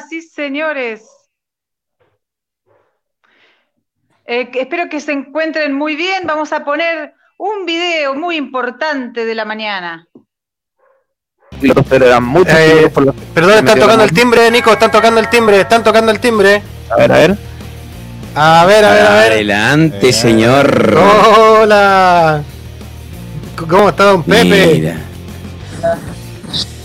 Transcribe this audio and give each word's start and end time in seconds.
señoras 0.00 0.12
y 0.12 0.22
señores? 0.22 1.02
Eh, 4.24 4.50
espero 4.54 4.88
que 4.88 5.00
se 5.00 5.12
encuentren 5.12 5.74
muy 5.74 5.96
bien. 5.96 6.26
Vamos 6.26 6.52
a 6.52 6.64
poner 6.64 7.14
un 7.38 7.66
video 7.66 8.14
muy 8.14 8.36
importante 8.36 9.24
de 9.24 9.34
la 9.34 9.44
mañana. 9.44 10.06
Pero 11.88 12.06
eran 12.06 12.24
muchos. 12.24 12.54
Eh, 12.56 12.90
por 12.92 13.04
los- 13.06 13.14
Perdón, 13.34 13.58
están 13.58 13.78
tocando 13.78 14.04
el 14.04 14.12
timbre, 14.12 14.50
Nico, 14.50 14.72
están 14.72 14.90
tocando 14.90 15.20
el 15.20 15.28
timbre, 15.28 15.60
están 15.60 15.82
tocando 15.84 16.10
el 16.10 16.20
timbre. 16.20 16.62
A 16.90 16.96
ver, 16.96 17.12
a 17.12 17.16
ver. 17.18 17.36
A 18.34 18.64
ver, 18.66 18.84
a 18.84 18.90
ver, 18.94 19.06
a 19.06 19.14
ver. 19.14 19.32
Adelante, 19.32 20.08
Eh, 20.08 20.12
señor. 20.12 20.96
Hola. 20.96 22.42
¿Cómo 23.68 23.90
está 23.90 24.04
don 24.04 24.22
Pepe? 24.22 24.44
Mira. 24.44 24.96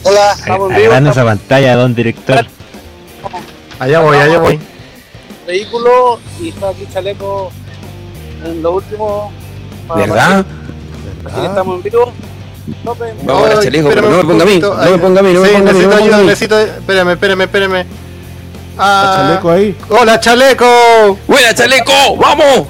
Hola, 0.03 0.33
estamos 0.33 0.69
en 0.71 0.75
vivo. 0.75 0.87
Agarrando 0.87 1.11
esa 1.11 1.23
pantalla, 1.23 1.75
don 1.75 1.95
director. 1.95 2.45
Allá 3.79 3.99
voy, 3.99 4.17
allá 4.17 4.39
voy. 4.39 4.59
vehículo 5.45 6.19
y 6.41 6.49
está 6.49 6.69
aquí 6.69 6.87
Chaleco 6.91 7.51
en 8.43 8.61
lo 8.63 8.71
último. 8.73 9.31
¿Verdad? 9.95 10.45
que 11.23 11.45
estamos 11.45 11.75
en 11.77 11.83
vivo. 11.83 12.11
Tope. 12.83 13.13
Vamos 13.23 13.43
ahora, 13.43 13.59
Ay, 13.59 13.63
chaleco, 13.65 13.89
espérame 13.89 14.09
pero 14.09 14.09
no 14.09 14.17
me 14.17 14.23
ponga 14.29 14.43
a 14.43 14.47
mí. 14.47 14.59
No 14.59 14.91
me 14.91 14.97
ponga 14.97 15.19
a 15.19 15.23
mí, 15.23 15.33
no 15.33 15.41
me 15.41 15.47
Sí, 15.47 15.53
ponga 15.55 15.69
a 15.71 15.73
mí. 15.73 15.73
necesito 15.73 15.89
no 15.89 15.95
me 15.95 16.03
ayuda, 16.03 16.17
necesito. 16.23 16.59
Espérame, 16.59 17.09
espérame, 17.11 17.41
espérame. 17.43 17.85
Ah, 18.77 19.13
Chaleco 19.27 19.51
ahí. 19.51 19.77
Hola, 19.89 20.19
Chaleco. 20.19 21.17
¡Buena, 21.27 21.53
chaleco! 21.55 22.17
¡Vamos! 22.17 22.67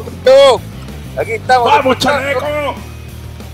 Aquí 1.19 1.31
estamos. 1.33 1.65
¡Vamos, 1.67 1.97
chaleco! 1.97 2.41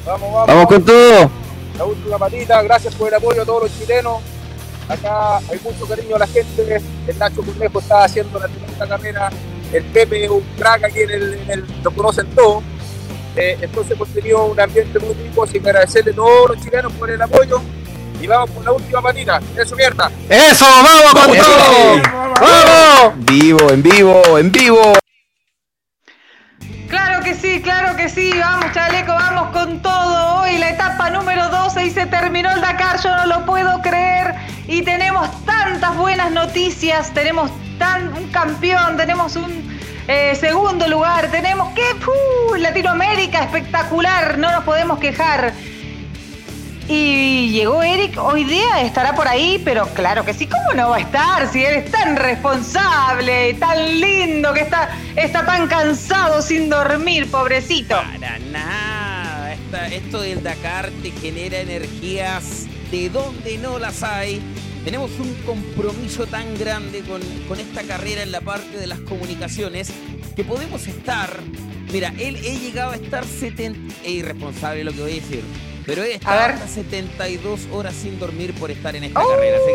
Vamos, 0.05 0.33
vamos. 0.33 0.47
¡Vamos 0.47 0.65
con 0.67 0.83
todo! 0.85 1.31
La 1.77 1.85
última 1.85 2.17
patita. 2.19 2.61
Gracias 2.61 2.93
por 2.95 3.07
el 3.07 3.13
apoyo 3.15 3.41
a 3.41 3.45
todos 3.45 3.63
los 3.63 3.79
chilenos. 3.79 4.17
Acá 4.89 5.37
hay 5.37 5.59
mucho 5.63 5.87
cariño 5.87 6.15
a 6.15 6.19
la 6.19 6.27
gente. 6.27 6.81
El 7.07 7.17
Nacho 7.19 7.41
Cornejo 7.41 7.79
está 7.79 8.03
haciendo 8.03 8.39
la 8.39 8.47
tremenda 8.47 8.87
carrera. 8.87 9.29
El 9.71 9.83
Pepe 9.85 10.25
es 10.25 10.29
un 10.29 10.41
crack 10.57 10.83
aquí 10.83 10.99
en 11.01 11.09
el, 11.11 11.33
en 11.33 11.51
el- 11.51 11.65
lo 11.83 11.91
conocen 11.91 12.27
todos. 12.35 12.63
Eh, 13.35 13.57
entonces 13.61 13.93
hemos 13.93 14.07
tenido 14.09 14.45
un 14.45 14.59
ambiente 14.59 14.99
muy 14.99 15.13
rico, 15.15 15.43
así 15.43 15.59
que 15.59 15.67
agradecerle 15.69 16.11
a 16.11 16.15
todos 16.15 16.49
los 16.51 16.61
chilenos 16.63 16.91
por 16.93 17.09
el 17.09 17.21
apoyo. 17.21 17.61
Y 18.21 18.27
vamos 18.27 18.49
por 18.51 18.63
la 18.63 18.71
última 18.71 19.01
patita. 19.01 19.41
Eso 19.57 19.75
mierda. 19.75 20.11
Eso, 20.29 20.65
vamos 20.65 21.13
con 21.13 21.37
todo. 21.37 22.01
Vamos. 22.39 23.25
Vivo, 23.25 23.69
en 23.71 23.81
vivo, 23.83 24.21
en 24.37 24.51
vivo. 24.51 24.93
Claro 26.89 27.23
que 27.23 27.33
sí, 27.33 27.61
claro 27.61 27.95
que 27.97 28.07
sí. 28.09 28.31
Vamos, 28.39 28.71
chaleco, 28.73 29.11
vamos 29.13 29.51
con 29.51 29.81
todo. 29.81 30.41
Hoy 30.41 30.57
la 30.57 30.69
etapa 30.69 31.09
número 31.09 31.49
12 31.49 31.85
y 31.85 31.89
se 31.89 32.05
terminó 32.05 32.51
el 32.51 32.61
Dakar. 32.61 33.01
Yo 33.01 33.09
no 33.15 33.25
lo 33.25 33.45
puedo 33.45 33.81
creer. 33.81 34.35
Y 34.67 34.81
tenemos 34.81 35.29
tantas 35.45 35.95
buenas 35.97 36.31
noticias. 36.31 37.13
Tenemos 37.13 37.51
tan, 37.77 38.13
un 38.13 38.29
campeón, 38.29 38.97
tenemos 38.97 39.35
un 39.35 39.77
eh, 40.07 40.35
segundo 40.35 40.87
lugar. 40.87 41.29
Tenemos 41.31 41.73
que. 41.73 41.83
Latinoamérica 42.57 43.43
espectacular. 43.43 44.37
No 44.37 44.51
nos 44.51 44.63
podemos 44.63 44.99
quejar. 44.99 45.53
Y 46.87 47.49
llegó 47.51 47.81
Eric, 47.81 48.17
hoy 48.21 48.43
día 48.43 48.81
estará 48.81 49.15
por 49.15 49.27
ahí, 49.27 49.61
pero 49.63 49.87
claro 49.93 50.25
que 50.25 50.33
sí, 50.33 50.47
¿cómo 50.47 50.73
no 50.73 50.89
va 50.89 50.97
a 50.97 50.99
estar 50.99 51.47
si 51.47 51.63
él 51.63 51.75
es 51.75 51.91
tan 51.91 52.17
responsable 52.17 53.53
tan 53.53 54.01
lindo 54.01 54.53
que 54.53 54.61
está, 54.61 54.89
está 55.15 55.45
tan 55.45 55.67
cansado 55.67 56.41
sin 56.41 56.69
dormir, 56.69 57.31
pobrecito? 57.31 57.95
Para 57.95 58.37
nada. 58.39 59.53
Esto 59.91 60.21
del 60.21 60.43
Dakar 60.43 60.91
te 61.01 61.11
genera 61.11 61.57
energías 61.57 62.67
de 62.93 63.09
donde 63.09 63.57
no 63.57 63.79
las 63.79 64.03
hay. 64.03 64.39
Tenemos 64.85 65.09
un 65.19 65.33
compromiso 65.45 66.27
tan 66.27 66.55
grande 66.59 67.01
con, 67.01 67.21
con 67.47 67.59
esta 67.59 67.81
carrera 67.81 68.21
en 68.21 68.31
la 68.31 68.41
parte 68.41 68.77
de 68.77 68.85
las 68.85 68.99
comunicaciones 68.99 69.91
que 70.35 70.43
podemos 70.43 70.85
estar. 70.85 71.39
Mira, 71.91 72.13
él 72.19 72.35
he 72.35 72.59
llegado 72.59 72.91
a 72.91 72.95
estar 72.95 73.25
70. 73.25 73.95
Es 74.03 74.09
irresponsable 74.09 74.83
lo 74.83 74.91
que 74.91 75.01
voy 75.01 75.11
a 75.11 75.15
decir. 75.15 75.41
Pero 75.87 76.03
he 76.03 76.13
estado 76.13 76.39
hasta 76.39 76.67
72 76.67 77.61
horas 77.71 77.95
sin 77.95 78.19
dormir 78.19 78.53
por 78.53 78.69
estar 78.69 78.95
en 78.95 79.05
esta 79.05 79.21
carrera. 79.21 79.57
Así 79.57 79.73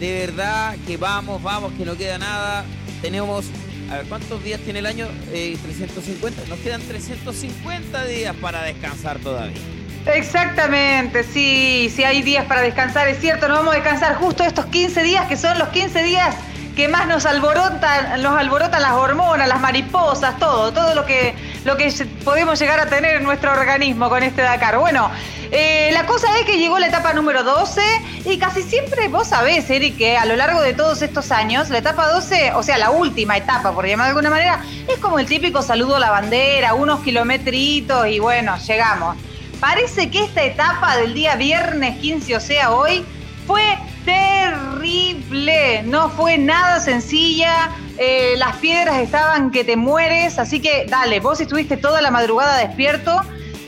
que 0.00 0.04
de 0.04 0.26
verdad 0.26 0.76
que 0.84 0.96
vamos, 0.96 1.40
vamos, 1.40 1.72
que 1.74 1.84
no 1.84 1.96
queda 1.96 2.18
nada. 2.18 2.64
Tenemos 3.00 3.44
a 3.88 3.98
ver, 3.98 4.06
¿cuántos 4.06 4.42
días 4.42 4.60
tiene 4.62 4.80
el 4.80 4.86
año? 4.86 5.06
Eh, 5.32 5.56
350. 5.62 6.42
Nos 6.48 6.58
quedan 6.58 6.82
350 6.82 8.04
días 8.06 8.34
para 8.36 8.64
descansar 8.64 9.20
todavía. 9.20 9.77
Exactamente, 10.06 11.22
sí, 11.22 11.92
sí 11.94 12.04
hay 12.04 12.22
días 12.22 12.46
para 12.46 12.62
descansar, 12.62 13.08
es 13.08 13.20
cierto, 13.20 13.48
nos 13.48 13.58
vamos 13.58 13.74
a 13.74 13.76
descansar 13.76 14.14
justo 14.14 14.42
estos 14.42 14.66
15 14.66 15.02
días 15.02 15.26
que 15.26 15.36
son 15.36 15.58
los 15.58 15.68
15 15.68 16.02
días 16.02 16.34
que 16.78 16.86
más 16.86 17.08
nos 17.08 17.26
alborotan, 17.26 18.22
nos 18.22 18.38
alborotan 18.38 18.80
las 18.80 18.92
hormonas, 18.92 19.48
las 19.48 19.60
mariposas, 19.60 20.38
todo, 20.38 20.72
todo 20.72 20.94
lo 20.94 21.04
que, 21.04 21.34
lo 21.64 21.76
que 21.76 21.92
podemos 22.24 22.56
llegar 22.60 22.78
a 22.78 22.86
tener 22.86 23.16
en 23.16 23.24
nuestro 23.24 23.50
organismo 23.50 24.08
con 24.08 24.22
este 24.22 24.42
Dakar. 24.42 24.78
Bueno, 24.78 25.10
eh, 25.50 25.90
la 25.92 26.06
cosa 26.06 26.28
es 26.38 26.46
que 26.46 26.56
llegó 26.56 26.78
la 26.78 26.86
etapa 26.86 27.12
número 27.14 27.42
12 27.42 27.80
y 28.26 28.38
casi 28.38 28.62
siempre 28.62 29.08
vos 29.08 29.26
sabés, 29.26 29.68
Eric, 29.68 29.98
que 29.98 30.16
a 30.16 30.24
lo 30.24 30.36
largo 30.36 30.60
de 30.60 30.72
todos 30.72 31.02
estos 31.02 31.32
años, 31.32 31.68
la 31.68 31.78
etapa 31.78 32.06
12, 32.12 32.52
o 32.54 32.62
sea, 32.62 32.78
la 32.78 32.90
última 32.90 33.36
etapa, 33.36 33.72
por 33.72 33.84
llamar 33.84 34.06
de 34.06 34.10
alguna 34.10 34.30
manera, 34.30 34.60
es 34.86 34.98
como 34.98 35.18
el 35.18 35.26
típico 35.26 35.62
saludo 35.62 35.96
a 35.96 35.98
la 35.98 36.10
bandera, 36.12 36.74
unos 36.74 37.00
kilometritos 37.00 38.06
y 38.06 38.20
bueno, 38.20 38.56
llegamos. 38.56 39.16
Parece 39.60 40.10
que 40.10 40.24
esta 40.24 40.44
etapa 40.44 40.96
del 40.98 41.14
día 41.14 41.34
viernes 41.36 41.98
15, 41.98 42.36
o 42.36 42.40
sea, 42.40 42.72
hoy, 42.72 43.04
fue 43.46 43.62
terrible. 44.04 45.82
No 45.84 46.10
fue 46.10 46.38
nada 46.38 46.80
sencilla. 46.80 47.70
eh, 48.00 48.34
las 48.36 48.56
piedras 48.58 49.00
estaban 49.00 49.50
que 49.50 49.64
te 49.64 49.76
mueres. 49.76 50.38
Así 50.38 50.60
que 50.60 50.86
dale, 50.88 51.18
vos 51.18 51.40
estuviste 51.40 51.76
toda 51.76 52.00
la 52.00 52.12
madrugada 52.12 52.56
despierto. 52.58 53.20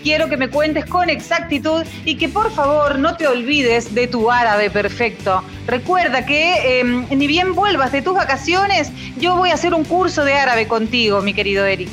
Quiero 0.05 0.29
que 0.29 0.37
me 0.37 0.49
cuentes 0.49 0.87
con 0.87 1.11
exactitud 1.11 1.85
y 2.05 2.17
que 2.17 2.29
por 2.29 2.53
favor 2.53 2.99
no 2.99 3.17
te 3.17 3.26
olvides 3.26 3.93
de 3.94 4.06
tu 4.06 4.31
árabe 4.31 4.70
perfecto. 4.70 5.43
Recuerda 5.67 6.25
que 6.25 6.81
eh, 6.81 6.85
ni 6.85 7.26
bien 7.26 7.55
vuelvas 7.55 7.91
de 7.91 8.00
tus 8.00 8.14
vacaciones, 8.14 8.93
yo 9.19 9.35
voy 9.37 9.50
a 9.50 9.55
hacer 9.55 9.75
un 9.75 9.85
curso 9.85 10.25
de 10.25 10.35
árabe 10.35 10.69
contigo, 10.69 11.20
mi 11.20 11.35
querido 11.35 11.67
Eric. 11.67 11.91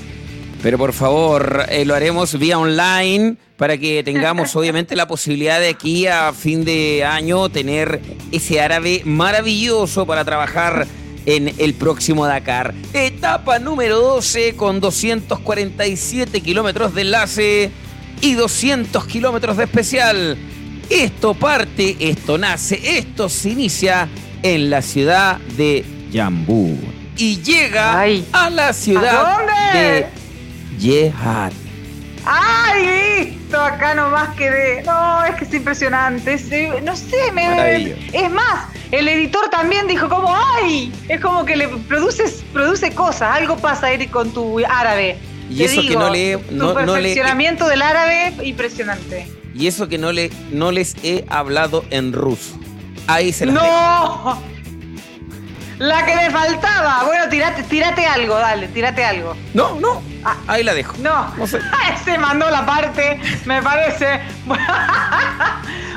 Pero 0.62 0.78
por 0.78 0.94
favor, 0.94 1.66
eh, 1.70 1.86
lo 1.86 1.96
haremos 1.96 2.38
vía 2.38 2.58
online 2.58 3.38
para 3.58 3.78
que 3.78 4.04
tengamos 4.04 4.56
obviamente 4.56 4.96
la 4.96 5.08
posibilidad 5.08 5.60
de 5.60 5.70
aquí 5.70 6.08
a 6.08 6.34
fin 6.34 6.66
de 6.66 7.04
año 7.04 7.50
tener 7.50 8.02
ese 8.32 8.60
árabe 8.62 9.02
maravilloso 9.06 10.06
para 10.06 10.26
trabajar 10.26 10.88
en 11.26 11.54
el 11.58 11.74
próximo 11.74 12.26
Dakar. 12.26 12.74
Etapa 12.94 13.60
número 13.60 14.00
12 14.00 14.56
con 14.56 14.80
247 14.80 16.42
kilómetros 16.42 16.96
de 16.96 17.02
enlace 17.02 17.72
y 18.22 18.34
200 18.34 19.06
kilómetros 19.06 19.58
de 19.58 19.66
especial. 19.66 20.38
Esto 20.90 21.34
parte, 21.34 21.98
esto 22.00 22.38
nace, 22.38 22.98
esto 22.98 23.28
se 23.28 23.50
inicia 23.50 24.08
en 24.42 24.70
la 24.70 24.82
ciudad 24.82 25.38
de 25.58 25.84
Yambú 26.12 26.78
y 27.18 27.42
llega 27.42 28.00
Ay. 28.00 28.26
a 28.32 28.50
la 28.50 28.74
ciudad 28.74 29.26
¿A 29.26 29.78
de 29.78 30.06
Yehat. 30.78 31.54
¡Ay, 32.26 33.30
listo! 33.30 33.60
Acá 33.62 33.94
nomás 33.94 34.36
quedé. 34.36 34.84
No, 34.84 35.24
es 35.24 35.36
que 35.36 35.46
es 35.46 35.54
impresionante. 35.54 36.34
Es, 36.34 36.52
eh, 36.52 36.82
no 36.84 36.96
sé, 36.96 37.32
me. 37.34 37.96
Es 38.12 38.30
más, 38.32 38.66
el 38.92 39.08
editor 39.08 39.50
también 39.50 39.88
dijo 39.88 40.10
como 40.10 40.36
¡ay! 40.36 40.92
Es 41.08 41.22
como 41.22 41.46
que 41.46 41.56
le 41.56 41.68
produces, 41.70 42.44
produce 42.52 42.92
cosas. 42.94 43.38
Algo 43.38 43.56
pasa, 43.58 43.92
Eric, 43.92 44.12
con 44.12 44.32
tu 44.32 44.60
árabe. 44.66 45.18
Y 45.50 45.60
Te 45.60 45.64
eso 45.66 45.82
que 45.82 45.96
no 45.96 46.10
le- 46.12 46.38
Tu 46.38 46.56
no- 46.56 46.74
no 46.74 46.80
le- 46.82 46.86
perfeccionamiento 46.94 47.68
del 47.70 47.82
árabe, 47.82 48.34
impresionante. 48.44 49.32
Y 49.56 49.68
eso 49.68 49.88
que 49.88 49.98
no, 49.98 50.12
le, 50.12 50.30
no 50.52 50.72
les 50.72 50.96
he 51.04 51.24
hablado 51.30 51.86
en 51.90 52.12
ruso. 52.12 52.60
Ahí 53.08 53.32
se 53.32 53.46
las 53.46 53.56
dejo. 53.56 54.38
La 55.80 56.06
que 56.06 56.16
me 56.16 56.32
faltaba. 56.32 57.04
Bueno, 57.06 57.30
tírate, 57.30 57.64
tírate 57.64 58.06
algo, 58.06 58.36
dale, 58.36 58.68
tírate 58.70 59.04
algo. 59.06 59.36
No, 59.54 59.80
no. 59.80 60.02
Ah. 60.24 60.36
Ahí 60.48 60.64
la 60.64 60.74
dejo. 60.74 60.96
No, 61.00 61.34
No 61.38 61.46
sé. 61.46 61.60
se 62.06 62.18
mandó 62.18 62.50
la 62.50 62.66
parte, 62.66 63.20
me 63.46 63.62
parece. 63.62 64.22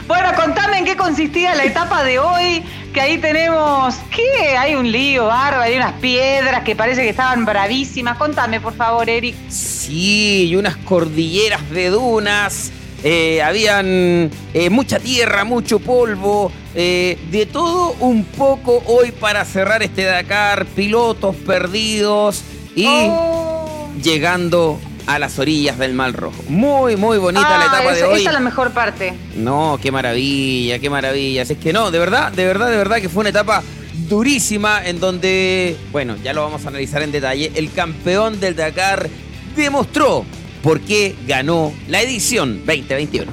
Bueno, 0.07 0.31
contame 0.35 0.79
en 0.79 0.85
qué 0.85 0.97
consistía 0.97 1.55
la 1.55 1.63
etapa 1.63 2.03
de 2.03 2.19
hoy, 2.19 2.65
que 2.93 3.01
ahí 3.01 3.19
tenemos, 3.19 3.95
¿qué? 4.11 4.57
Hay 4.59 4.75
un 4.75 4.91
lío 4.91 5.27
bárbaro, 5.27 5.63
hay 5.63 5.77
unas 5.77 5.93
piedras 6.01 6.65
que 6.65 6.75
parece 6.75 7.03
que 7.03 7.11
estaban 7.11 7.45
bravísimas. 7.45 8.19
Contame, 8.19 8.59
por 8.59 8.75
favor, 8.75 9.09
Eric. 9.09 9.37
Sí, 9.49 10.49
y 10.49 10.57
unas 10.57 10.75
cordilleras 10.79 11.71
de 11.71 11.91
dunas. 11.91 12.73
Eh, 13.03 13.43
habían 13.43 14.31
eh, 14.55 14.71
mucha 14.71 14.99
tierra, 14.99 15.45
mucho 15.45 15.79
polvo, 15.81 16.53
eh, 16.75 17.19
de 17.31 17.47
todo 17.47 17.95
un 18.01 18.25
poco 18.25 18.83
hoy 18.87 19.11
para 19.13 19.45
cerrar 19.45 19.83
este 19.83 20.05
Dakar, 20.05 20.67
pilotos 20.67 21.35
perdidos 21.37 22.43
y 22.77 22.87
Oh. 22.89 23.89
llegando 24.03 24.79
a 25.07 25.19
las 25.19 25.39
orillas 25.39 25.77
del 25.79 25.93
Mar 25.95 26.13
Rojo. 26.15 26.43
Muy, 26.49 26.97
muy 26.97 27.19
bonita 27.19 27.49
la 27.59 27.65
Ah, 27.65 27.67
etapa 27.67 27.93
de 27.95 28.05
hoy. 28.05 28.21
Esa 28.21 28.31
es 28.31 28.35
la 28.35 28.41
mejor 28.41 28.71
parte. 28.73 29.15
No, 29.35 29.79
qué 29.83 29.91
maravilla, 29.91 30.79
qué 30.79 30.89
maravilla. 30.89 31.43
Es 31.43 31.53
que 31.57 31.73
no, 31.73 31.91
de 31.91 31.99
verdad, 31.99 32.31
de 32.31 32.45
verdad, 32.45 32.71
de 32.71 32.77
verdad 32.77 32.99
que 32.99 33.09
fue 33.09 33.21
una 33.23 33.31
etapa 33.31 33.63
durísima 34.09 34.87
en 34.87 35.01
donde, 35.01 35.77
bueno, 35.91 36.17
ya 36.23 36.33
lo 36.33 36.43
vamos 36.43 36.65
a 36.65 36.69
analizar 36.69 37.03
en 37.03 37.11
detalle, 37.13 37.51
el 37.55 37.73
campeón 37.73 38.39
del 38.41 38.55
Dakar 38.57 39.09
demostró 39.57 40.25
por 40.63 40.81
qué 40.81 41.17
ganó 41.27 41.73
la 41.89 42.01
edición 42.01 42.59
2021. 42.67 43.31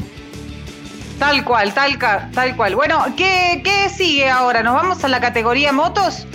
Tal 1.20 1.44
cual, 1.44 1.74
tal, 1.74 1.98
tal 2.32 2.56
cual. 2.56 2.76
Bueno, 2.76 3.04
¿qué, 3.16 3.62
¿qué 3.64 3.90
sigue 3.90 4.30
ahora? 4.30 4.62
¿Nos 4.62 4.76
vamos 4.76 5.04
a 5.04 5.08
la 5.08 5.20
categoría 5.20 5.72
motos? 5.72 6.28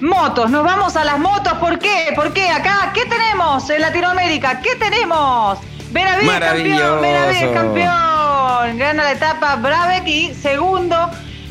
Motos, 0.00 0.50
nos 0.50 0.64
vamos 0.64 0.96
a 0.96 1.04
las 1.04 1.18
motos. 1.18 1.54
¿Por 1.54 1.78
qué? 1.80 2.12
¿Por 2.14 2.32
qué? 2.32 2.48
Acá, 2.48 2.92
¿qué 2.94 3.04
tenemos 3.06 3.68
en 3.70 3.80
Latinoamérica? 3.80 4.60
¿Qué 4.60 4.76
tenemos? 4.76 5.58
Benavides 5.90 6.38
campeón, 6.38 7.02
Benavides 7.02 7.52
campeón. 7.52 8.78
Gana 8.78 9.02
la 9.02 9.12
etapa 9.12 9.56
Brabeck 9.56 10.06
y 10.06 10.34
segundo, 10.34 11.10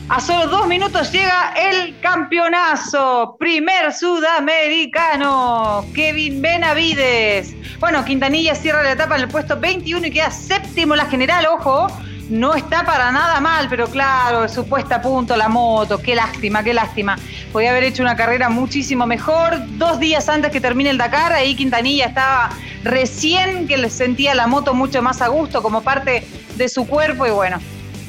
a 0.10 0.22
solo 0.22 0.48
dos 0.48 0.68
minutos 0.68 1.12
llega 1.12 1.54
el 1.54 2.00
campeonazo. 2.00 3.36
Primer 3.38 3.92
sudamericano, 3.94 5.86
Kevin 5.94 6.42
Benavides. 6.42 7.54
Bueno, 7.80 8.06
Quintanilla 8.06 8.56
cierra 8.56 8.84
la 8.84 8.94
etapa 8.94 9.16
en 9.16 9.24
el 9.24 9.28
puesto 9.28 9.60
21 9.60 10.08
y 10.08 10.12
queda 10.12 10.32
séptimo 10.32 10.96
la 10.96 11.06
general, 11.06 11.46
ojo. 11.48 11.88
No 12.30 12.56
está 12.56 12.84
para 12.84 13.12
nada 13.12 13.40
mal, 13.40 13.68
pero 13.70 13.88
claro, 13.88 14.50
su 14.50 14.68
puesta 14.68 14.96
a 14.96 15.02
punto 15.02 15.38
la 15.38 15.48
moto, 15.48 16.02
qué 16.02 16.14
lástima, 16.16 16.64
qué 16.64 16.74
lástima. 16.74 17.18
Podía 17.54 17.72
haber 17.72 17.84
hecho 17.84 18.04
una 18.04 18.16
carrera 18.18 18.50
muchísimo 18.50 19.06
mejor. 19.08 19.56
Dos 19.78 20.00
días 20.00 20.28
antes 20.28 20.52
que 20.52 20.60
termine 20.60 20.90
el 20.90 20.98
Dakar, 20.98 21.32
ahí 21.34 21.56
Quintanilla 21.56 22.06
estaba 22.06 22.50
recién 22.84 23.68
que 23.68 23.78
le 23.78 23.90
sentía 23.90 24.36
la 24.36 24.48
moto 24.48 24.74
mucho 24.74 25.02
más 25.02 25.22
a 25.22 25.28
gusto 25.28 25.62
como 25.62 25.82
parte 25.82 26.28
de 26.56 26.70
su 26.70 26.86
cuerpo 26.88 27.26
y 27.26 27.32
bueno, 27.32 27.60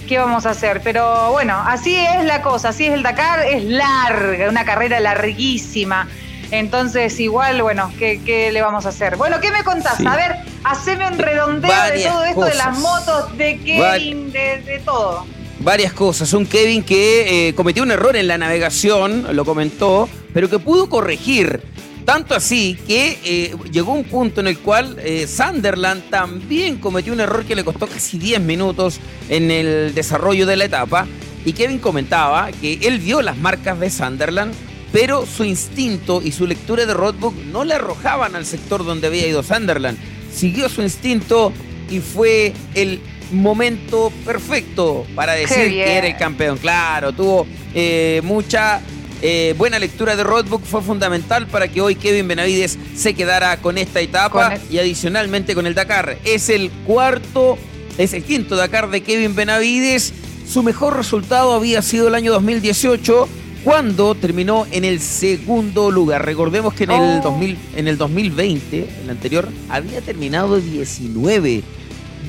¿qué 0.09 0.19
vamos 0.19 0.47
a 0.47 0.51
hacer? 0.51 0.81
Pero 0.83 1.31
bueno, 1.31 1.55
así 1.67 1.95
es 1.95 2.25
la 2.25 2.43
cosa, 2.43 2.71
así 2.71 2.87
es 2.87 2.95
el 2.95 3.03
Dakar, 3.03 3.45
es 3.47 3.63
larga, 3.63 4.49
una 4.49 4.65
carrera 4.65 4.99
larguísima. 4.99 6.09
Entonces, 6.51 7.21
igual, 7.21 7.63
bueno, 7.63 7.93
¿qué, 7.99 8.23
qué 8.25 8.51
le 8.51 8.63
vamos 8.63 8.87
a 8.87 8.89
hacer? 8.89 9.17
Bueno, 9.17 9.39
¿qué 9.41 9.53
me 9.53 9.63
contás? 9.63 9.99
Sí. 9.99 10.07
A 10.07 10.17
ver, 10.17 10.37
haceme 10.65 11.07
un 11.07 11.19
redondeo 11.19 11.71
de 11.93 12.05
todo 12.05 12.25
esto, 12.25 12.45
de 12.47 12.55
las 12.55 12.79
motos, 12.79 13.37
de 13.37 13.59
Kevin, 13.59 14.33
de, 14.33 14.63
de 14.63 14.79
todo. 14.79 15.27
Varias 15.61 15.93
cosas. 15.93 16.33
Un 16.33 16.47
Kevin 16.47 16.83
que 16.83 17.49
eh, 17.49 17.55
cometió 17.55 17.83
un 17.83 17.91
error 17.91 18.17
en 18.17 18.29
la 18.29 18.39
navegación, 18.39 19.37
lo 19.37 19.45
comentó, 19.45 20.09
pero 20.33 20.49
que 20.49 20.59
pudo 20.59 20.89
corregir. 20.89 21.63
Tanto 22.09 22.35
así 22.35 22.75
que 22.87 23.19
eh, 23.23 23.55
llegó 23.71 23.93
un 23.93 24.05
punto 24.05 24.41
en 24.41 24.47
el 24.47 24.59
cual 24.61 24.97
eh, 24.99 25.27
Sunderland 25.27 26.09
también 26.09 26.79
cometió 26.79 27.13
un 27.13 27.21
error 27.21 27.45
que 27.45 27.55
le 27.55 27.65
costó 27.65 27.87
casi 27.87 28.17
10 28.17 28.41
minutos 28.41 28.99
en 29.29 29.51
el 29.51 29.95
desarrollo 29.95 30.47
de 30.47 30.57
la 30.57 30.65
etapa. 30.65 31.07
Y 31.45 31.53
Kevin 31.53 31.79
comentaba 31.79 32.51
que 32.63 32.79
él 32.81 32.99
vio 32.99 33.21
las 33.21 33.37
marcas 33.37 33.79
de 33.79 33.91
Sunderland, 33.91 34.55
pero 34.91 35.27
su 35.27 35.45
instinto 35.45 36.23
y 36.25 36.33
su 36.33 36.47
lectura 36.47 36.87
de 36.87 36.95
roadbook 36.95 37.35
no 37.53 37.63
le 37.63 37.75
arrojaban 37.75 38.37
al 38.37 38.47
sector 38.47 38.87
donde 38.87 39.09
había 39.09 39.27
ido 39.27 39.43
Sunderland. 39.43 39.99
Siguió 40.33 40.71
su 40.71 40.81
instinto 40.81 41.53
y 41.91 42.01
fue 42.01 42.55
el 42.75 43.03
momento 43.33 44.11
perfecto 44.25 45.05
para 45.15 45.35
decir 45.35 45.73
que 45.73 45.99
era 45.99 46.07
el 46.07 46.17
campeón. 46.17 46.57
Claro, 46.57 47.13
tuvo 47.13 47.47
eh, 47.75 48.23
mucha 48.25 48.81
eh, 49.23 49.55
buena 49.59 49.79
lectura 49.79 50.15
de 50.17 50.25
roadbook, 50.25 50.62
fue 50.65 50.82
fundamental 50.82 51.47
para 51.47 51.69
que 51.69 51.81
hoy 51.81 51.94
Kevin 51.97 52.29
Benavides 52.29 52.79
se 52.97 53.15
quedara 53.15 53.56
con 53.59 53.76
esta 53.79 54.00
etapa 54.00 54.50
Con 54.50 54.53
el- 54.53 54.61
y 54.75 54.79
adicionalmente 54.79 55.55
con 55.55 55.67
el 55.67 55.75
Dakar. 55.75 56.19
Es 56.25 56.49
el 56.49 56.70
cuarto, 56.87 57.59
es 57.99 58.12
el 58.12 58.23
quinto 58.25 58.56
Dakar 58.56 58.91
de 58.91 59.03
Kevin 59.03 59.35
Benavides. 59.35 60.12
Su 60.49 60.62
mejor 60.62 60.97
resultado 60.97 61.53
había 61.53 61.82
sido 61.82 62.09
el 62.09 62.15
año 62.15 62.32
2018 62.32 63.29
cuando 63.65 64.15
terminó 64.15 64.67
en 64.70 64.85
el 64.85 65.00
segundo 65.00 65.91
lugar. 65.91 66.25
Recordemos 66.25 66.73
que 66.75 66.85
en, 66.85 66.93
el, 66.93 67.00
Oh. 67.19 67.21
2000, 67.25 67.59
en 67.76 67.88
el 67.88 67.99
2020, 67.99 68.88
el 69.03 69.11
anterior, 69.11 69.49
había 69.69 70.00
terminado 70.00 70.59
19. 70.59 71.62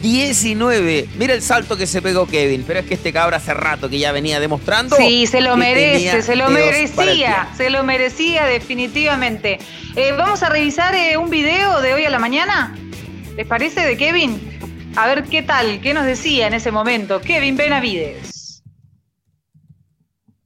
19. 0.01 1.09
Mira 1.17 1.33
el 1.33 1.41
salto 1.41 1.77
que 1.77 1.85
se 1.87 2.01
pegó 2.01 2.25
Kevin, 2.27 2.63
pero 2.65 2.79
es 2.79 2.85
que 2.85 2.93
este 2.95 3.13
cabra 3.13 3.37
hace 3.37 3.53
rato 3.53 3.89
que 3.89 3.99
ya 3.99 4.11
venía 4.11 4.39
demostrando. 4.39 4.95
Sí, 4.95 5.27
se 5.27 5.41
lo 5.41 5.57
merece, 5.57 6.21
se 6.21 6.35
lo 6.35 6.49
merecía, 6.49 7.49
se 7.55 7.69
lo 7.69 7.83
merecía 7.83 8.45
definitivamente. 8.45 9.59
Eh, 9.95 10.13
Vamos 10.17 10.43
a 10.43 10.49
revisar 10.49 10.95
eh, 10.95 11.17
un 11.17 11.29
video 11.29 11.81
de 11.81 11.93
hoy 11.93 12.05
a 12.05 12.09
la 12.09 12.19
mañana, 12.19 12.75
¿les 13.35 13.47
parece, 13.47 13.85
de 13.85 13.97
Kevin? 13.97 14.39
A 14.95 15.07
ver 15.07 15.23
qué 15.23 15.41
tal, 15.43 15.79
qué 15.81 15.93
nos 15.93 16.05
decía 16.05 16.47
en 16.47 16.53
ese 16.53 16.71
momento 16.71 17.21
Kevin 17.21 17.55
Benavides. 17.55 18.61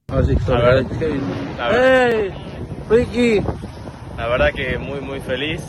A 0.07 0.15
ver, 0.17 0.85
la 1.57 1.69
verdad, 1.69 2.35
la 4.17 4.27
verdad 4.27 4.51
que 4.53 4.77
muy 4.77 4.99
muy 5.01 5.19
feliz. 5.21 5.61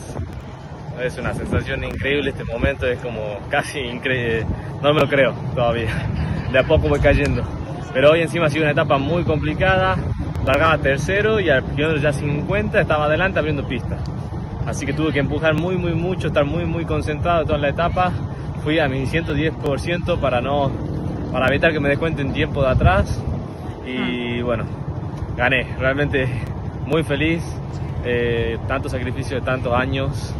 Es 1.01 1.17
una 1.17 1.33
sensación 1.33 1.83
increíble 1.83 2.29
este 2.29 2.45
momento, 2.45 2.87
es 2.87 2.99
como 2.99 3.39
casi 3.49 3.79
increíble. 3.79 4.45
No 4.81 4.93
me 4.93 5.01
lo 5.01 5.07
creo 5.07 5.33
todavía. 5.53 5.89
De 6.51 6.59
a 6.59 6.63
poco 6.63 6.87
voy 6.87 6.99
cayendo. 6.99 7.43
Pero 7.93 8.11
hoy 8.11 8.21
encima 8.21 8.45
ha 8.45 8.49
sido 8.49 8.63
una 8.63 8.71
etapa 8.71 8.97
muy 8.97 9.23
complicada. 9.23 9.97
Largaba 10.45 10.77
tercero 10.77 11.39
y 11.39 11.49
al 11.49 11.63
kilómetro 11.63 12.01
ya 12.01 12.13
50 12.13 12.79
estaba 12.79 13.05
adelante 13.05 13.39
abriendo 13.39 13.67
pista. 13.67 13.97
Así 14.65 14.85
que 14.85 14.93
tuve 14.93 15.11
que 15.11 15.19
empujar 15.19 15.53
muy 15.53 15.77
muy 15.77 15.93
mucho, 15.93 16.27
estar 16.27 16.45
muy 16.45 16.65
muy 16.65 16.85
concentrado 16.85 17.45
toda 17.45 17.57
la 17.57 17.69
etapa. 17.69 18.11
Fui 18.63 18.79
a 18.79 18.87
mi 18.87 19.05
110% 19.05 20.19
para 20.19 20.41
no 20.41 20.71
para 21.31 21.47
evitar 21.47 21.71
que 21.71 21.79
me 21.79 21.89
descuenten 21.89 22.31
tiempo 22.31 22.63
de 22.63 22.69
atrás 22.69 23.21
y 23.85 24.41
bueno, 24.41 24.65
gané. 25.35 25.75
Realmente 25.77 26.27
muy 26.85 27.03
feliz. 27.03 27.43
Eh, 28.07 28.59
tanto 28.67 28.87
sacrificio 28.87 29.39
de 29.39 29.41
tantos 29.43 29.73
años, 29.73 30.35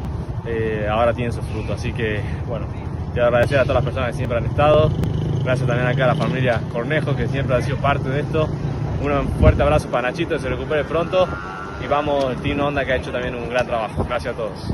eh, 0.47 0.87
ahora 0.89 1.13
tienen 1.13 1.33
su 1.33 1.41
fruto. 1.41 1.73
Así 1.73 1.93
que 1.93 2.21
bueno, 2.47 2.67
quiero 3.13 3.27
agradecer 3.27 3.59
a 3.59 3.63
todas 3.63 3.75
las 3.75 3.83
personas 3.83 4.11
que 4.11 4.17
siempre 4.17 4.37
han 4.37 4.45
estado. 4.45 4.91
Gracias 5.43 5.67
también 5.67 5.87
acá 5.87 6.05
a 6.05 6.07
la 6.07 6.15
familia 6.15 6.61
Cornejo 6.71 7.15
que 7.15 7.27
siempre 7.27 7.55
ha 7.55 7.61
sido 7.61 7.77
parte 7.77 8.09
de 8.09 8.21
esto. 8.21 8.49
Un 9.01 9.27
fuerte 9.39 9.61
abrazo 9.61 9.89
para 9.89 10.09
Nachito, 10.09 10.35
que 10.35 10.41
se 10.41 10.49
recupere 10.49 10.83
pronto. 10.83 11.27
Y 11.83 11.87
vamos, 11.87 12.31
el 12.31 12.37
Team 12.37 12.59
Honda 12.59 12.85
que 12.85 12.93
ha 12.93 12.95
hecho 12.95 13.11
también 13.11 13.35
un 13.35 13.49
gran 13.49 13.67
trabajo. 13.67 14.03
Gracias 14.05 14.33
a 14.33 14.37
todos. 14.37 14.73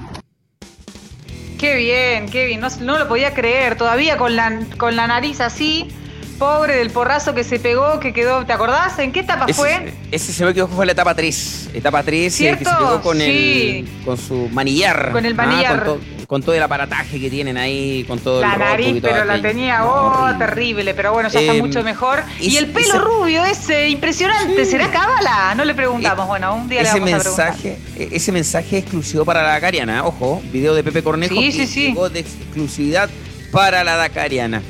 Qué 1.61 1.75
bien, 1.75 2.27
Kevin, 2.27 2.59
no, 2.59 2.69
no 2.79 2.97
lo 2.97 3.07
podía 3.07 3.35
creer, 3.35 3.75
todavía 3.75 4.17
con 4.17 4.35
la, 4.35 4.61
con 4.77 4.95
la 4.95 5.05
nariz 5.05 5.41
así, 5.41 5.95
pobre 6.41 6.75
del 6.77 6.89
porrazo 6.89 7.35
que 7.35 7.43
se 7.43 7.59
pegó, 7.59 7.99
que 7.99 8.13
quedó, 8.13 8.43
¿te 8.47 8.51
acordás? 8.51 8.97
¿En 8.97 9.11
qué 9.11 9.19
etapa 9.19 9.45
Ese, 9.47 9.53
fue? 9.61 9.93
ese 10.11 10.33
se 10.33 10.43
ve 10.43 10.55
que 10.55 10.65
fue 10.65 10.87
la 10.87 10.93
etapa 10.93 11.13
3. 11.13 11.69
Etapa 11.75 12.01
3 12.01 12.15
eh, 12.17 12.25
que 12.25 12.29
se 12.31 12.37
¿Cierto? 12.65 12.77
pegó 12.79 13.01
con, 13.03 13.17
Sí. 13.19 13.85
el, 13.87 14.03
con 14.03 14.17
su 14.17 14.49
manillar. 14.51 15.11
Con 15.11 15.23
el 15.27 15.33
ah, 15.33 15.45
manillar. 15.45 15.83
con, 15.85 15.99
to- 15.99 16.05
con 16.25 16.41
todo 16.41 16.55
el 16.55 16.63
aparataje 16.63 17.19
que 17.19 17.29
tienen 17.29 17.57
ahí, 17.57 18.05
con 18.07 18.17
todo 18.17 18.41
La 18.41 18.53
el 18.53 18.55
y 18.55 18.57
nariz, 18.59 19.01
todo 19.03 19.11
pero 19.11 19.25
la 19.25 19.39
tenía, 19.41 19.85
oh, 19.85 20.33
terrible, 20.39 20.93
pero 20.95 21.13
bueno, 21.13 21.29
ya 21.29 21.39
está 21.41 21.53
Eh, 21.53 21.61
mucho 21.61 21.83
mejor. 21.83 22.23
Y, 22.39 22.55
el 22.57 22.67
pelo 22.71 22.87
ese- 22.87 22.97
rubio 22.99 23.43
ese, 23.45 23.89
impresionante, 23.89 24.65
¿será 24.65 24.89
cábala? 24.89 25.53
No 25.55 25.63
le 25.63 25.75
preguntamos, 25.75 26.25
bueno, 26.27 26.55
un 26.55 26.67
día 26.69 26.81
le 26.81 26.87
ese 26.89 26.99
vamos 27.01 27.13
a 27.13 27.19
preguntar. 27.19 27.47
mensaje, 27.51 27.77
e- 27.97 28.09
ese 28.13 28.31
mensaje 28.31 28.77
es 28.77 28.83
exclusivo 28.83 29.25
para 29.25 29.43
la 29.43 29.49
Dakariana, 29.49 30.05
ojo, 30.05 30.41
video 30.51 30.73
de 30.73 30.83
Pepe 30.83 31.03
Cornejo 31.03 31.35
Sí, 31.35 31.51
sí, 31.51 31.67
sí. 31.67 31.93
de 32.13 32.19
exclusividad 32.21 33.09
para 33.51 33.83
la 33.83 33.95
Dakariana. 33.97 34.61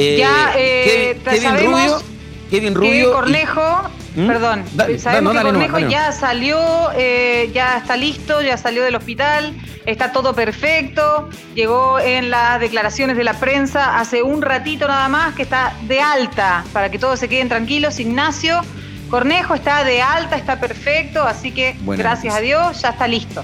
Eh, 0.00 0.16
Ya, 0.18 0.52
eh, 0.56 1.18
Kevin, 1.24 1.40
Kevin 1.42 1.66
Rubio, 1.72 2.02
Kevin 2.50 2.74
Rubio 2.74 3.08
y- 3.10 3.12
Cornejo, 3.12 3.90
¿Mm? 4.14 4.26
perdón, 4.26 4.64
Dale, 4.74 4.98
sabemos 4.98 5.32
que 5.36 5.42
Cornejo 5.42 5.72
dale 5.74 5.90
ya 5.90 6.12
salió, 6.12 6.58
eh, 6.96 7.50
ya 7.52 7.78
está 7.78 7.96
listo, 7.96 8.40
ya 8.40 8.56
salió 8.56 8.82
del 8.84 8.94
hospital, 8.94 9.54
está 9.86 10.12
todo 10.12 10.34
perfecto, 10.34 11.28
llegó 11.54 11.98
en 11.98 12.30
las 12.30 12.60
declaraciones 12.60 13.16
de 13.16 13.24
la 13.24 13.34
prensa 13.34 13.98
hace 13.98 14.22
un 14.22 14.40
ratito 14.42 14.86
nada 14.86 15.08
más 15.08 15.34
que 15.34 15.42
está 15.42 15.74
de 15.82 16.00
alta, 16.00 16.64
para 16.72 16.90
que 16.90 16.98
todos 16.98 17.18
se 17.18 17.28
queden 17.28 17.48
tranquilos, 17.48 17.98
Ignacio. 18.00 18.60
Cornejo 19.10 19.54
está 19.54 19.84
de 19.84 20.02
alta, 20.02 20.36
está 20.36 20.60
perfecto, 20.60 21.22
así 21.22 21.50
que 21.50 21.74
Buena 21.80 22.02
gracias 22.02 22.34
a 22.34 22.40
Dios 22.40 22.82
ya 22.82 22.90
está 22.90 23.08
listo. 23.08 23.42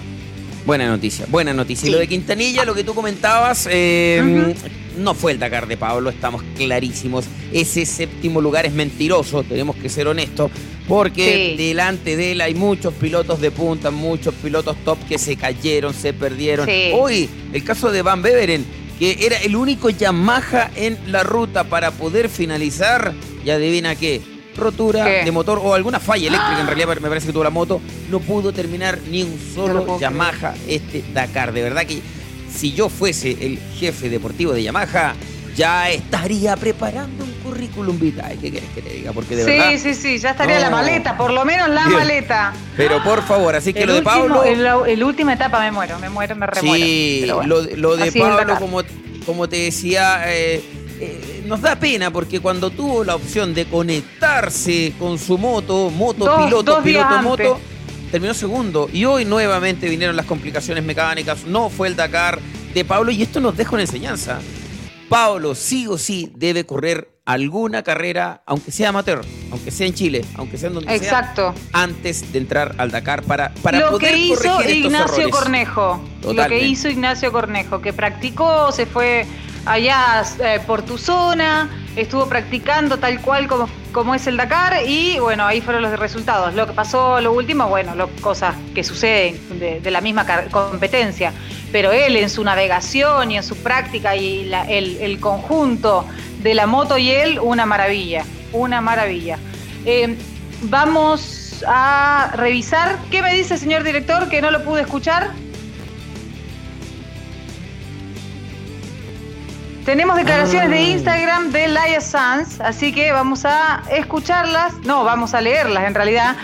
Buena 0.67 0.87
noticia, 0.89 1.27
buena 1.29 1.53
noticia. 1.53 1.87
Y 1.87 1.89
Sí. 1.89 1.93
lo 1.93 1.99
de 1.99 2.07
Quintanilla, 2.09 2.65
lo 2.65 2.75
que 2.75 2.85
tú 2.85 2.95
comentabas, 2.95 3.67
eh, 3.71 4.55
no 4.99 5.15
fue 5.15 5.33
el 5.33 5.39
Dakar 5.39 5.67
de 5.67 5.77
Pablo, 5.77 6.11
estamos 6.11 6.43
clarísimos. 6.57 7.25
Ese 7.53 7.87
séptimo 7.87 8.41
lugar 8.41 8.67
es 8.67 8.73
mentiroso, 8.73 9.43
tenemos 9.43 9.77
que 9.77 9.89
ser 9.89 10.07
honestos, 10.09 10.51
porque 10.89 11.55
Sí. 11.57 11.63
delante 11.63 12.17
de 12.17 12.33
él 12.33 12.41
hay 12.41 12.55
muchos 12.55 12.93
pilotos 12.95 13.41
de 13.41 13.51
punta, 13.51 13.91
muchos 13.91 14.35
pilotos 14.35 14.77
top 14.85 14.99
que 15.09 15.19
se 15.19 15.37
cayeron, 15.37 15.95
se 15.95 16.13
perdieron. 16.13 16.67
Sí. 16.67 16.91
Hoy, 16.95 17.29
el 17.53 17.65
caso 17.65 17.91
de 17.91 18.03
Van 18.03 18.23
Beveren, 18.23 18.65
que 18.99 19.19
era 19.27 19.39
el 19.39 19.57
único 19.57 19.91
Yamaha 19.91 20.71
en 20.77 20.99
la 21.11 21.23
ruta 21.23 21.65
para 21.65 21.91
poder 21.91 22.29
finalizar, 22.29 23.13
y 23.45 23.51
adivina 23.51 23.95
qué, 23.97 24.21
rotura 24.57 25.05
¿Qué? 25.05 25.25
de 25.25 25.33
motor 25.33 25.61
o 25.63 25.75
alguna 25.75 25.99
falla 25.99 26.29
eléctrica, 26.29 26.61
en 26.61 26.67
realidad 26.67 26.97
me 27.01 27.09
parece 27.09 27.27
que 27.27 27.33
tuvo 27.33 27.43
la 27.43 27.51
moto, 27.51 27.81
no 28.09 28.21
pudo 28.21 28.53
terminar 28.53 28.99
ni 29.11 29.23
un 29.25 29.37
solo 29.55 29.99
Yamaha 29.99 30.55
este 30.69 31.03
Dakar. 31.13 31.53
De 31.53 31.63
verdad 31.63 31.85
que 31.85 32.01
si 32.55 32.73
yo 32.73 32.89
fuese 32.89 33.33
el 33.41 33.59
jefe 33.79 34.09
deportivo 34.09 34.53
de 34.53 34.63
Yamaha, 34.63 35.15
ya 35.57 35.89
estaría 35.91 36.57
preparando 36.57 37.23
un 37.25 37.33
currículum 37.45 37.99
vitae. 37.99 38.37
¿Qué 38.39 38.51
querés 38.51 38.69
que 38.75 38.83
te 38.83 38.91
diga? 38.91 39.13
Porque 39.13 39.37
de 39.37 39.45
verdad... 39.45 39.71
Sí, 39.71 39.79
sí, 39.79 39.95
sí, 39.95 40.19
ya 40.19 40.31
estaría 40.31 40.59
la 40.59 40.71
No. 40.71 40.77
maleta, 40.77 41.17
por 41.17 41.33
lo 41.33 41.45
menos 41.45 41.69
la 41.69 41.85
Bien. 41.87 41.99
maleta. 42.01 42.53
Pero 42.77 43.03
por 43.05 43.23
favor, 43.23 43.55
así 43.55 43.73
que 43.73 43.83
el 43.83 43.87
lo 43.87 43.93
de 43.95 43.99
último, 44.01 44.15
Pablo... 44.17 44.43
el, 44.45 44.67
el 44.91 45.05
última 45.05 45.33
etapa 45.35 45.61
me 45.61 45.71
muero, 45.71 45.99
me 46.01 46.09
muero, 46.11 46.35
me 46.35 46.47
remuero. 46.49 46.85
Sí, 46.85 47.21
bueno, 47.33 47.43
lo, 47.47 47.63
lo 47.77 47.97
de 47.97 48.11
Pablo, 48.13 48.57
como, 48.59 48.83
como 49.25 49.49
te 49.49 49.57
decía, 49.57 50.25
eh, 50.27 50.61
eh, 51.01 51.43
nos 51.47 51.61
da 51.61 51.77
pena 51.77 52.11
porque 52.11 52.41
cuando 52.41 52.71
tuvo 52.71 53.05
la 53.05 53.15
opción 53.15 53.55
de 53.55 53.67
conectarse 53.67 54.93
con 54.99 55.19
su 55.21 55.39
moto, 55.39 55.91
moto, 55.91 56.25
Dos- 56.25 56.45
piloto, 56.47 56.63
dos 56.75 56.83
piloto, 56.83 57.23
moto, 57.23 57.61
terminó 58.15 58.33
segundo. 58.33 58.89
Y 58.93 59.07
hoy 59.07 59.25
nuevamente 59.25 59.89
vinieron 59.89 60.15
las 60.15 60.27
complicaciones 60.27 60.85
mecánicas, 60.85 61.47
no 61.47 61.69
fue 61.69 61.89
el 61.89 61.97
Dakar 61.97 62.39
de 62.73 62.85
Pablo 62.85 63.11
y 63.11 63.21
esto 63.21 63.41
nos 63.41 63.57
deja 63.57 63.73
una 63.73 63.83
enseñanza. 63.83 64.39
Pablo 65.09 65.57
sí 65.57 65.89
o 65.89 65.99
sí 65.99 66.31
debe 66.37 66.65
correr 66.65 67.09
alguna 67.25 67.83
carrera, 67.83 68.45
aunque 68.47 68.71
sea 68.71 68.91
amateur, 68.91 69.23
aunque 69.51 69.73
sea 69.73 69.89
en 69.89 69.95
Chile, 69.95 70.25
aunque 70.37 70.59
sea 70.59 70.69
en 70.69 70.75
donde 70.75 70.97
sea, 70.97 71.09
Exacto. 71.09 71.55
antes 71.73 72.33
de 72.33 72.39
entrar 72.39 72.77
al 72.79 72.93
Dakar 72.93 73.25
para, 73.25 73.53
para 73.65 73.81
lo 73.81 73.91
poder 73.91 74.13
que 74.13 74.17
hizo 74.17 74.63
Ignacio. 74.63 75.31
Cornejo. 75.31 76.01
Lo 76.23 76.47
que 76.47 76.65
hizo 76.65 76.89
Ignacio 76.89 77.33
Cornejo, 77.33 77.81
que 77.81 77.93
practicó, 77.93 78.71
se 78.71 78.87
fue 78.87 79.27
allá 79.67 80.23
eh, 80.39 80.61
por 80.65 80.83
tu 80.83 80.99
zona, 80.99 81.69
estuvo 81.97 82.27
practicando 82.29 82.99
tal 82.99 83.21
cual 83.21 83.47
como, 83.47 83.69
como 83.93 84.15
es 84.15 84.27
el 84.27 84.37
Dakar 84.37 84.79
y 84.87 85.19
bueno, 85.19 85.47
ahí 85.47 85.61
fueron 85.61 85.83
los 85.83 85.99
resultados. 85.99 86.55
Lo 86.55 86.67
que 86.67 86.73
pasó 86.73 87.21
lo 87.21 87.33
último, 87.33 87.69
bueno, 87.69 87.95
lo- 87.95 88.09
cosas 88.21 88.55
que 88.75 88.83
suceden 88.85 89.39
de, 89.59 89.91
la 89.91 90.01
misma 90.01 90.27
competencia, 90.51 91.33
pero 91.73 91.93
él 91.93 92.17
en 92.17 92.29
su 92.31 92.43
navegación 92.45 93.31
y 93.31 93.37
en 93.37 93.43
su 93.43 93.57
práctica 93.57 94.17
y 94.17 94.53
el, 94.69 94.97
el 95.01 95.21
conjunto 95.21 96.07
de 96.43 96.55
la 96.55 96.67
moto 96.67 96.99
y 96.99 97.11
él, 97.11 97.39
una 97.41 97.65
maravilla, 97.67 98.25
una 98.53 98.81
maravilla. 98.81 99.39
Eh, 99.87 100.17
vamos 100.63 101.65
a 101.67 102.31
revisar. 102.35 102.99
¿Qué 103.11 103.23
me 103.23 103.33
dice, 103.35 103.57
señor 103.57 103.83
director, 103.85 104.29
que 104.29 104.43
no 104.43 104.51
lo 104.51 104.65
pude 104.65 104.83
escuchar? 104.83 105.31
Tenemos 109.85 110.17
declaraciones 110.17 110.71
de 110.71 110.81
Instagram 110.81 111.53
de 111.53 111.69
Laia 111.69 112.01
Sanz, 112.01 112.59
así 112.61 112.91
que 112.91 113.13
vamos 113.13 113.45
a 113.45 113.83
escucharlas. 113.91 114.79
No, 114.85 115.05
vamos 115.05 115.35
a 115.35 115.43
leerlas 115.43 115.87
en 115.87 115.95
realidad. 115.95 116.37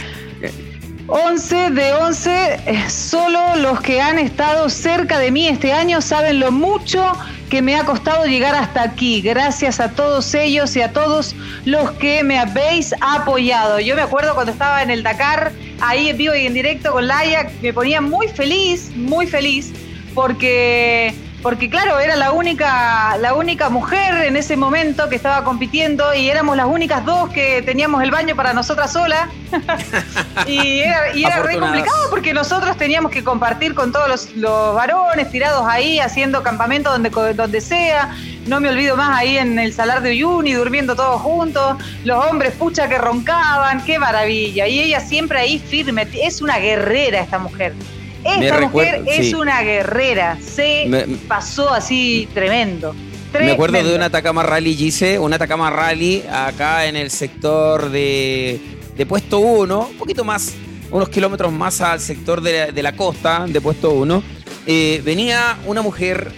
11 1.07 1.71
de 1.71 1.93
11, 1.95 2.61
eh, 2.67 2.91
solo 2.91 3.57
los 3.57 3.81
que 3.81 4.01
han 4.03 4.19
estado 4.19 4.69
cerca 4.69 5.19
de 5.19 5.33
mí 5.33 5.49
este 5.49 5.73
año 5.73 6.03
saben 6.03 6.39
lo 6.39 6.53
mucho 6.53 7.03
que 7.49 7.63
me 7.63 7.77
ha 7.77 7.85
costado 7.85 8.27
llegar 8.27 8.55
hasta 8.55 8.83
aquí. 8.83 9.23
Gracias 9.23 9.81
a 9.81 9.93
todos 9.93 10.35
ellos 10.35 10.77
y 10.77 10.83
a 10.83 10.93
todos 10.93 11.35
los 11.65 11.93
que 11.93 12.23
me 12.23 12.39
habéis 12.39 12.95
apoyado. 13.01 13.81
Yo 13.81 13.97
me 13.97 14.03
acuerdo 14.03 14.35
cuando 14.35 14.53
estaba 14.53 14.83
en 14.83 14.91
el 14.91 15.03
Dakar, 15.03 15.51
ahí 15.81 16.11
en 16.11 16.19
vivo 16.19 16.35
y 16.35 16.45
en 16.45 16.53
directo 16.53 16.93
con 16.93 17.09
Laia, 17.09 17.51
me 17.63 17.73
ponía 17.73 18.03
muy 18.03 18.29
feliz, 18.29 18.93
muy 18.95 19.27
feliz, 19.27 19.73
porque 20.15 21.15
porque 21.43 21.71
claro, 21.71 21.99
era 21.99 22.17
la 22.17 22.33
única, 22.33 23.17
la 23.19 23.35
única 23.35 23.71
mujer 23.71 24.27
en 24.27 24.37
ese 24.37 24.57
momento 24.57 25.09
que 25.09 25.17
estaba 25.17 25.43
compitiendo 25.45 26.15
y 26.15 26.29
éramos 26.29 26.57
las 26.57 26.67
únicas 26.67 27.05
dos 27.05 27.31
que 27.31 27.63
teníamos 27.63 28.03
el 28.03 28.11
baño 28.11 28.37
para 28.37 28.53
nosotras 28.53 28.93
solas. 28.93 29.29
y 30.47 30.81
era, 30.81 31.15
y 31.15 31.25
era 31.25 31.43
re 31.43 31.59
complicado 31.59 32.11
porque 32.11 32.35
nosotros 32.35 32.77
teníamos 32.77 33.11
que 33.11 33.25
compartir 33.25 33.75
con 33.75 33.91
todos 33.91 34.09
los, 34.09 34.37
los 34.37 34.75
varones 34.75 35.31
tirados 35.31 35.67
ahí, 35.67 35.99
haciendo 35.99 36.43
campamento 36.43 36.91
donde, 36.91 37.11
donde 37.35 37.61
sea. 37.61 38.15
No 38.47 38.61
me 38.61 38.69
olvido 38.69 38.97
más 38.97 39.19
ahí 39.19 39.39
en 39.39 39.59
el 39.59 39.73
Salar 39.73 40.03
de 40.03 40.11
Uyuni, 40.11 40.53
durmiendo 40.53 40.95
todos 40.95 41.21
juntos. 41.21 41.77
Los 42.05 42.25
hombres, 42.27 42.53
pucha, 42.55 42.89
que 42.89 42.99
roncaban. 42.99 43.85
Qué 43.85 43.99
maravilla. 43.99 44.67
Y 44.67 44.81
ella 44.81 45.01
siempre 45.01 45.39
ahí 45.39 45.59
firme. 45.59 46.07
Es 46.23 46.43
una 46.43 46.59
guerrera 46.59 47.21
esta 47.21 47.39
mujer. 47.39 47.75
Esta 48.25 48.61
mujer 48.61 49.03
es 49.07 49.27
sí. 49.29 49.35
una 49.35 49.63
guerrera. 49.63 50.39
Se 50.41 50.85
Me- 50.89 51.07
pasó 51.29 51.73
así 51.73 52.29
tremendo. 52.35 52.95
Me 53.33 53.53
acuerdo 53.53 53.83
de 53.83 53.95
una 53.95 54.07
Atacama 54.07 54.43
Rally, 54.43 54.75
Gise, 54.75 55.19
una 55.19 55.37
Atacama 55.37 55.71
Rally 55.71 56.25
acá 56.31 56.87
en 56.87 56.97
el 56.97 57.11
sector 57.13 57.89
de, 57.91 58.61
de 58.97 59.07
Puesto 59.07 59.39
1, 59.39 59.89
un 59.93 59.97
poquito 59.97 60.25
más, 60.25 60.53
unos 60.91 61.09
kilómetros 61.11 61.53
más 61.53 61.81
al 61.81 62.01
sector 62.01 62.41
de 62.41 62.53
la, 62.67 62.73
de 62.73 62.83
la 62.83 62.97
costa 62.97 63.47
de 63.49 63.61
Puesto 63.61 63.93
1. 63.93 64.23
Eh, 64.67 65.01
venía 65.05 65.57
una 65.67 65.81
mujer 65.81 66.33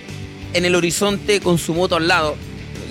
en 0.52 0.66
el 0.66 0.74
horizonte 0.74 1.40
con 1.40 1.56
su 1.56 1.72
moto 1.74 1.96
al 1.96 2.06
lado. 2.06 2.36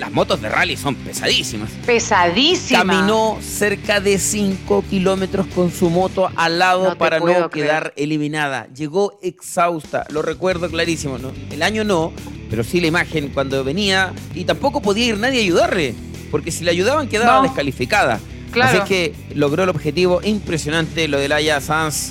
Las 0.02 0.12
motos 0.12 0.42
de 0.42 0.50
rally 0.50 0.76
son 0.78 0.96
pesadísimas. 0.96 1.70
Pesadísima. 1.86 2.80
Caminó 2.80 3.38
cerca 3.40 4.00
de 4.00 4.18
5 4.18 4.84
kilómetros 4.90 5.46
con 5.54 5.72
su 5.72 5.92
moto 5.92 6.28
al 6.36 6.58
lado 6.58 6.90
No 6.90 6.98
para 6.98 7.20
no 7.20 7.26
creer. 7.26 7.50
quedar 7.52 7.94
eliminada. 7.96 8.66
Llegó 8.76 9.20
exhausta, 9.22 10.08
lo 10.10 10.24
recuerdo 10.24 10.72
clarísimo. 10.72 11.20
¿no? 11.20 11.32
El 11.52 11.62
año 11.62 11.84
no, 11.84 12.14
pero 12.50 12.64
sí 12.64 12.82
la 12.82 12.88
imagen 12.88 13.28
cuando 13.28 13.64
venía 13.64 14.12
y 14.34 14.44
tampoco 14.46 14.82
podía 14.82 15.06
ir 15.06 15.20
nadie 15.20 15.38
a 15.38 15.44
ayudarle, 15.44 15.94
porque 16.32 16.52
si 16.52 16.64
le 16.64 16.72
ayudaban 16.72 17.08
quedaba 17.08 17.36
No. 17.38 17.44
descalificada. 17.44 18.20
Claro. 18.52 18.82
Así 18.82 18.88
que 18.90 19.14
logró 19.36 19.62
el 19.66 19.70
objetivo 19.70 20.20
impresionante, 20.24 21.08
lo 21.08 21.20
de 21.20 21.28
Laia 21.30 21.62
Sanz. 21.62 22.10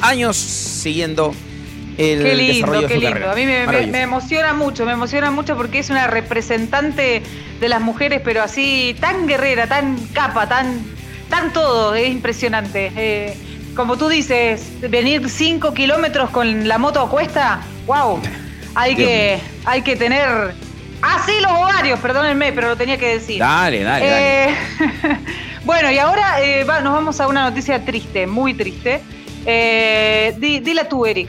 Años 0.00 0.36
siguiendo 0.36 1.32
el 1.98 2.22
Qué 2.22 2.34
lindo, 2.34 2.52
desarrollo 2.54 2.80
de 2.82 2.86
qué 2.88 2.94
su 2.94 3.00
lindo. 3.00 3.12
carrera. 3.14 3.32
A 3.32 3.34
mí 3.34 3.46
me, 3.46 3.52
me- 3.60 3.66
Maravilloso. 3.66 3.92
me 3.92 4.02
emociona 4.02 4.52
mucho, 4.54 4.86
me 4.86 4.92
emociona 4.92 5.30
mucho 5.30 5.56
porque 5.56 5.78
es 5.80 5.90
una 5.90 6.06
representante 6.06 7.22
de 7.60 7.68
las 7.68 7.80
mujeres, 7.80 8.20
pero 8.24 8.42
así 8.42 8.96
tan 9.00 9.26
guerrera, 9.26 9.66
tan 9.66 9.96
capa, 10.12 10.48
tan, 10.48 10.80
tan 11.28 11.52
todo, 11.52 11.94
es 11.94 12.08
impresionante. 12.08 12.92
Eh, 12.96 13.36
como 13.76 13.96
tú 13.96 14.08
dices, 14.08 14.70
venir 14.90 15.28
5 15.28 15.72
kilómetros 15.74 16.30
con 16.30 16.66
la 16.68 16.78
moto 16.78 17.00
a 17.00 17.08
cuesta, 17.08 17.60
wow, 17.86 18.20
hay 18.74 18.94
Dios 18.94 19.08
que, 19.08 19.38
hay 19.64 19.82
que 19.82 19.96
tener 19.96 20.28
así 21.02 21.32
los 21.40 21.52
ovarios, 21.52 21.98
perdónenme, 22.00 22.52
pero 22.52 22.68
lo 22.68 22.76
tenía 22.76 22.96
que 22.98 23.08
decir. 23.18 23.38
Dale, 23.38 23.82
dale, 23.82 24.06
dale. 24.06 24.44
Eh, 24.50 24.54
bueno, 25.64 25.90
y 25.90 25.98
ahora 25.98 26.42
eh, 26.42 26.64
va- 26.64 26.80
nos 26.80 26.92
vamos 26.94 27.20
a 27.20 27.28
una 27.28 27.44
noticia 27.48 27.84
triste, 27.84 28.26
muy 28.26 28.54
triste. 28.54 29.00
Di- 30.38 30.60
dila 30.60 30.88
tú, 30.88 31.04
Eric. 31.06 31.28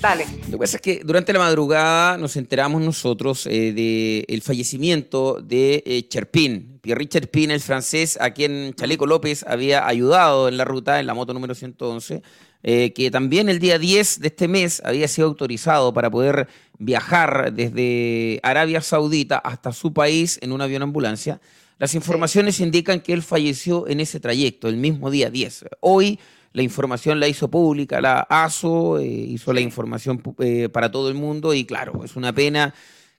Dale. 0.00 0.26
Lo 0.46 0.52
que 0.52 0.58
pasa 0.58 0.76
es 0.76 0.82
que 0.82 1.00
durante 1.04 1.32
la 1.32 1.38
madrugada 1.38 2.18
nos 2.18 2.36
enteramos 2.36 2.82
nosotros 2.82 3.44
del 3.44 4.42
fallecimiento 4.42 5.40
de 5.40 5.82
eh, 5.86 6.06
Cherpin. 6.08 6.78
Pierre 6.82 7.08
Cherpin, 7.08 7.50
el 7.50 7.60
francés, 7.60 8.18
a 8.20 8.30
quien 8.30 8.74
Chaleco 8.74 9.06
López 9.06 9.44
había 9.48 9.86
ayudado 9.86 10.48
en 10.48 10.56
la 10.56 10.64
ruta, 10.64 11.00
en 11.00 11.06
la 11.06 11.14
moto 11.14 11.32
número 11.32 11.54
111, 11.54 12.22
eh, 12.62 12.92
que 12.92 13.10
también 13.10 13.48
el 13.48 13.58
día 13.58 13.78
10 13.78 14.20
de 14.20 14.28
este 14.28 14.48
mes 14.48 14.82
había 14.84 15.08
sido 15.08 15.28
autorizado 15.28 15.92
para 15.92 16.10
poder 16.10 16.48
viajar 16.78 17.52
desde 17.52 18.38
Arabia 18.42 18.80
Saudita 18.82 19.38
hasta 19.38 19.72
su 19.72 19.92
país 19.92 20.38
en 20.42 20.52
un 20.52 20.60
avión 20.60 20.82
ambulancia. 20.82 21.40
Las 21.78 21.94
informaciones 21.94 22.60
indican 22.60 23.00
que 23.00 23.12
él 23.12 23.22
falleció 23.22 23.86
en 23.88 24.00
ese 24.00 24.20
trayecto, 24.20 24.68
el 24.68 24.76
mismo 24.76 25.10
día 25.10 25.28
10. 25.30 25.66
Hoy 25.80 26.18
la 26.56 26.62
información 26.62 27.20
la 27.20 27.28
hizo 27.28 27.48
pública, 27.50 28.00
la 28.00 28.20
ASO 28.20 28.98
eh, 28.98 29.04
hizo 29.04 29.52
la 29.52 29.60
información 29.60 30.22
eh, 30.38 30.70
para 30.70 30.90
todo 30.90 31.10
el 31.10 31.14
mundo 31.14 31.52
y 31.52 31.66
claro, 31.66 32.02
es 32.02 32.16
una 32.16 32.32
pena 32.32 32.72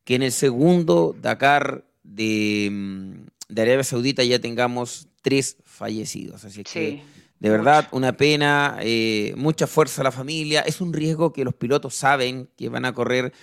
que 0.03 0.15
en 0.15 0.23
el 0.23 0.31
segundo 0.31 1.15
Dakar 1.21 1.85
de, 2.01 2.67
mm, 2.71 3.11
de 3.49 3.61
Arabia 3.61 3.83
Saudita 3.83 4.23
ya 4.23 4.39
tengamos 4.39 5.09
tres 5.21 5.57
fallecidos. 5.65 6.45
Así 6.45 6.63
que 6.63 6.71
Sí. 6.71 7.01
de 7.39 7.49
verdad, 7.51 7.87
una 7.91 8.13
pena, 8.17 8.79
eh, 8.81 9.35
mucha 9.37 9.67
fuerza 9.67 10.01
a 10.01 10.05
la 10.05 10.11
familia. 10.11 10.61
Es 10.61 10.81
un 10.81 10.91
riesgo 10.91 11.31
que 11.31 11.43
los 11.43 11.53
pilotos 11.53 11.93
saben 11.93 12.49
que 12.57 12.69
van 12.69 12.85
a 12.85 12.93
correr, 12.93 13.33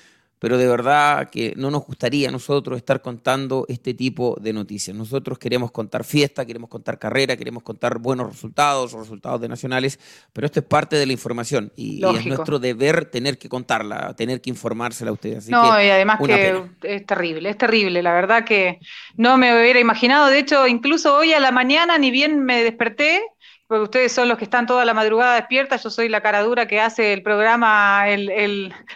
pero 0.44 0.58
de 0.58 0.68
verdad 0.68 1.30
que 1.30 1.54
no 1.56 1.70
nos 1.70 1.86
gustaría 1.86 2.28
a 2.28 2.30
nosotros 2.30 2.76
estar 2.76 3.00
contando 3.00 3.64
este 3.66 3.94
tipo 3.94 4.36
de 4.38 4.52
noticias. 4.52 4.94
Nosotros 4.94 5.38
queremos 5.38 5.70
contar 5.70 6.04
fiesta, 6.04 6.44
queremos 6.44 6.68
contar 6.68 6.98
carrera, 6.98 7.34
queremos 7.34 7.62
contar 7.62 7.98
buenos 7.98 8.28
resultados 8.28 8.92
o 8.92 8.98
resultados 8.98 9.40
de 9.40 9.48
nacionales, 9.48 9.98
pero 10.34 10.44
esto 10.44 10.60
es 10.60 10.66
parte 10.66 10.96
de 10.96 11.06
la 11.06 11.14
información 11.14 11.72
y, 11.76 12.04
y 12.04 12.16
es 12.16 12.26
nuestro 12.26 12.58
deber 12.58 13.06
tener 13.06 13.38
que 13.38 13.48
contarla, 13.48 14.12
tener 14.16 14.42
que 14.42 14.50
informársela 14.50 15.12
a 15.12 15.14
ustedes. 15.14 15.38
Así 15.38 15.50
no, 15.50 15.76
que 15.78 15.86
y 15.86 15.88
además 15.88 16.18
que 16.20 16.26
pena. 16.26 16.76
es 16.82 17.06
terrible, 17.06 17.48
es 17.48 17.56
terrible. 17.56 18.02
La 18.02 18.12
verdad 18.12 18.44
que 18.44 18.80
no 19.16 19.38
me 19.38 19.58
hubiera 19.58 19.80
imaginado. 19.80 20.26
De 20.26 20.40
hecho, 20.40 20.66
incluso 20.66 21.16
hoy 21.16 21.32
a 21.32 21.40
la 21.40 21.52
mañana, 21.52 21.96
ni 21.96 22.10
bien 22.10 22.44
me 22.44 22.62
desperté, 22.62 23.22
porque 23.66 23.84
ustedes 23.84 24.12
son 24.12 24.28
los 24.28 24.36
que 24.36 24.44
están 24.44 24.66
toda 24.66 24.84
la 24.84 24.92
madrugada 24.92 25.36
despiertas, 25.36 25.82
yo 25.82 25.90
soy 25.90 26.08
la 26.08 26.20
cara 26.20 26.42
dura 26.42 26.66
que 26.66 26.80
hace 26.80 27.14
el 27.14 27.22
programa, 27.22 28.04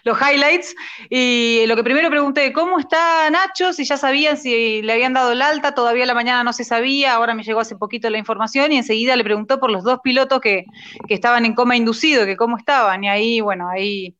los 0.04 0.18
highlights, 0.20 0.74
y 1.08 1.64
lo 1.66 1.74
que 1.74 1.84
primero 1.84 2.10
pregunté, 2.10 2.52
¿cómo 2.52 2.78
está 2.78 3.30
Nacho? 3.30 3.72
Si 3.72 3.84
ya 3.84 3.96
sabían 3.96 4.36
si 4.36 4.82
le 4.82 4.92
habían 4.92 5.14
dado 5.14 5.32
el 5.32 5.40
alta, 5.40 5.74
todavía 5.74 6.04
la 6.06 6.14
mañana 6.14 6.44
no 6.44 6.52
se 6.52 6.64
sabía, 6.64 7.14
ahora 7.14 7.34
me 7.34 7.44
llegó 7.44 7.60
hace 7.60 7.76
poquito 7.76 8.10
la 8.10 8.18
información, 8.18 8.70
y 8.72 8.76
enseguida 8.76 9.16
le 9.16 9.24
preguntó 9.24 9.58
por 9.58 9.70
los 9.70 9.84
dos 9.84 10.00
pilotos 10.02 10.40
que, 10.40 10.66
que 11.06 11.14
estaban 11.14 11.46
en 11.46 11.54
coma 11.54 11.76
inducido, 11.76 12.26
que 12.26 12.36
cómo 12.36 12.58
estaban, 12.58 13.04
y 13.04 13.08
ahí, 13.08 13.40
bueno, 13.40 13.68
ahí 13.70 14.14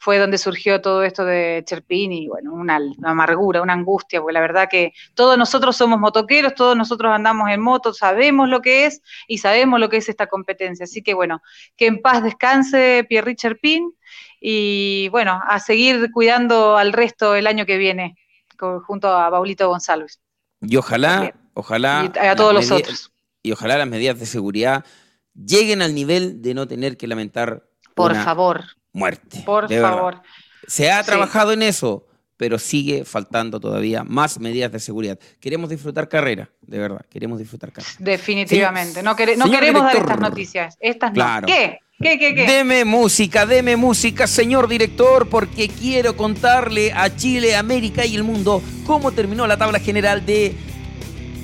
fue 0.00 0.16
donde 0.16 0.38
surgió 0.38 0.80
todo 0.80 1.02
esto 1.02 1.26
de 1.26 1.62
Cherpín 1.66 2.10
y 2.10 2.26
bueno, 2.26 2.54
una, 2.54 2.78
una 2.78 3.10
amargura, 3.10 3.60
una 3.60 3.74
angustia, 3.74 4.18
porque 4.22 4.32
la 4.32 4.40
verdad 4.40 4.66
que 4.70 4.94
todos 5.12 5.36
nosotros 5.36 5.76
somos 5.76 6.00
motoqueros, 6.00 6.54
todos 6.54 6.74
nosotros 6.74 7.12
andamos 7.12 7.50
en 7.50 7.60
moto, 7.60 7.92
sabemos 7.92 8.48
lo 8.48 8.62
que 8.62 8.86
es 8.86 9.02
y 9.28 9.38
sabemos 9.38 9.78
lo 9.78 9.90
que 9.90 9.98
es 9.98 10.08
esta 10.08 10.26
competencia. 10.26 10.84
Así 10.84 11.02
que 11.02 11.12
bueno, 11.12 11.42
que 11.76 11.86
en 11.86 12.00
paz 12.00 12.22
descanse 12.22 13.04
Pierre 13.10 13.36
Cherpín 13.36 13.92
y 14.40 15.10
bueno, 15.10 15.38
a 15.46 15.60
seguir 15.60 16.10
cuidando 16.12 16.78
al 16.78 16.94
resto 16.94 17.34
el 17.34 17.46
año 17.46 17.66
que 17.66 17.76
viene 17.76 18.16
junto 18.86 19.08
a 19.08 19.30
Paulito 19.30 19.68
González 19.68 20.18
Y 20.62 20.76
ojalá, 20.76 21.34
ojalá. 21.52 22.10
y 22.14 22.26
a 22.26 22.34
todos 22.34 22.54
los 22.54 22.70
otros. 22.70 23.12
Y 23.42 23.52
ojalá 23.52 23.76
las 23.76 23.88
medidas 23.88 24.18
de 24.18 24.24
seguridad 24.24 24.82
lleguen 25.34 25.82
al 25.82 25.94
nivel 25.94 26.40
de 26.40 26.54
no 26.54 26.66
tener 26.66 26.96
que 26.96 27.06
lamentar 27.06 27.68
Por 27.94 28.12
una 28.12 28.24
favor, 28.24 28.64
muerte. 28.92 29.42
por 29.46 29.68
verdad. 29.68 29.90
favor. 29.90 30.20
Se 30.66 30.90
ha 30.90 31.00
Sí. 31.02 31.06
trabajado 31.06 31.52
en 31.52 31.62
eso, 31.62 32.06
pero 32.36 32.58
sigue 32.58 33.04
faltando 33.04 33.60
todavía 33.60 34.02
más 34.04 34.38
medidas 34.40 34.72
de 34.72 34.80
seguridad. 34.80 35.18
Queremos 35.40 35.68
disfrutar 35.70 36.08
carrera, 36.08 36.50
de 36.62 36.78
verdad, 36.78 37.04
queremos 37.10 37.38
disfrutar 37.38 37.72
carrera. 37.72 37.94
Definitivamente. 37.98 39.02
No, 39.02 39.14
quere- 39.16 39.36
no 39.36 39.44
Señor 39.46 39.60
queremos 39.60 39.82
dar 39.84 39.96
estas 39.96 40.20
noticias. 40.20 40.76
Estas 40.80 41.12
Claro. 41.12 41.46
no. 41.48 41.54
¿Qué? 41.54 41.78
¿Qué, 42.02 42.18
qué, 42.18 42.34
qué? 42.34 42.46
Deme 42.46 42.86
música, 42.86 43.44
deme 43.44 43.76
música, 43.76 44.26
señor 44.26 44.68
director, 44.68 45.28
porque 45.28 45.68
quiero 45.68 46.16
contarle 46.16 46.92
a 46.94 47.14
Chile, 47.14 47.54
América 47.56 48.06
y 48.06 48.16
el 48.16 48.22
mundo 48.24 48.62
cómo 48.86 49.12
terminó 49.12 49.46
la 49.46 49.58
tabla 49.58 49.78
general 49.80 50.24
de 50.24 50.54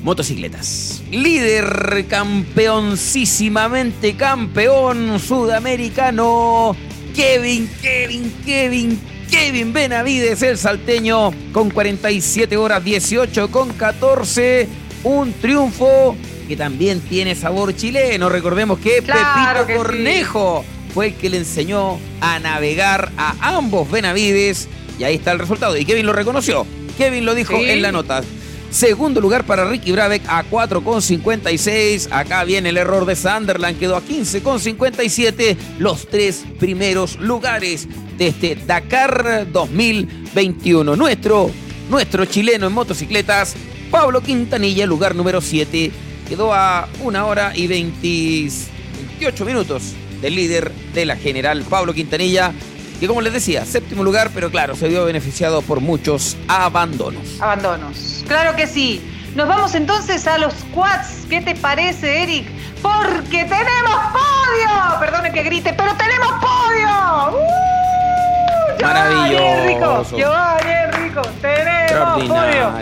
motocicletas. 0.02 1.02
Líder 1.10 2.06
campeoncísimamente 2.08 4.16
campeón 4.16 5.20
sudamericano, 5.20 6.74
Kevin, 7.16 7.68
Kevin, 7.80 8.32
Kevin, 8.44 9.00
Kevin 9.30 9.72
Benavides, 9.72 10.42
el 10.42 10.58
salteño, 10.58 11.32
con 11.52 11.70
47 11.70 12.56
horas 12.58 12.84
18 12.84 13.50
con 13.50 13.72
14. 13.72 14.68
Un 15.02 15.32
triunfo 15.32 16.14
que 16.46 16.56
también 16.56 17.00
tiene 17.00 17.34
sabor 17.34 17.74
chileno. 17.74 18.28
Recordemos 18.28 18.78
que 18.80 18.98
Claro 19.02 19.60
Pepito 19.60 19.66
que 19.66 19.72
sí. 19.72 19.78
Cornejo 19.78 20.64
fue 20.92 21.06
el 21.08 21.14
que 21.14 21.30
le 21.30 21.38
enseñó 21.38 21.98
a 22.20 22.38
navegar 22.38 23.10
a 23.16 23.56
ambos 23.56 23.90
Benavides. 23.90 24.68
Y 24.98 25.04
ahí 25.04 25.14
está 25.16 25.32
el 25.32 25.38
resultado. 25.38 25.76
Y 25.76 25.84
Kevin 25.86 26.04
lo 26.06 26.12
reconoció. 26.12 26.66
Kevin 26.98 27.24
lo 27.24 27.34
dijo 27.34 27.56
Sí. 27.58 27.70
en 27.70 27.82
la 27.82 27.92
nota. 27.92 28.22
Segundo 28.70 29.20
lugar 29.20 29.44
para 29.44 29.64
Ricky 29.64 29.92
Brabeck 29.92 30.22
a 30.28 30.44
4,56. 30.44 32.08
Acá 32.10 32.44
viene 32.44 32.68
el 32.68 32.76
error 32.76 33.06
de 33.06 33.16
Sunderland. 33.16 33.78
Quedó 33.78 33.96
a 33.96 34.02
15,57. 34.02 35.56
Los 35.78 36.08
tres 36.08 36.44
primeros 36.58 37.18
lugares 37.18 37.88
de 38.18 38.28
este 38.28 38.56
Dakar 38.56 39.46
2021. 39.50 40.96
Nuestro, 40.96 41.50
nuestro 41.90 42.24
chileno 42.24 42.66
en 42.66 42.72
motocicletas, 42.72 43.54
Pablo 43.90 44.20
Quintanilla, 44.20 44.86
lugar 44.86 45.14
número 45.14 45.40
7. 45.40 45.90
Quedó 46.28 46.52
a 46.52 46.88
una 47.02 47.24
hora 47.26 47.52
y 47.54 47.66
20 47.66 48.66
28 48.96 49.44
minutos 49.44 49.94
del 50.20 50.34
líder 50.34 50.72
de 50.94 51.06
la 51.06 51.16
general, 51.16 51.62
Pablo 51.68 51.94
Quintanilla. 51.94 52.52
Que 53.00 53.06
como 53.06 53.20
les 53.20 53.32
decía, 53.32 53.64
séptimo 53.64 54.02
lugar, 54.02 54.30
pero 54.34 54.50
claro, 54.50 54.74
se 54.74 54.88
vio 54.88 55.04
beneficiado 55.04 55.62
por 55.62 55.80
muchos 55.80 56.36
abandonos. 56.48 57.40
Abandonos. 57.40 58.24
Claro 58.26 58.56
que 58.56 58.66
sí. 58.66 59.02
Nos 59.34 59.48
vamos 59.48 59.74
entonces 59.74 60.26
a 60.26 60.38
los 60.38 60.54
quads. 60.74 61.26
¿Qué 61.28 61.42
te 61.42 61.54
parece, 61.54 62.22
Eric? 62.22 62.48
Porque 62.80 63.44
tenemos 63.44 64.00
podio. 64.12 64.98
Perdone 64.98 65.30
que 65.30 65.42
grite, 65.42 65.74
pero 65.74 65.94
tenemos 65.94 66.28
podio. 66.40 67.36
¡Uh! 67.36 68.82
Maravilloso. 68.82 70.16
Giovanni 70.16 70.70
Enrico. 70.70 71.22
Tenemos 71.42 72.24
podio. 72.24 72.72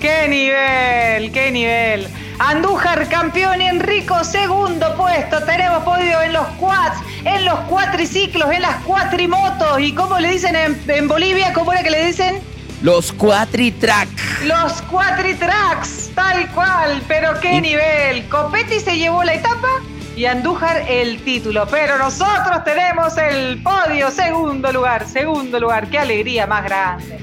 ¡Qué 0.00 0.28
nivel! 0.28 1.32
¡Qué 1.32 1.50
nivel! 1.50 2.08
Andújar 2.38 3.08
campeón 3.08 3.60
Enrico 3.60 4.22
segundo 4.22 4.96
puesto. 4.96 5.42
Tenemos 5.42 5.82
podio 5.82 6.22
en 6.22 6.32
los 6.32 6.46
quads, 6.60 6.98
en 7.34 7.44
los 7.44 7.58
cuatriciclos, 7.60 8.50
en 8.52 8.62
las 8.62 8.82
cuatrimotos. 8.84 9.80
¿Y 9.80 9.92
cómo 9.92 10.18
le 10.18 10.30
dicen 10.30 10.56
en, 10.56 10.80
en 10.88 11.08
Bolivia? 11.08 11.52
¿Cómo 11.52 11.72
era 11.72 11.82
que 11.82 11.90
le 11.90 12.06
dicen? 12.06 12.40
Los 12.82 13.12
Quatritrack. 13.12 14.08
Los 14.44 14.72
cuatritracks, 14.82 16.10
tal 16.14 16.46
cual. 16.52 17.02
Pero 17.08 17.38
qué 17.40 17.54
Y- 17.54 17.60
nivel. 17.60 18.28
Copetti 18.28 18.80
se 18.80 18.96
llevó 18.96 19.24
la 19.24 19.34
etapa 19.34 19.68
y 20.16 20.26
Andújar 20.26 20.84
el 20.88 21.20
título. 21.22 21.66
Pero 21.68 21.98
nosotros 21.98 22.62
tenemos 22.64 23.16
el 23.18 23.62
podio, 23.62 24.10
segundo 24.10 24.72
lugar, 24.72 25.06
segundo 25.08 25.58
lugar. 25.58 25.88
Qué 25.88 25.98
alegría 25.98 26.46
más 26.46 26.64
grande. 26.64 27.18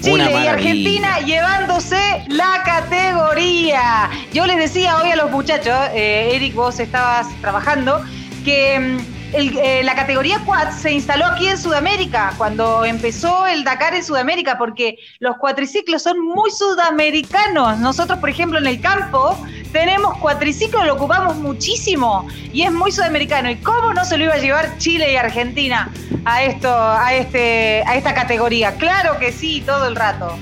Chile 0.00 0.30
y. 0.30 0.46
Argentina 0.46 1.18
llevándose 1.20 1.98
la 2.28 2.62
categoría. 2.64 4.10
Yo 4.32 4.46
les 4.46 4.56
decía 4.58 4.96
hoy 4.98 5.10
a 5.10 5.16
los 5.16 5.30
muchachos, 5.30 5.74
eh, 5.94 6.32
Eric, 6.34 6.54
vos 6.54 6.78
estabas 6.78 7.26
trabajando, 7.40 8.04
que 8.44 8.78
mm, 8.78 9.17
el- 9.32 9.56
eh, 9.58 9.82
la 9.84 9.94
categoría 9.94 10.40
quad 10.44 10.70
se 10.70 10.92
instaló 10.92 11.26
aquí 11.26 11.48
en 11.48 11.58
Sudamérica, 11.58 12.32
cuando 12.38 12.84
empezó 12.84 13.46
el 13.46 13.64
Dakar 13.64 13.94
en 13.94 14.04
Sudamérica, 14.04 14.58
porque 14.58 14.96
los 15.20 15.36
cuatriciclos 15.36 16.02
son 16.02 16.20
muy 16.20 16.50
sudamericanos. 16.50 17.78
Nosotros, 17.78 18.18
por 18.18 18.30
ejemplo, 18.30 18.58
en 18.58 18.66
el 18.66 18.80
campo 18.80 19.38
tenemos 19.72 20.16
cuatriciclos, 20.18 20.86
lo 20.86 20.94
ocupamos 20.94 21.36
muchísimo 21.36 22.26
y 22.52 22.62
es 22.62 22.72
muy 22.72 22.90
sudamericano. 22.90 23.50
¿Y 23.50 23.56
cómo 23.56 23.92
no 23.92 24.04
se 24.04 24.16
lo 24.16 24.24
iba 24.24 24.34
a 24.34 24.38
llevar 24.38 24.78
Chile 24.78 25.12
y 25.12 25.16
Argentina 25.16 25.90
a 26.24 26.42
esto, 26.42 26.72
a 26.74 27.12
este, 27.14 27.82
a 27.86 27.96
esta 27.96 28.14
categoría? 28.14 28.74
Claro 28.76 29.18
que 29.18 29.32
sí, 29.32 29.62
todo 29.66 29.86
el 29.88 29.96
rato. 29.96 30.36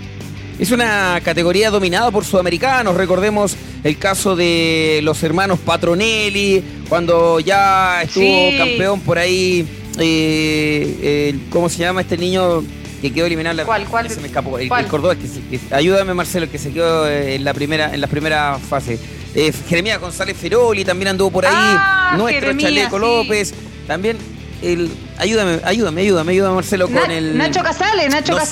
Es 0.59 0.71
una 0.71 1.21
categoría 1.23 1.71
dominada 1.71 2.11
por 2.11 2.25
sudamericanos. 2.25 2.97
Recordemos 2.97 3.57
el 3.85 3.99
caso 3.99 4.35
de 4.37 5.01
los 5.03 5.23
hermanos 5.23 5.59
Patronelli, 5.59 6.65
cuando 6.89 7.41
ya 7.41 8.03
estuvo 8.03 8.25
Sí. 8.51 8.55
campeón 8.59 9.01
por 9.01 9.19
ahí. 9.19 9.67
eh, 9.99 11.31
el- 11.33 11.49
¿Cómo 11.49 11.71
se 11.71 11.79
llama 11.79 12.03
este 12.03 12.19
niño 12.19 12.63
que 13.01 13.11
quedó 13.15 13.25
eliminado? 13.25 13.57
la- 13.57 13.65
¿Cuál, 13.65 13.87
cuál? 13.87 14.11
Se 14.11 14.21
me 14.21 14.27
escapó. 14.27 14.59
El, 14.59 14.71
el 14.71 14.87
cordobés. 14.89 15.17
Que, 15.51 15.59
que- 15.59 15.75
ayúdame, 15.75 16.13
Marcelo, 16.13 16.51
que 16.51 16.59
se 16.59 16.71
quedó 16.71 17.09
eh, 17.09 17.35
en 17.37 17.45
la 17.45 17.55
primera, 17.55 17.95
en 17.95 18.03
la 18.03 18.07
primera 18.07 18.59
fase. 18.59 18.99
Eh, 19.35 19.53
Jeremías 19.69 19.99
González 19.99 20.37
Feroli 20.37 20.85
también 20.85 21.09
anduvo 21.09 21.31
por 21.31 21.47
ahí. 21.47 21.53
Ah, 21.55 22.15
Nuestro 22.19 22.41
Jeremías, 22.49 22.71
Chaleco 22.71 22.97
sí. 22.97 23.03
López. 23.03 23.55
También 23.87 24.19
el. 24.63 24.91
Ayúdame, 25.17 25.61
ayúdame, 25.65 26.01
ayúdame, 26.03 26.33
ayúdame, 26.33 26.55
Marcelo, 26.57 26.87
con 26.89 26.95
Na- 26.97 27.15
el. 27.15 27.39
Nacho 27.39 27.63
Casale, 27.63 28.07
Nacho 28.11 28.33
No, 28.33 28.39
sí. 28.41 28.45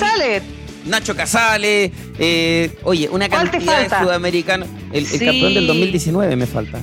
Nacho 0.87 1.17
Casale, 1.17 1.91
eh, 2.19 2.71
oye, 2.83 3.09
una 3.11 3.29
¿Cuál 3.29 3.51
te 3.51 3.59
cantidad 3.59 3.81
de 3.99 4.05
sudamericanos. 4.05 4.69
El, 4.93 5.05
campeón 5.09 5.55
del 5.55 5.67
2019 5.67 6.37
me 6.37 6.47
falta. 6.47 6.79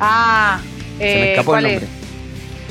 Ah, 0.00 0.58
Se 0.98 1.04
me 1.04 1.10
eh, 1.10 1.30
escapó 1.32 1.56
el 1.56 1.62
¿cuál 1.62 1.72
nombre. 1.72 1.88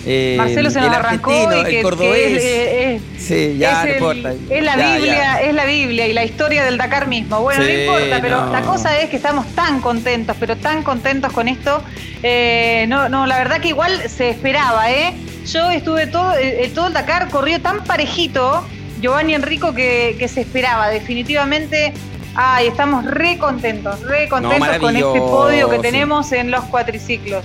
Eh, 0.04 0.34
Marcelo 0.36 0.72
se 0.72 0.80
nos 0.80 0.88
el 0.88 0.94
arrancó 0.96 1.32
y 1.32 1.64
que, 1.64 1.78
el 1.78 1.84
cordobés. 1.84 2.42
que 2.42 2.96
es, 2.96 3.02
sí, 3.20 3.56
ya, 3.60 3.72
es, 3.72 3.78
no 3.78 3.84
el- 4.12 4.18
importa. 4.18 4.34
es 4.56 4.64
la 4.64 4.76
Ya, 4.76 4.96
Biblia, 4.96 5.14
ya. 5.16 5.42
es 5.42 5.54
la 5.54 5.66
Biblia 5.66 6.08
y 6.08 6.14
la 6.14 6.26
historia 6.26 6.64
del 6.66 6.78
Dakar 6.80 7.08
mismo. 7.08 7.40
Bueno, 7.42 7.64
Sí, 7.64 7.72
no 7.72 7.80
importa, 7.82 8.18
pero 8.20 8.46
no. 8.48 8.52
la 8.52 8.62
cosa 8.62 9.00
es 9.00 9.12
que 9.12 9.18
estamos 9.18 9.46
tan 9.54 9.80
contentos, 9.80 10.36
pero 10.40 10.58
tan 10.58 10.82
contentos 10.82 11.32
con 11.32 11.48
esto. 11.48 11.84
Eh, 12.24 12.86
no, 12.90 13.10
no, 13.10 13.28
la 13.28 13.38
verdad 13.38 13.62
que 13.62 13.68
igual 13.68 14.10
se 14.10 14.30
esperaba, 14.32 14.92
¿eh? 14.92 15.14
Yo 15.46 15.70
estuve 15.70 16.08
todo, 16.08 16.34
eh, 16.36 16.72
todo 16.74 16.88
el 16.88 16.94
Dakar 16.94 17.30
corrió 17.30 17.62
tan 17.62 17.84
parejito, 17.84 18.66
Giovanni 19.02 19.34
Enrico, 19.34 19.74
que, 19.74 20.16
que 20.20 20.28
se 20.28 20.42
esperaba. 20.42 20.90
Definitivamente, 20.90 21.94
ay, 22.36 22.68
estamos 22.68 23.04
re 23.06 23.38
contentos, 23.38 24.00
re 24.02 24.30
contentos 24.30 24.78
con 24.78 24.96
este 24.96 25.20
podio 25.20 25.70
que 25.70 25.80
tenemos 25.80 26.32
en 26.32 26.52
los 26.52 26.64
cuatriciclos. 26.66 27.44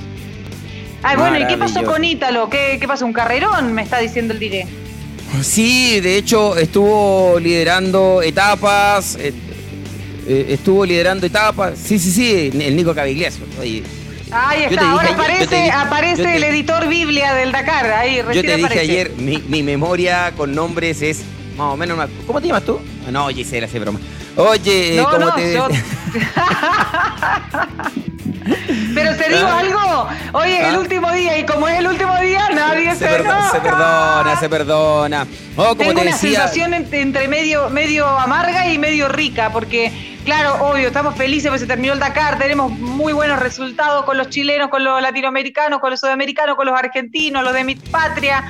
Ay, 1.03 1.16
bueno, 1.16 1.38
¿y 1.38 1.47
qué 1.47 1.57
pasó 1.57 1.83
con 1.85 2.05
Ítalo? 2.05 2.49
¿Qué, 2.51 2.79
qué 2.81 2.88
pasó? 2.88 3.05
¿Un 3.07 3.12
carrerón? 3.12 3.73
Me 3.73 3.83
está 3.83 3.99
diciendo 3.99 4.33
el 4.35 4.40
diré. 4.40 4.66
Sí, 5.42 6.01
de 6.01 6.16
hecho 6.16 6.57
estuvo 6.57 7.38
liderando 7.38 8.23
etapas. 8.23 9.16
eh, 9.21 9.33
eh, 10.27 10.47
estuvo 10.51 10.85
liderando 10.85 11.27
etapas. 11.27 11.79
Sí, 11.79 11.99
sí, 11.99 12.11
sí, 12.11 12.51
el 12.61 12.75
Nico 12.77 12.95
Cavigliazo. 12.95 13.40
Oye, 13.61 13.83
Ahí 14.33 14.64
está, 14.64 14.90
ahora 14.90 15.05
ayer- 15.05 15.14
aparece, 15.14 15.47
te 15.47 15.57
dije- 15.57 15.71
aparece 15.71 16.23
yo 16.23 16.29
te- 16.29 16.37
el 16.37 16.45
editor 16.45 16.88
Biblia 16.88 17.35
del 17.35 17.53
Dakar. 17.53 17.87
Ahí, 17.92 18.16
yo 18.16 18.25
te 18.25 18.42
dije 18.42 18.55
aparece. 18.55 18.81
ayer, 18.81 19.11
mi, 19.19 19.38
mi 19.49 19.62
memoria 19.62 20.33
con 20.37 20.53
nombres 20.55 21.01
es 21.03 21.23
más 21.57 21.73
o 21.73 21.77
menos. 21.77 21.99
¿Cómo 22.27 22.40
te 22.40 22.47
llamas 22.49 22.64
tú? 22.64 22.81
No, 23.11 23.29
Gisela, 23.29 23.66
hace 23.66 23.79
broma. 23.79 23.99
Oye, 24.37 24.97
No, 24.99 25.05
como 25.11 25.19
no, 25.27 25.35
te 25.35 25.53
yo- 25.55 25.69
Pero 28.95 29.16
te 29.16 29.29
digo 29.29 29.47
¿Ah? 29.49 29.59
algo, 29.59 30.09
hoy 30.38 30.53
es 30.53 30.69
el 30.69 30.75
¿Ah? 30.77 30.79
último 30.79 31.11
día 31.12 31.38
y 31.38 31.45
como 31.47 31.66
es 31.69 31.79
el 31.79 31.87
último 31.87 32.16
día, 32.21 32.49
nadie 32.55 32.90
se, 32.92 32.99
Se, 32.99 33.07
perdo- 33.07 33.25
enoja. 33.25 33.51
se 33.51 33.61
perdona, 33.61 34.37
se 34.40 34.49
perdona. 34.49 35.27
Oh, 35.57 35.62
como 35.69 35.75
Tengo 35.77 35.95
te 35.95 36.01
una 36.03 36.11
decía. 36.12 36.40
sensación 36.40 36.75
entre 36.75 37.29
medio, 37.29 37.69
medio 37.71 38.07
amarga 38.07 38.69
y 38.69 38.79
medio 38.79 39.09
rica, 39.09 39.51
porque, 39.53 39.90
claro, 40.25 40.55
obvio, 40.66 40.87
estamos 40.88 41.16
felices 41.16 41.49
porque 41.49 41.61
se 41.61 41.66
terminó 41.66 41.92
el 41.95 41.99
Dakar, 41.99 42.38
tenemos 42.38 42.71
muy 42.71 43.12
buenos 43.12 43.38
resultados 43.40 44.05
con 44.05 44.16
los 44.16 44.29
chilenos, 44.31 44.69
con 44.69 44.85
los 44.85 45.01
latinoamericanos, 45.03 45.81
con 45.81 45.90
los 45.90 45.99
sudamericanos, 46.01 46.57
con 46.57 46.66
los 46.66 46.79
argentinos, 46.79 47.42
los 47.42 47.53
de 47.53 47.64
mi 47.64 47.75
patria. 47.75 48.45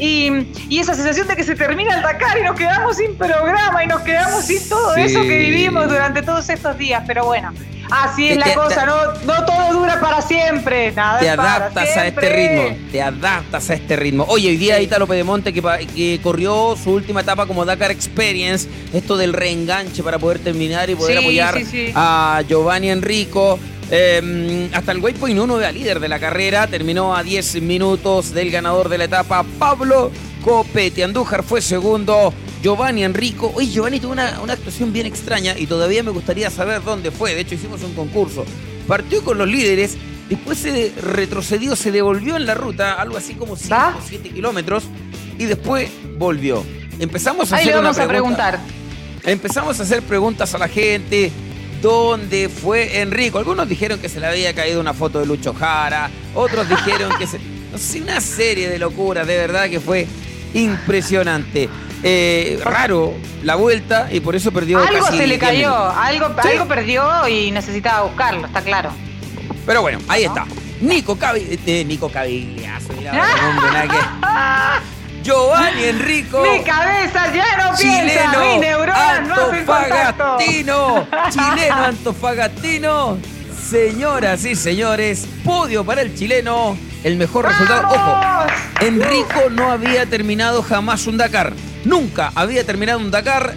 Y, 0.00 0.48
y 0.68 0.78
esa 0.78 0.94
sensación 0.94 1.28
de 1.28 1.36
que 1.36 1.44
se 1.44 1.54
termina 1.54 1.94
el 1.96 2.02
Dakar 2.02 2.38
y 2.38 2.42
nos 2.42 2.56
quedamos 2.56 2.96
sin 2.96 3.14
programa 3.16 3.84
y 3.84 3.86
nos 3.86 4.00
quedamos 4.00 4.44
sin 4.44 4.66
todo 4.68 4.94
Sí. 4.94 5.02
eso 5.02 5.22
que 5.22 5.38
vivimos 5.38 5.88
durante 5.88 6.22
todos 6.22 6.48
estos 6.48 6.78
días. 6.78 7.02
Pero 7.06 7.26
bueno, 7.26 7.52
así 7.90 8.28
es 8.28 8.34
Te- 8.34 8.40
la 8.40 8.44
te- 8.46 8.54
cosa, 8.54 8.80
te- 8.80 8.86
no, 9.26 9.34
no 9.34 9.44
todo 9.44 9.72
dura 9.74 10.00
para 10.00 10.22
siempre. 10.22 10.90
Nada 10.92 11.18
Te 11.20 11.28
adaptas 11.28 11.96
a 11.96 12.06
este 12.06 12.28
ritmo, 12.30 12.76
te 12.90 13.02
adaptas 13.02 13.70
a 13.70 13.74
este 13.74 13.96
ritmo. 13.96 14.24
Oye, 14.28 14.48
hoy 14.48 14.56
día 14.56 14.80
Ítalo 14.80 15.06
Pedemonte 15.06 15.52
que, 15.52 15.60
que 15.94 16.18
corrió 16.22 16.76
su 16.82 16.92
última 16.92 17.20
etapa 17.20 17.46
como 17.46 17.64
Dakar 17.66 17.90
Experience, 17.90 18.68
esto 18.94 19.16
del 19.18 19.32
reenganche 19.34 20.02
para 20.02 20.18
poder 20.18 20.38
terminar 20.38 20.88
y 20.88 20.94
poder 20.94 21.18
Sí, 21.18 21.22
apoyar 21.24 21.64
sí. 21.64 21.92
a 21.94 22.42
Giovanni 22.48 22.90
Enrico. 22.90 23.58
Eh, 23.92 24.70
hasta 24.72 24.92
el 24.92 24.98
waypoint 25.00 25.38
1 25.38 25.58
era 25.60 25.72
líder 25.72 25.98
de 26.00 26.08
la 26.08 26.18
carrera, 26.20 26.66
terminó 26.68 27.16
a 27.16 27.22
10 27.22 27.60
minutos 27.62 28.32
del 28.32 28.50
ganador 28.50 28.88
de 28.88 28.98
la 28.98 29.04
etapa, 29.04 29.44
Pablo 29.58 30.10
Copete. 30.44 31.02
Andújar 31.02 31.42
fue 31.42 31.60
segundo, 31.60 32.32
Giovanni 32.62 33.02
Enrico. 33.04 33.50
Oye, 33.54 33.66
Giovanni 33.68 33.98
tuvo 33.98 34.12
una, 34.12 34.40
una 34.42 34.52
actuación 34.52 34.92
bien 34.92 35.06
extraña 35.06 35.58
y 35.58 35.66
todavía 35.66 36.02
me 36.04 36.10
gustaría 36.12 36.50
saber 36.50 36.82
dónde 36.84 37.10
fue. 37.10 37.34
De 37.34 37.40
hecho, 37.40 37.56
hicimos 37.56 37.82
un 37.82 37.94
concurso. 37.94 38.44
Partió 38.86 39.24
con 39.24 39.38
los 39.38 39.48
líderes, 39.48 39.96
después 40.28 40.58
se 40.58 40.70
de- 40.70 40.92
retrocedió, 41.02 41.74
se 41.74 41.90
devolvió 41.90 42.36
en 42.36 42.46
la 42.46 42.54
ruta, 42.54 42.94
algo 42.94 43.16
así 43.16 43.34
como 43.34 43.56
5 43.56 43.74
¿Va? 43.74 43.96
o 43.98 44.02
7 44.06 44.30
kilómetros, 44.30 44.84
y 45.38 45.46
después 45.46 45.90
volvió. 46.16 46.64
Empezamos 47.00 47.52
a 47.52 47.56
Ahí 47.56 47.62
hacer 47.62 47.74
le 47.74 47.80
una 47.80 47.88
vamos 47.90 48.04
a 48.04 48.08
pregunta. 48.08 48.50
preguntar. 48.52 48.80
Empezamos 49.24 49.80
a 49.80 49.82
hacer 49.82 50.02
preguntas 50.02 50.54
a 50.54 50.58
la 50.58 50.68
gente. 50.68 51.30
¿Dónde 51.80 52.48
fue 52.48 53.00
Enrico? 53.00 53.38
Algunos 53.38 53.68
dijeron 53.68 53.98
que 54.00 54.08
se 54.08 54.20
le 54.20 54.26
había 54.26 54.54
caído 54.54 54.80
una 54.80 54.92
foto 54.94 55.18
de 55.20 55.26
Lucho 55.26 55.54
Jara. 55.54 56.10
Otros 56.34 56.68
dijeron 56.68 57.12
que 57.18 57.26
se. 57.26 57.40
No 57.70 57.78
sé, 57.78 58.00
una 58.02 58.20
serie 58.20 58.68
de 58.68 58.80
locuras, 58.80 59.24
de 59.28 59.36
verdad 59.36 59.70
que 59.70 59.78
fue 59.78 60.04
impresionante. 60.54 61.68
Eh, 62.02 62.58
raro 62.64 63.14
la 63.44 63.54
vuelta 63.54 64.08
y 64.10 64.18
por 64.18 64.34
eso 64.34 64.50
perdió 64.50 64.78
Algo 64.80 65.04
casi 65.04 65.18
se 65.18 65.26
le 65.28 65.36
10 65.36 65.40
cayó, 65.40 65.88
algo, 65.90 66.34
Sí. 66.42 66.48
algo 66.48 66.66
perdió 66.66 67.28
y 67.28 67.52
necesitaba 67.52 68.02
buscarlo, 68.02 68.46
está 68.46 68.62
claro. 68.62 68.90
Pero 69.66 69.82
bueno, 69.82 70.00
ahí 70.08 70.24
está. 70.24 70.46
Nico 70.80 71.16
Cavi, 71.16 71.60
eh, 71.66 71.84
Nico 71.84 72.08
Cavigliazo, 72.10 72.92
nada 73.04 73.86
que- 73.86 74.89
Giovanni 75.22 75.84
Enrico. 75.84 76.42
Mi 76.42 76.64
cabeza 76.64 77.32
ya 77.32 77.56
no 77.58 77.76
piensa, 77.76 78.02
mi 78.02 78.10
chileno 78.10 78.60
neurona 78.60 79.20
no 79.20 79.34
hacen 79.34 79.58
antofagastino, 79.70 81.06
chileno 81.30 81.74
antofagastino, 81.84 83.18
señoras 83.70 84.44
y 84.44 84.54
señores, 84.54 85.26
podio 85.44 85.84
para 85.84 86.02
el 86.02 86.14
chileno, 86.14 86.76
el 87.04 87.16
mejor 87.16 87.46
resultado. 87.46 87.88
Ojo. 87.88 88.46
Enrico 88.80 89.50
no 89.50 89.70
había 89.70 90.06
terminado 90.06 90.62
jamás 90.62 91.06
un 91.06 91.16
Dakar, 91.16 91.52
nunca 91.84 92.32
había 92.34 92.64
terminado 92.64 92.98
un 92.98 93.10
Dakar 93.10 93.54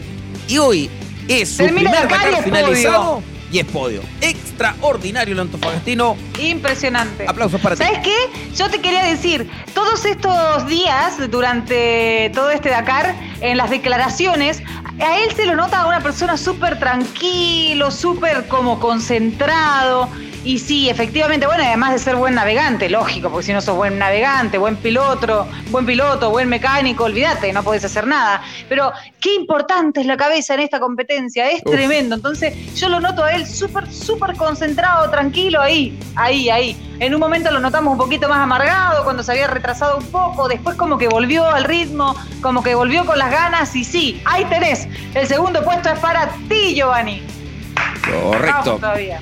y 0.48 0.58
hoy 0.58 0.90
es 1.28 1.50
su 1.50 1.58
Termina 1.58 1.92
primer 1.92 2.10
Dakar 2.10 2.26
Dakar 2.32 2.44
finalizado 2.44 3.24
y 3.54 3.60
es 3.60 3.66
podio. 3.66 4.02
Extraordinario 4.20 5.34
el 5.36 5.40
antofagastino. 5.40 6.18
Impresionante. 6.40 7.26
Aplausos 7.28 7.62
para 7.62 7.76
ti. 7.76 7.84
¿Sabes 7.84 8.00
qué? 8.00 8.16
Yo 8.56 8.68
te 8.70 8.82
quería 8.82 9.04
decir, 9.04 9.48
todos 9.76 10.06
estos 10.06 10.68
días, 10.68 11.30
durante 11.30 12.32
todo 12.34 12.50
este 12.50 12.70
Dakar, 12.70 13.16
en 13.42 13.58
las 13.58 13.70
declaraciones, 13.70 14.64
a 15.00 15.20
él 15.20 15.32
se 15.36 15.46
lo 15.46 15.56
nota 15.56 15.86
una 15.86 16.02
persona 16.02 16.36
súper 16.36 16.80
tranquilo, 16.80 17.92
súper 17.92 18.48
como 18.48 18.80
concentrado. 18.80 20.10
Y 20.44 20.60
sí, 20.60 20.90
efectivamente, 20.90 21.46
bueno, 21.46 21.64
además 21.64 21.94
de 21.94 22.00
ser 22.00 22.18
buen 22.18 22.36
navegante, 22.36 22.90
lógico, 22.90 23.30
porque 23.30 23.46
si 23.46 23.54
no 23.54 23.62
sos 23.62 23.78
buen 23.78 23.98
navegante, 23.98 24.58
buen 24.58 24.76
piloto, 24.76 25.48
buen 25.72 25.86
piloto, 25.86 26.32
buen 26.32 26.50
mecánico, 26.50 27.06
olvídate, 27.06 27.54
no 27.54 27.64
podés 27.64 27.86
hacer 27.86 28.06
nada. 28.06 28.42
Pero 28.68 28.92
qué 29.22 29.36
importante 29.36 30.02
es 30.02 30.06
la 30.06 30.18
cabeza 30.18 30.56
en 30.56 30.60
esta 30.60 30.82
competencia, 30.82 31.50
es 31.50 31.62
Uf. 31.66 31.72
tremendo. 31.72 32.16
Entonces, 32.16 32.76
yo 32.76 32.90
lo 32.90 33.00
noto 33.00 33.24
a 33.24 33.32
él 33.32 33.48
súper, 33.48 33.90
súper 33.90 34.36
concentrado, 34.36 35.10
tranquilo, 35.10 35.62
ahí, 35.62 35.98
ahí, 36.16 36.50
ahí. 36.50 36.96
En 37.00 37.14
un 37.14 37.22
momento 37.22 37.50
lo 37.50 37.62
notamos 37.62 37.94
un 37.94 37.98
poquito 37.98 38.28
más 38.28 38.40
amargado, 38.40 39.06
cuando 39.06 39.24
se 39.24 39.32
había 39.32 39.48
retrasado 39.48 39.98
un 39.98 40.06
poco, 40.08 40.50
después 40.50 40.76
como 40.76 40.98
que 40.98 41.08
volvió 41.08 41.48
al 41.48 41.64
ritmo, 41.64 42.18
como 42.42 42.62
que 42.64 42.76
volvió 42.76 43.06
con 43.06 43.18
las 43.18 43.32
ganas, 43.32 43.74
y 43.78 43.86
sí, 43.86 44.22
ahí 44.26 44.44
tenés. 44.46 44.90
El 45.14 45.26
segundo 45.26 45.64
puesto 45.64 45.90
es 45.90 46.00
para 46.00 46.28
ti, 46.50 46.76
Giovanni. 46.76 47.24
Correcto. 48.06 48.62
Vamos 48.66 48.82
todavía. 48.82 49.22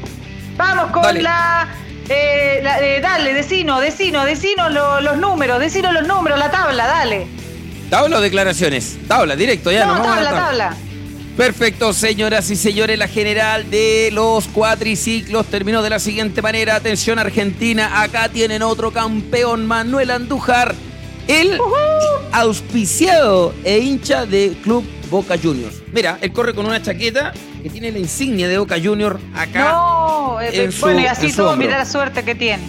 Vamos 0.61 0.91
con 0.91 1.01
Dale. 1.01 1.21
la, 1.23 1.67
eh, 2.07 2.59
la- 2.63 2.79
eh, 2.81 3.01
dale, 3.01 3.33
decino, 3.33 3.79
decino, 3.79 4.23
decino 4.25 4.69
lo- 4.69 5.01
los 5.01 5.17
números, 5.17 5.59
decino 5.59 5.91
los 5.91 6.07
números, 6.07 6.37
la 6.37 6.51
tabla, 6.51 6.85
dale. 6.85 7.25
Tabla 7.89 8.17
o 8.19 8.21
declaraciones. 8.21 8.97
Tabla, 9.07 9.35
directo, 9.35 9.71
ya 9.71 9.85
no, 9.85 9.95
nos 9.95 9.99
vamos 10.05 10.11
a 10.11 10.15
tabla, 10.23 10.31
la 10.31 10.37
tabla. 10.45 10.69
tabla. 10.69 10.77
Perfecto, 11.35 11.93
señoras 11.93 12.49
y 12.51 12.55
señores, 12.55 12.99
la 12.99 13.07
general 13.07 13.69
de 13.71 14.09
los 14.13 14.47
cuatriciclos 14.49 15.47
terminó 15.47 15.81
de 15.81 15.89
la 15.89 15.97
siguiente 15.99 16.41
manera. 16.41 16.75
Atención 16.75 17.17
Argentina, 17.17 18.01
acá 18.01 18.29
tienen 18.29 18.61
otro 18.61 18.91
campeón, 18.91 19.65
Manuel 19.65 20.11
Andújar, 20.11 20.75
el 21.27 21.57
auspiciado 22.31 23.53
e 23.63 23.79
hincha 23.79 24.25
de 24.25 24.55
Club 24.63 24.83
Boca 25.09 25.35
Juniors. 25.41 25.75
Mira, 25.93 26.17
él 26.21 26.31
corre 26.31 26.53
con 26.53 26.65
una 26.65 26.81
chaqueta 26.81 27.33
que 27.61 27.69
tiene 27.69 27.91
la 27.91 27.99
insignia 27.99 28.47
de 28.47 28.57
Boca 28.57 28.77
Juniors 28.81 29.19
acá. 29.35 29.71
No, 29.71 30.39
eh, 30.41 30.63
en 30.63 30.71
su- 30.71 30.81
bueno, 30.81 30.99
y 31.01 31.03
en 31.03 31.09
así 31.09 31.29
su 31.29 31.37
todo, 31.37 31.55
mira 31.57 31.77
la 31.79 31.85
suerte 31.85 32.23
que 32.23 32.35
tiene. 32.35 32.63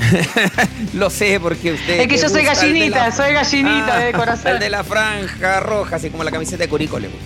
Lo 0.94 1.10
sé 1.10 1.38
porque 1.40 1.72
usted... 1.72 2.00
Es 2.00 2.08
que 2.08 2.16
yo 2.16 2.28
soy 2.28 2.42
gallinita, 2.44 3.08
la- 3.08 3.12
soy 3.12 3.32
gallinita 3.32 3.96
Ah, 3.96 4.00
de 4.00 4.12
corazón. 4.12 4.52
El 4.52 4.58
de 4.58 4.70
la 4.70 4.82
franja 4.84 5.60
roja, 5.60 5.96
así 5.96 6.10
como 6.10 6.24
la 6.24 6.30
camiseta 6.30 6.64
de 6.64 6.68
Curico 6.68 6.98
le 6.98 7.08
gusta. 7.08 7.24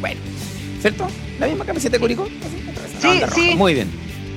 Bueno, 0.00 0.20
¿cierto? 0.80 1.06
¿La 1.38 1.46
misma 1.46 1.64
camiseta 1.64 1.92
de 1.96 2.00
Curico? 2.00 2.24
Así, 2.24 3.00
Sí, 3.00 3.20
roja. 3.20 3.34
sí. 3.34 3.54
Muy 3.56 3.74
bien. 3.74 3.90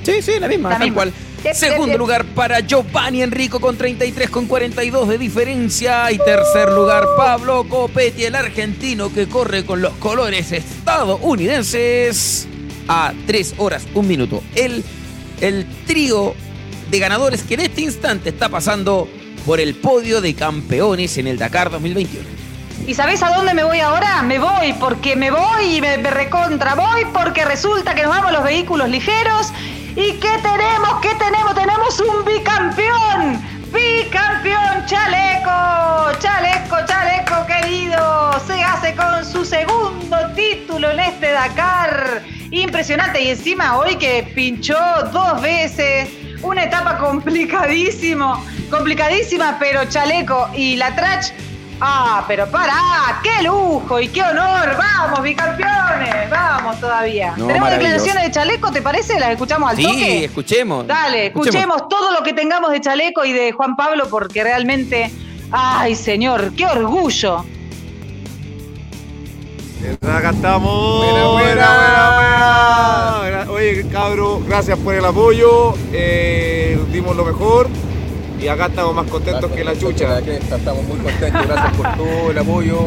Sí, 0.04 0.21
sí, 0.21 0.34
la 0.39 0.47
misma, 0.47 0.69
La 0.69 0.75
tal 0.78 0.84
misma. 0.88 0.95
cual. 0.95 1.13
Segundo 1.54 1.97
lugar 1.97 2.25
para 2.25 2.60
Giovanni 2.60 3.21
Enrico 3.21 3.60
con 3.60 3.78
33 3.78 4.30
con 4.30 4.45
42 4.45 5.08
de 5.08 5.17
diferencia. 5.17 6.12
Y 6.12 6.17
tercer 6.17 6.69
lugar 6.71 7.06
Pablo 7.17 7.65
Copetti, 7.67 8.25
el 8.25 8.36
argentino 8.36 9.12
que 9.13 9.28
corre 9.28 9.65
con 9.65 9.82
los 9.82 9.93
colores 9.93 10.52
estadounidenses 10.52 12.47
a 12.88 13.13
3 13.25 13.56
horas, 13.58 13.88
1 13.93 14.08
minuto. 14.08 14.43
El, 14.54 14.84
el 15.41 15.65
trío 15.88 16.36
de 16.91 16.99
ganadores 16.99 17.43
que 17.43 17.54
en 17.54 17.62
este 17.62 17.82
instante 17.82 18.30
está 18.30 18.49
pasando 18.49 19.08
por 19.45 19.60
el 19.60 19.75
podio 19.75 20.21
de 20.21 20.34
campeones 20.34 21.17
en 21.17 21.28
el 21.28 21.38
Dakar 21.38 21.69
2021. 21.69 22.28
¿Y 22.86 22.93
sabés 22.95 23.21
a 23.23 23.30
dónde 23.30 23.54
me 23.54 23.63
voy 23.63 23.80
ahora? 23.80 24.23
Me 24.23 24.39
voy 24.39 24.73
porque 24.73 25.15
me 25.15 25.32
voy 25.32 25.78
y 25.78 25.82
me, 25.82 25.97
me 25.99 26.10
recontra 26.10 26.75
voy 26.75 27.06
porque 27.13 27.45
resulta 27.45 27.93
que 27.93 28.04
nos 28.04 28.12
vamos 28.12 28.32
los 28.32 28.43
vehículos 28.43 28.89
ligeros. 28.89 29.52
¿Y 29.95 30.13
qué 30.13 30.38
tenemos? 30.41 30.99
¿Qué 31.02 31.15
tenemos? 31.15 31.56
Tenemos 31.56 31.99
un 31.99 32.25
bicampeón. 32.25 33.41
Bicampeón 33.71 34.86
chaleco. 34.86 36.19
Chaleco, 36.19 36.78
chaleco 36.86 37.45
querido. 37.47 38.39
Se 38.45 38.63
hace 38.63 38.95
con 38.95 39.25
su 39.25 39.43
segundo 39.43 40.17
título 40.36 40.91
en 40.91 40.99
este 40.99 41.32
Dakar. 41.32 42.21
Impresionante. 42.52 43.21
Y 43.21 43.30
encima 43.30 43.78
hoy 43.78 43.95
que 43.95 44.32
pinchó 44.36 44.78
dos 45.12 45.41
veces. 45.41 46.10
Una 46.41 46.63
etapa 46.63 46.97
complicadísimo, 46.97 48.41
complicadísima, 48.69 49.58
pero 49.60 49.84
chaleco 49.89 50.49
y 50.56 50.78
la 50.78 50.95
trach 50.95 51.32
Ah, 51.82 52.26
pero 52.28 52.46
pará, 52.52 53.22
qué 53.24 53.42
lujo 53.44 54.00
y 54.02 54.10
qué 54.10 54.22
honor. 54.22 54.76
Vamos, 54.78 55.22
bicampeones, 55.24 56.30
vamos 56.30 56.80
todavía. 56.80 57.34
No, 57.38 57.48
¿Tenemos 57.48 57.70
declaraciones 57.70 58.24
de 58.24 58.32
chaleco, 58.32 58.72
te 58.72 58.82
parece? 58.82 59.18
¿Las 59.20 59.32
escuchamos 59.32 59.70
al 59.70 59.78
Sí, 59.78 59.84
toque? 59.84 60.26
escuchemos. 60.26 60.86
Dale, 60.88 61.28
escuchemos 61.28 61.88
todo 61.88 62.12
lo 62.12 62.22
que 62.24 62.34
tengamos 62.34 62.72
de 62.72 62.82
chaleco 62.82 63.24
y 63.24 63.32
de 63.32 63.54
Juan 63.54 63.76
Pablo 63.78 64.08
porque 64.10 64.44
realmente, 64.44 65.10
ay 65.52 65.96
señor, 65.96 66.52
qué 66.56 66.65
orgullo. 66.65 67.46
Acá 70.02 70.32
estamos. 70.32 71.06
Buena, 71.06 71.28
buena, 71.28 71.54
buena, 71.78 73.18
buena. 73.46 73.52
Oye, 73.52 73.88
cabro, 73.89 74.42
gracias 74.46 74.78
por 74.80 74.94
el 74.94 75.06
apoyo. 75.06 75.74
Eh, 75.94 76.78
dimos 76.92 77.15
lo 77.15 77.24
mejor. 77.24 77.70
Y 78.41 78.47
acá 78.47 78.67
estamos 78.67 78.95
más 78.95 79.08
contentos 79.08 79.52
que 79.52 79.63
la 79.63 79.78
chucha. 79.78 80.19
Estamos 80.19 80.84
muy 80.88 80.97
contentos, 80.97 81.47
gracias 81.47 81.75
por 81.75 81.95
todo 81.97 82.32
el 82.32 82.38
apoyo 82.38 82.78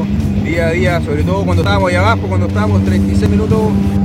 día 0.45 0.69
a 0.69 0.71
día, 0.71 1.01
sobre 1.01 1.23
todo 1.23 1.45
cuando 1.45 1.63
estábamos 1.63 1.91
allá 1.91 2.01
abajo, 2.01 2.27
cuando 2.29 2.47
estábamos 2.47 2.85
36 2.85 3.31
minutos 3.31 3.61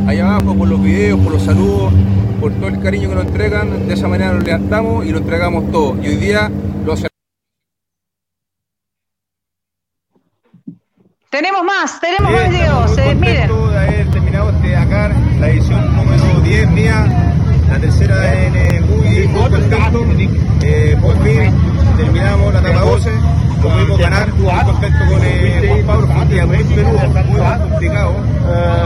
allá 0.07 0.35
abajo, 0.35 0.55
por 0.55 0.67
los 0.67 0.81
videos, 0.81 1.19
por 1.19 1.33
los 1.33 1.43
saludos. 1.43 1.93
por 2.39 2.53
todo 2.53 2.67
el 2.67 2.79
cariño 2.79 3.09
que 3.09 3.15
nos 3.15 3.25
entregan, 3.25 3.87
de 3.87 3.93
esa 3.95 4.07
manera 4.07 4.31
nos 4.33 4.43
levantamos 4.43 5.05
y 5.05 5.11
lo 5.11 5.17
entregamos 5.17 5.71
todo. 5.71 5.95
Y 6.03 6.07
hoy 6.07 6.15
día 6.17 6.51
lo 6.85 6.93
hacemos. 6.93 7.09
Tenemos 11.31 11.63
más, 11.63 11.99
tenemos 11.99 12.31
más 12.31 12.49
videos. 12.49 12.97
eh, 12.97 13.15
miren. 13.15 13.47
de 13.47 13.77
haber 13.77 14.11
terminado 14.11 14.49
este 14.51 14.69
Dakar, 14.69 15.15
la 15.39 15.49
edición 15.49 15.95
número 15.95 16.41
10 16.41 16.69
mía, 16.71 17.26
la 17.67 17.79
tercera 17.79 18.45
en. 18.45 18.55
Eh, 20.69 20.97
por 21.01 21.13
fin 21.23 21.53
terminamos 21.95 22.53
la 22.53 22.59
etapa 22.59 22.81
12, 22.81 23.09
lo 23.63 23.69
pudimos 23.69 23.99
ganar, 23.99 24.33
muy 24.33 24.63
contento 24.65 24.99
con 25.09 25.19
eh, 25.23 25.65
Juan 25.67 25.85
Pablo, 25.85 26.07
fue 26.07 26.21
un 26.21 26.29
día 26.29 26.45
muy 26.45 26.57
peludo, 26.57 26.99
muy 27.25 27.69
complicado. 27.69 28.15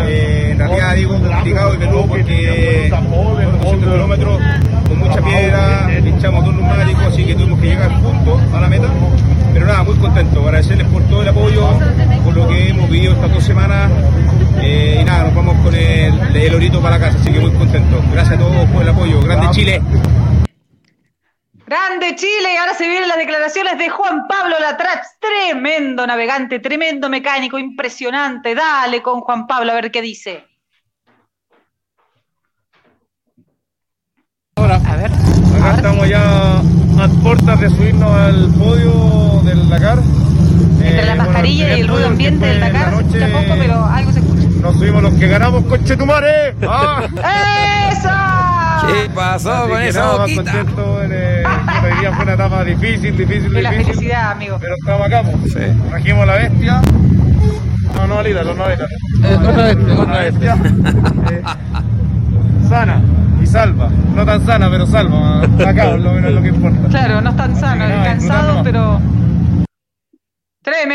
Eh, 0.07 0.49
en 0.51 0.59
realidad 0.59 0.95
digo 0.95 1.19
complicado 1.19 1.73
y 1.73 1.77
peludo 1.77 2.05
porque 2.05 2.93
fueron 3.35 3.59
200 3.61 3.93
kilómetros 3.93 4.41
con 4.87 4.99
mucha 4.99 5.21
piedra, 5.21 5.89
pinchamos 6.03 6.45
dos 6.45 6.55
neumáticos, 6.55 7.03
así 7.03 7.25
que 7.25 7.35
tuvimos 7.35 7.59
que 7.59 7.67
llegar 7.67 7.91
juntos 8.01 8.41
a 8.53 8.59
la 8.61 8.67
meta. 8.67 8.87
Pero 9.53 9.65
nada, 9.65 9.83
muy 9.83 9.95
contento, 9.95 10.43
agradecerles 10.43 10.87
por 10.87 11.01
todo 11.03 11.21
el 11.23 11.29
apoyo, 11.29 11.67
por 12.23 12.35
lo 12.35 12.47
que 12.47 12.69
hemos 12.69 12.89
vivido 12.89 13.13
estas 13.13 13.33
dos 13.33 13.43
semanas. 13.43 13.91
Eh, 14.61 14.99
y 15.01 15.03
nada, 15.03 15.23
nos 15.25 15.35
vamos 15.35 15.55
con 15.63 15.73
el, 15.75 16.35
el 16.35 16.55
orito 16.55 16.81
para 16.81 16.99
casa, 16.99 17.17
así 17.19 17.31
que 17.31 17.39
muy 17.39 17.51
contento. 17.53 18.01
Gracias 18.11 18.35
a 18.35 18.39
todos 18.39 18.69
por 18.69 18.81
el 18.83 18.89
apoyo. 18.89 19.19
Grande 19.21 19.47
Chile. 19.51 19.81
Grande 21.65 22.15
Chile, 22.15 22.53
y 22.53 22.57
ahora 22.57 22.73
se 22.73 22.87
vienen 22.87 23.07
las 23.07 23.17
declaraciones 23.17 23.77
de 23.77 23.89
Juan 23.89 24.27
Pablo 24.27 24.55
Latrach, 24.59 25.05
tremendo 25.21 26.05
navegante, 26.05 26.59
tremendo 26.59 27.09
mecánico, 27.09 27.57
impresionante. 27.57 28.53
Dale 28.55 29.01
con 29.01 29.21
Juan 29.21 29.47
Pablo 29.47 29.71
a 29.71 29.75
ver 29.75 29.89
qué 29.89 30.01
dice. 30.01 30.45
A 34.57 34.95
ver. 34.95 35.11
Acá 35.59 35.75
estamos 35.77 36.09
ya 36.09 36.57
a 36.59 37.07
puertas 37.23 37.59
de 37.61 37.69
subirnos 37.69 38.11
al 38.11 38.53
podio 38.53 39.41
del 39.43 39.69
Dakar. 39.69 39.99
Entre 40.83 41.05
la 41.05 41.13
Eh, 41.13 41.15
mascarilla 41.15 41.63
bueno, 41.65 41.77
y 41.77 41.81
el 41.81 41.87
ruido 41.87 42.07
ambiente 42.07 42.45
del 42.45 42.59
la 42.59 42.69
Dakar 42.69 42.89
se 42.89 42.99
escucha 43.01 43.27
noche, 43.27 43.47
poco, 43.47 43.59
pero 43.59 43.85
algo 43.85 44.11
se 44.11 44.19
escucha. 44.19 44.47
Nos 44.61 44.75
subimos 44.77 45.01
los 45.03 45.13
que 45.15 45.27
ganamos, 45.27 45.65
conchetumare. 45.65 46.55
¡Ah! 46.67 47.01
¡Eso! 47.91 48.87
¿Qué 48.87 49.09
pasó 49.13 49.51
Así 49.53 49.69
con 49.71 49.81
esa 49.81 50.11
boquita? 50.17 50.43
contento 50.43 51.03
en, 51.03 51.11
eh, 51.13 51.43
hoy 51.83 51.99
día 51.99 52.11
fue 52.13 52.23
una 52.23 52.33
etapa 52.33 52.63
difícil, 52.63 53.15
difícil, 53.17 53.51
De 53.53 53.61
la 53.61 53.71
difícil. 53.71 53.93
felicidad, 53.95 54.31
amigo. 54.31 54.57
Pero 54.59 54.75
estamos 54.75 55.07
acá, 55.07 55.23
pues. 55.23 55.53
Trajimos 55.89 56.27
la 56.27 56.35
bestia. 56.35 56.81
No, 57.95 58.07
no, 58.07 58.19
Alita, 58.19 58.43
no, 58.43 58.53
no, 58.53 58.63
Alita. 58.65 58.85
otra 59.49 59.63
bestia, 59.73 59.93
Una 59.99 60.17
bestia. 60.19 60.57
Eh, 61.31 61.43
sana 62.69 63.01
y 63.41 63.45
salva. 63.45 63.89
No 64.15 64.25
tan 64.25 64.45
sana, 64.45 64.69
pero 64.69 64.85
salva. 64.87 65.41
Acá, 65.67 65.97
lo 65.97 66.13
menos 66.13 66.29
es 66.29 66.35
lo 66.35 66.41
que 66.41 66.47
importa. 66.49 66.87
Claro, 66.89 67.21
no 67.21 67.29
es 67.31 67.35
tan 67.35 67.55
sano, 67.55 67.85
que 67.85 67.91
nada, 67.93 68.03
cansado, 68.03 68.63
pero. 68.63 69.01
Tremendo, 70.63 70.93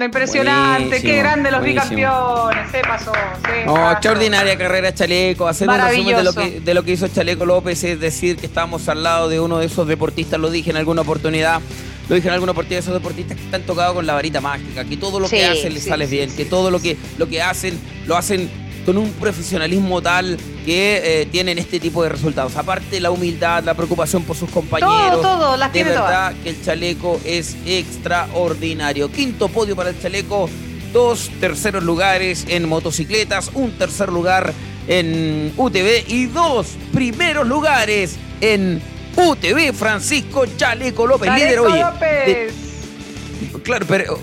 impresionante, 0.00 0.84
Buenísimo, 0.88 1.12
qué 1.12 1.18
grande 1.18 1.50
los 1.50 1.60
buenísimo. 1.60 1.96
bicampeones, 1.96 2.70
se 2.70 2.80
pasó. 2.80 3.12
se 3.44 3.64
No, 3.66 3.74
pasó. 3.74 3.92
extraordinaria 3.92 4.56
carrera 4.58 4.94
Chaleco. 4.94 5.48
Hacer 5.48 5.68
un 5.68 5.78
resumen 5.80 6.16
de 6.16 6.22
lo, 6.24 6.32
que, 6.32 6.60
de 6.60 6.74
lo 6.74 6.82
que 6.82 6.92
hizo 6.92 7.08
Chaleco 7.08 7.44
López 7.46 7.82
es 7.84 8.00
decir 8.00 8.36
que 8.36 8.46
estamos 8.46 8.88
al 8.88 9.02
lado 9.02 9.28
de 9.28 9.40
uno 9.40 9.58
de 9.58 9.66
esos 9.66 9.86
deportistas, 9.86 10.40
lo 10.40 10.50
dije 10.50 10.70
en 10.70 10.76
alguna 10.76 11.02
oportunidad. 11.02 11.60
Lo 12.08 12.16
dije 12.16 12.28
en 12.28 12.34
alguna 12.34 12.52
oportunidad, 12.52 12.80
esos 12.80 12.94
deportistas 12.94 13.36
que 13.36 13.44
están 13.44 13.62
tocados 13.62 13.94
con 13.94 14.06
la 14.06 14.14
varita 14.14 14.40
mágica, 14.40 14.84
que 14.84 14.96
todo 14.96 15.20
lo 15.20 15.28
que 15.28 15.44
hacen 15.46 15.72
les 15.72 15.84
sí, 15.84 15.88
sale 15.88 16.06
sí, 16.06 16.16
bien, 16.16 16.34
que 16.34 16.44
todo 16.44 16.70
lo 16.70 16.80
que, 16.80 16.96
lo 17.16 17.28
que 17.28 17.40
hacen, 17.40 17.78
lo 18.06 18.16
hacen 18.16 18.50
con 18.84 18.98
un 18.98 19.10
profesionalismo 19.12 20.02
tal 20.02 20.36
que 20.64 21.22
eh, 21.22 21.26
tienen 21.26 21.58
este 21.58 21.78
tipo 21.80 22.02
de 22.02 22.08
resultados. 22.08 22.56
Aparte 22.56 23.00
la 23.00 23.10
humildad, 23.10 23.64
la 23.64 23.74
preocupación 23.74 24.22
por 24.24 24.36
sus 24.36 24.50
compañeros. 24.50 25.20
Todo, 25.20 25.38
todo, 25.38 25.56
las 25.56 25.72
de 25.72 25.84
todas. 25.84 25.94
verdad 26.02 26.34
que 26.42 26.50
el 26.50 26.62
chaleco 26.64 27.20
es 27.24 27.56
extraordinario. 27.66 29.10
Quinto 29.10 29.48
podio 29.48 29.76
para 29.76 29.90
el 29.90 30.00
chaleco, 30.00 30.48
dos 30.92 31.30
terceros 31.40 31.82
lugares 31.82 32.44
en 32.48 32.68
motocicletas, 32.68 33.50
un 33.54 33.72
tercer 33.78 34.08
lugar 34.10 34.52
en 34.88 35.52
UTV 35.56 36.04
y 36.08 36.26
dos 36.26 36.68
primeros 36.92 37.46
lugares 37.46 38.16
en 38.40 38.80
UTV. 39.16 39.72
Francisco 39.72 40.44
Chaleco 40.56 41.06
López, 41.06 41.32
líder, 41.34 41.54
Chaleco 41.56 41.72
oye. 41.72 41.80
López. 41.82 42.26
de- 42.26 43.62
claro, 43.62 43.86
pero 43.88 44.18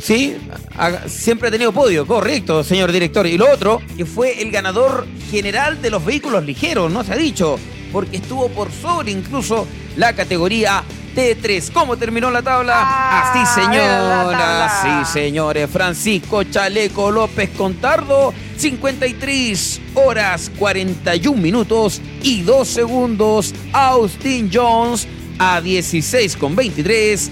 sí, 0.00 0.36
ha- 0.80 1.08
siempre 1.08 1.48
ha 1.48 1.50
tenido 1.50 1.72
podio, 1.72 2.06
correcto, 2.06 2.64
señor 2.64 2.90
director. 2.92 3.26
Y 3.26 3.36
lo 3.38 3.50
otro, 3.52 3.80
que 3.96 4.06
fue 4.06 4.40
el 4.42 4.50
ganador 4.50 5.06
general 5.30 5.80
de 5.82 5.90
los 5.90 6.04
vehículos 6.04 6.44
ligeros, 6.44 6.90
no 6.90 7.04
se 7.04 7.12
ha 7.12 7.16
dicho, 7.16 7.58
porque 7.92 8.16
estuvo 8.16 8.48
por 8.48 8.70
sobre 8.72 9.10
incluso 9.12 9.66
la 9.96 10.12
categoría 10.14 10.82
T3. 11.14 11.70
¿Cómo 11.72 11.96
terminó 11.96 12.30
la 12.30 12.40
tabla? 12.42 12.74
Ah, 12.76 13.32
Así, 13.32 13.60
señoras, 13.60 14.30
tabla. 14.30 15.04
sí, 15.04 15.12
señores. 15.12 15.68
Francisco 15.68 16.44
Chaleco 16.44 17.10
López 17.10 17.50
Contardo, 17.56 18.32
53 18.56 19.80
horas 19.94 20.50
41 20.58 21.40
minutos 21.40 22.00
y 22.22 22.42
2 22.42 22.68
segundos. 22.68 23.52
Austin 23.72 24.50
Jones 24.52 25.08
a 25.38 25.60
16 25.60 26.36
con 26.36 26.54
23. 26.54 27.30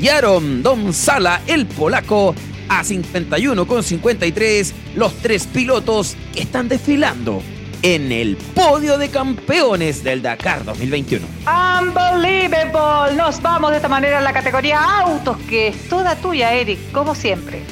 Yaron 0.00 0.62
Don 0.62 0.92
Sala, 0.94 1.42
el 1.46 1.66
polaco, 1.66 2.34
a 2.68 2.84
51 2.84 3.66
con 3.66 3.82
53. 3.82 4.74
Los 4.94 5.14
tres 5.18 5.46
pilotos 5.46 6.16
que 6.32 6.42
están 6.42 6.68
desfilando 6.68 7.42
en 7.82 8.10
el 8.10 8.36
podio 8.54 8.98
de 8.98 9.08
campeones 9.08 10.02
del 10.02 10.22
Dakar 10.22 10.64
2021. 10.64 11.26
Unbelievable. 11.80 13.16
Nos 13.16 13.40
vamos 13.40 13.70
de 13.70 13.76
esta 13.76 13.88
manera 13.88 14.18
a 14.18 14.22
la 14.22 14.32
categoría 14.32 14.80
autos, 15.00 15.36
que 15.48 15.68
es 15.68 15.88
toda 15.88 16.16
tuya, 16.16 16.52
Eric, 16.52 16.78
como 16.92 17.14
siempre. 17.14 17.62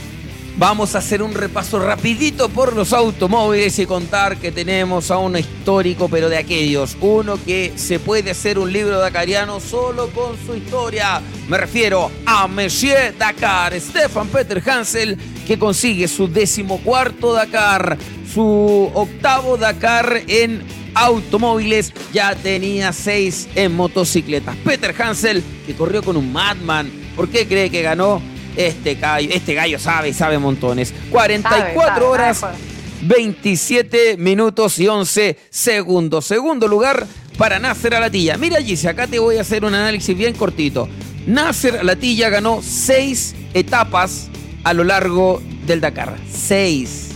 Vamos 0.59 0.95
a 0.95 0.99
hacer 0.99 1.23
un 1.23 1.35
repaso 1.35 1.79
rapidito 1.79 2.49
por 2.49 2.75
los 2.75 2.95
automóviles 2.95 3.79
y 3.79 3.85
contar 3.85 4.38
que 4.38 4.51
tenemos 4.51 5.11
a 5.11 5.19
un 5.19 5.37
histórico, 5.37 6.09
pero 6.09 6.31
de 6.31 6.38
aquellos. 6.38 6.97
Uno 7.03 7.38
que 7.45 7.75
se 7.77 7.99
puede 7.99 8.31
hacer 8.31 8.59
un 8.59 8.73
libro 8.73 8.99
dakariano 8.99 9.61
solo 9.61 10.09
con 10.09 10.35
su 10.47 10.55
historia. 10.57 11.21
Me 11.47 11.59
refiero 11.59 12.11
a 12.25 12.47
Monsieur 12.47 13.14
Dakar, 13.19 13.79
Stefan 13.79 14.29
Peter 14.29 14.62
Hansel, 14.66 15.19
que 15.47 15.59
consigue 15.59 16.09
su 16.09 16.27
decimocuarto 16.27 17.35
Dakar, 17.35 17.99
su 18.33 18.90
octavo 18.95 19.59
Dakar 19.59 20.23
en 20.27 20.62
automóviles, 20.95 21.92
ya 22.14 22.35
tenía 22.35 22.95
seis 22.95 23.47
en 23.55 23.77
motocicletas. 23.77 24.57
Peter 24.64 24.95
Hansel, 24.99 25.42
que 25.66 25.75
corrió 25.75 26.03
con 26.03 26.16
un 26.16 26.33
Madman. 26.33 26.90
¿Por 27.14 27.29
qué 27.29 27.47
cree 27.47 27.69
que 27.69 27.83
ganó? 27.83 28.23
Este 28.57 28.95
gallo, 28.95 29.29
este 29.33 29.55
gallo 29.55 29.79
sabe, 29.79 30.12
sabe 30.12 30.38
montones. 30.38 30.92
44 31.11 31.71
Sabe, 31.71 31.75
sabe, 31.95 32.05
horas, 32.07 32.38
sabe, 32.38 32.57
27 33.03 34.16
minutos 34.16 34.79
y 34.79 34.88
11 34.88 35.37
segundos. 35.51 36.25
Segundo 36.27 36.66
lugar 36.69 37.07
para 37.37 37.59
Nasser 37.59 37.95
Alatilla. 37.95 38.37
Mira, 38.38 38.61
Gise, 38.62 38.88
acá 38.88 39.07
te 39.07 39.19
voy 39.19 39.37
a 39.37 39.42
hacer 39.42 39.64
un 39.64 39.75
análisis 39.75 40.16
bien 40.16 40.35
cortito. 40.35 40.88
Nasser 41.27 41.77
Alatilla 41.79 42.29
ganó 42.31 42.61
seis 42.62 43.35
etapas 43.53 44.29
a 44.64 44.73
lo 44.73 44.85
largo 44.85 45.42
del 45.66 45.81
Dakar. 45.81 46.16
Seis. 46.33 47.09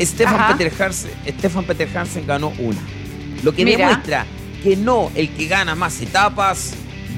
Stefan 0.00 0.34
Ajá. 0.34 0.56
Peter, 0.56 0.72
Hansen, 0.82 1.10
Stefan 1.38 1.64
Peter 1.64 1.88
Hansen 1.96 2.26
ganó 2.26 2.52
una. 2.58 2.80
Lo 3.42 3.54
que 3.54 3.64
Mira. 3.64 3.88
demuestra 3.88 4.26
que 4.62 4.76
no 4.76 5.10
el 5.14 5.30
que 5.34 5.46
gana 5.46 5.74
más 5.74 6.00
etapas 6.00 6.72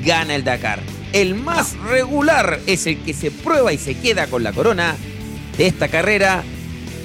gana 0.04 0.34
el 0.34 0.44
Dakar. 0.44 0.80
El 1.16 1.34
más 1.34 1.78
regular 1.78 2.60
es 2.66 2.86
el 2.86 2.98
que 2.98 3.14
se 3.14 3.30
prueba 3.30 3.72
y 3.72 3.78
se 3.78 3.98
queda 3.98 4.26
con 4.26 4.42
la 4.42 4.52
corona 4.52 4.94
de 5.56 5.66
esta 5.66 5.88
carrera. 5.88 6.44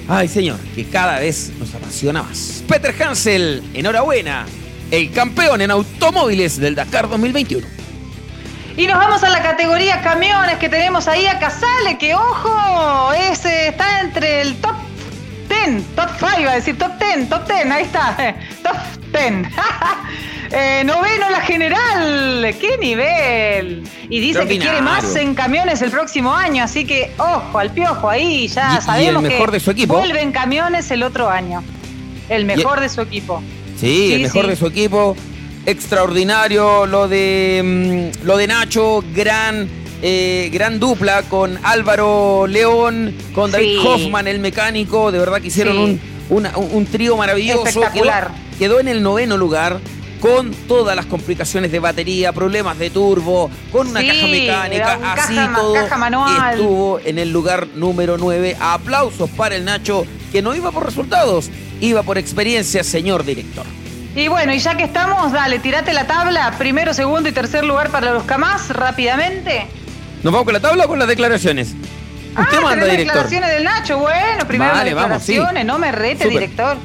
Ay, 0.06 0.28
señor, 0.28 0.58
que 0.74 0.84
cada 0.84 1.18
vez 1.18 1.50
nos 1.58 1.74
apasiona 1.74 2.22
más. 2.22 2.62
Peter 2.68 2.94
Hansel, 3.02 3.62
enhorabuena, 3.72 4.44
el 4.90 5.10
campeón 5.12 5.62
en 5.62 5.70
automóviles 5.70 6.58
del 6.58 6.74
Dakar 6.74 7.08
2021. 7.08 7.66
Y 8.76 8.86
nos 8.86 8.98
vamos 8.98 9.24
a 9.24 9.30
la 9.30 9.42
categoría 9.42 10.02
camiones 10.02 10.58
que 10.58 10.68
tenemos 10.68 11.08
ahí 11.08 11.26
a 11.26 11.38
Casale, 11.38 11.96
que 11.96 12.14
ojo, 12.14 13.14
ese 13.14 13.68
está 13.68 14.02
entre 14.02 14.42
el 14.42 14.56
top 14.56 14.76
10, 15.48 15.84
top 15.96 16.10
5, 16.18 16.32
iba 16.38 16.52
a 16.52 16.56
decir 16.56 16.76
top 16.76 16.92
10, 16.98 17.30
top 17.30 17.48
10, 17.48 17.70
ahí 17.70 17.84
está, 17.84 18.14
top 18.62 18.76
10. 19.10 19.48
Eh, 20.54 20.82
noveno 20.84 21.30
la 21.30 21.40
general, 21.40 22.54
qué 22.60 22.76
nivel. 22.78 23.84
Y 24.10 24.20
dice 24.20 24.46
que 24.46 24.58
quiere 24.58 24.82
más 24.82 25.16
en 25.16 25.34
camiones 25.34 25.80
el 25.80 25.90
próximo 25.90 26.34
año, 26.34 26.62
así 26.64 26.84
que 26.84 27.10
ojo 27.16 27.58
al 27.58 27.70
piojo 27.70 28.10
ahí, 28.10 28.48
ya 28.48 28.68
Y- 28.70 28.74
y 28.74 28.76
el 28.76 28.82
sabemos 28.82 29.22
mejor 29.22 29.46
que 29.50 29.52
de 29.56 29.60
su 29.60 29.70
equipo. 29.70 29.94
vuelve 29.94 30.20
en 30.20 30.30
camiones 30.32 30.90
el 30.90 31.02
otro 31.02 31.30
año. 31.30 31.62
El 32.28 32.44
mejor 32.44 32.80
de 32.80 32.88
su 32.90 33.00
equipo. 33.00 33.42
Sí, 33.80 34.12
el 34.12 34.22
mejor 34.22 34.44
sí. 34.44 34.50
de 34.50 34.56
su 34.56 34.66
equipo. 34.66 35.16
Extraordinario 35.64 36.86
lo 36.86 37.08
de 37.08 38.10
mm, 38.22 38.24
lo 38.26 38.36
de 38.36 38.46
Nacho, 38.46 39.02
gran 39.14 39.68
eh, 40.02 40.50
gran 40.52 40.78
dupla 40.80 41.22
con 41.22 41.58
Álvaro 41.62 42.46
León, 42.46 43.14
con 43.34 43.50
David 43.52 43.78
Sí. 43.80 43.86
Hoffman, 43.86 44.26
el 44.28 44.38
mecánico. 44.40 45.12
De 45.12 45.18
verdad 45.18 45.40
que 45.40 45.46
hicieron 45.48 45.78
un, 45.78 46.00
una- 46.28 46.56
un- 46.58 46.68
un 46.72 46.86
trío 46.86 47.16
maravilloso. 47.16 47.66
Espectacular. 47.66 48.28
Quedó, 48.28 48.58
quedó 48.58 48.80
en 48.80 48.88
el 48.88 49.02
noveno 49.02 49.36
lugar 49.36 49.80
con 50.22 50.52
todas 50.68 50.94
las 50.94 51.04
complicaciones 51.06 51.72
de 51.72 51.80
batería, 51.80 52.32
problemas 52.32 52.78
de 52.78 52.90
turbo, 52.90 53.50
con 53.72 53.88
una 53.88 54.00
Sí, 54.00 54.06
caja 54.06 54.26
mecánica, 54.28 54.96
un 54.98 55.04
así 55.04 55.34
caja 55.34 55.54
todo. 55.56 55.74
caja 55.74 55.98
manual. 55.98 56.54
Estuvo 56.54 57.00
en 57.00 57.18
el 57.18 57.30
lugar 57.32 57.66
número 57.74 58.16
9. 58.16 58.56
Aplausos 58.60 59.28
para 59.30 59.56
el 59.56 59.64
Nacho, 59.64 60.06
que 60.30 60.40
no 60.40 60.54
iba 60.54 60.70
por 60.70 60.84
resultados, 60.86 61.50
iba 61.80 62.04
por 62.04 62.18
experiencia, 62.18 62.84
señor 62.84 63.24
director. 63.24 63.66
Y 64.14 64.28
bueno, 64.28 64.54
y 64.54 64.58
ya 64.60 64.76
que 64.76 64.84
estamos, 64.84 65.32
dale, 65.32 65.58
tirate 65.58 65.92
la 65.92 66.06
tabla, 66.06 66.54
primero, 66.56 66.94
segundo 66.94 67.28
y 67.28 67.32
tercer 67.32 67.64
lugar 67.64 67.90
para 67.90 68.12
los 68.12 68.22
Camás, 68.22 68.68
rápidamente. 68.68 69.66
¿Nos 70.22 70.32
vamos 70.32 70.44
con 70.44 70.54
la 70.54 70.60
tabla 70.60 70.84
o 70.84 70.88
con 70.88 71.00
las 71.00 71.08
declaraciones? 71.08 71.74
Ah, 72.36 72.42
Usted 72.42 72.54
manda, 72.62 72.70
tenemos 72.70 72.90
director. 72.90 73.06
declaraciones 73.24 73.50
del 73.50 73.64
Nacho, 73.64 73.98
bueno, 73.98 74.46
primero 74.46 74.72
Vale, 74.72 74.90
las 74.94 75.02
vamos, 75.02 75.22
sí. 75.24 75.32
declaraciones, 75.32 75.66
no 75.66 75.78
me 75.78 75.90
rete, 75.92 76.28
director. 76.28 76.76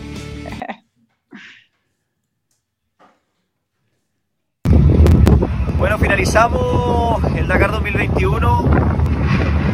Bueno, 5.78 6.00
finalizamos 6.00 7.22
el 7.36 7.48
Dakar 7.48 7.70
2021. 7.70 8.66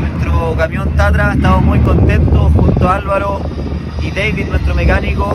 Nuestro 0.01 0.53
camión 0.57 0.89
Tatra, 0.97 1.31
estamos 1.31 1.63
muy 1.63 1.79
contentos 1.79 2.51
junto 2.53 2.89
a 2.89 2.95
Álvaro 2.95 3.39
y 4.01 4.11
David, 4.11 4.47
nuestro 4.49 4.75
mecánico, 4.75 5.33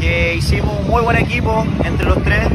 que 0.00 0.34
hicimos 0.34 0.72
un 0.80 0.90
muy 0.90 1.02
buen 1.02 1.18
equipo 1.18 1.64
entre 1.84 2.04
los 2.06 2.20
tres. 2.24 2.48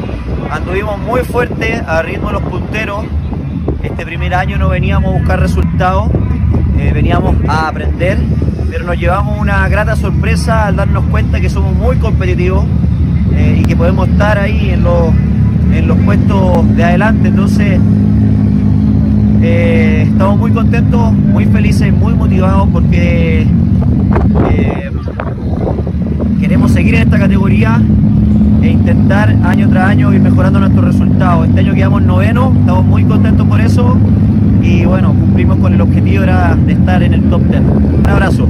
Anduvimos 0.52 1.00
muy 1.00 1.22
fuerte 1.22 1.82
a 1.88 2.02
ritmo 2.02 2.28
de 2.28 2.34
los 2.34 2.44
punteros. 2.44 3.06
Este 3.82 4.06
primer 4.06 4.34
año 4.34 4.58
no 4.58 4.68
veníamos 4.68 5.16
a 5.16 5.18
buscar 5.18 5.40
resultados, 5.40 6.10
eh, 6.78 6.92
veníamos 6.94 7.34
a 7.48 7.70
aprender, 7.70 8.18
pero 8.70 8.84
nos 8.84 8.98
llevamos 8.98 9.40
una 9.40 9.70
grata 9.70 9.96
sorpresa 9.96 10.68
al 10.68 10.76
darnos 10.76 11.06
cuenta 11.06 11.40
que 11.40 11.50
somos 11.50 11.74
muy 11.74 11.96
competitivos 11.96 12.66
eh, 13.34 13.62
y 13.62 13.64
que 13.64 13.78
podemos 13.78 14.10
estar 14.10 14.38
ahí 14.38 14.72
en 14.72 14.84
los, 14.84 15.14
en 15.74 15.88
los 15.88 15.98
puestos 16.00 16.76
de 16.76 16.84
adelante. 16.84 17.30
Entonces, 17.30 17.80
eh, 19.42 20.06
estamos 20.08 20.38
muy 20.38 20.52
contentos, 20.52 21.14
muy 21.14 21.46
felices, 21.46 21.94
muy 21.94 22.14
motivados 22.14 22.68
porque 22.72 23.48
eh, 24.52 24.92
queremos 26.40 26.72
seguir 26.72 26.96
en 26.96 27.02
esta 27.04 27.20
categoría 27.20 27.82
e 28.62 28.70
intentar 28.70 29.36
año 29.44 29.70
tras 29.70 29.90
año 29.90 30.14
ir 30.14 30.22
mejorando 30.22 30.60
nuestros 30.60 30.86
resultados. 30.86 31.48
Este 31.48 31.60
año 31.62 31.74
quedamos 31.74 32.02
noveno, 32.02 32.54
estamos 32.60 32.86
muy 32.86 33.04
contentos 33.04 33.48
por 33.48 33.62
eso 33.62 33.98
y 34.62 34.86
bueno, 34.86 35.14
cumplimos 35.14 35.58
con 35.60 35.74
el 35.74 35.82
objetivo 35.82 36.24
era 36.24 36.56
de 36.56 36.74
estar 36.74 37.04
en 37.04 37.14
el 37.14 37.24
top 37.30 37.44
10. 37.44 37.62
Un 37.62 38.10
abrazo. 38.10 38.48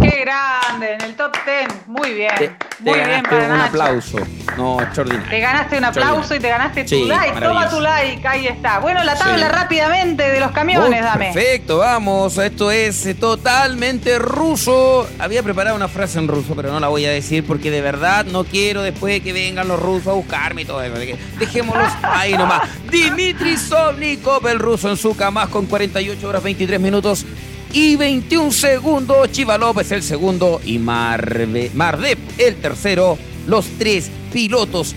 Qué 0.00 0.24
grande, 0.24 0.94
en 0.94 1.02
el 1.02 1.14
top 1.14 1.32
10, 1.44 1.81
muy 1.92 2.14
bien. 2.14 2.30
Te, 2.38 2.50
muy 2.80 2.94
bien 2.94 3.06
ganaste 3.22 3.28
para 3.28 3.54
un 3.54 3.60
aplauso. 3.60 4.18
No, 4.56 4.80
extraordinario. 4.80 5.28
Te 5.30 5.40
ganaste 5.40 5.78
un 5.78 5.84
aplauso 5.84 6.34
y 6.34 6.40
te 6.40 6.48
ganaste 6.48 6.84
tu 6.84 7.06
like. 7.06 7.40
Toma 7.40 7.68
tu 7.68 7.80
like, 7.80 8.26
ahí 8.26 8.46
está. 8.46 8.78
Bueno, 8.78 9.04
la 9.04 9.14
tabla 9.14 9.46
Sí. 9.46 9.52
rápidamente 9.52 10.22
de 10.30 10.40
los 10.40 10.52
camiones, 10.52 11.02
dame. 11.04 11.32
Perfecto, 11.32 11.78
vamos. 11.78 12.38
Esto 12.38 12.70
es 12.70 13.04
eh, 13.06 13.14
totalmente 13.14 14.18
ruso. 14.18 15.06
Había 15.18 15.42
preparado 15.42 15.76
una 15.76 15.88
frase 15.88 16.18
en 16.18 16.28
ruso, 16.28 16.54
pero 16.56 16.72
no 16.72 16.80
la 16.80 16.88
voy 16.88 17.04
a 17.04 17.10
decir 17.10 17.44
porque 17.46 17.70
de 17.70 17.82
verdad 17.82 18.24
no 18.24 18.44
quiero 18.44 18.82
después 18.82 19.20
que 19.20 19.32
vengan 19.32 19.68
los 19.68 19.78
rusos 19.80 20.08
a 20.08 20.12
buscarme 20.12 20.62
y 20.62 20.64
todo 20.64 20.82
eso. 20.82 20.94
Dejémoslos 21.38 21.92
ahí 22.02 22.32
nomás. 22.32 22.62
Dimitri 22.90 23.56
Sovnikov, 23.56 24.46
el 24.48 24.58
ruso 24.58 24.88
en 24.88 24.96
su 24.96 25.14
Kamaz 25.14 25.48
con 25.50 25.66
48 25.66 26.28
horas 26.28 26.42
23 26.42 26.80
minutos 26.80 27.26
y 27.72 27.96
21 27.96 28.52
segundos. 28.52 29.30
Chiva 29.32 29.58
López 29.58 29.90
el 29.92 30.02
segundo 30.02 30.60
y 30.64 30.78
Marve- 30.78 31.70
Mardev 31.74 32.18
el 32.38 32.56
tercero. 32.56 33.18
Los 33.46 33.66
tres 33.78 34.10
pilotos 34.32 34.94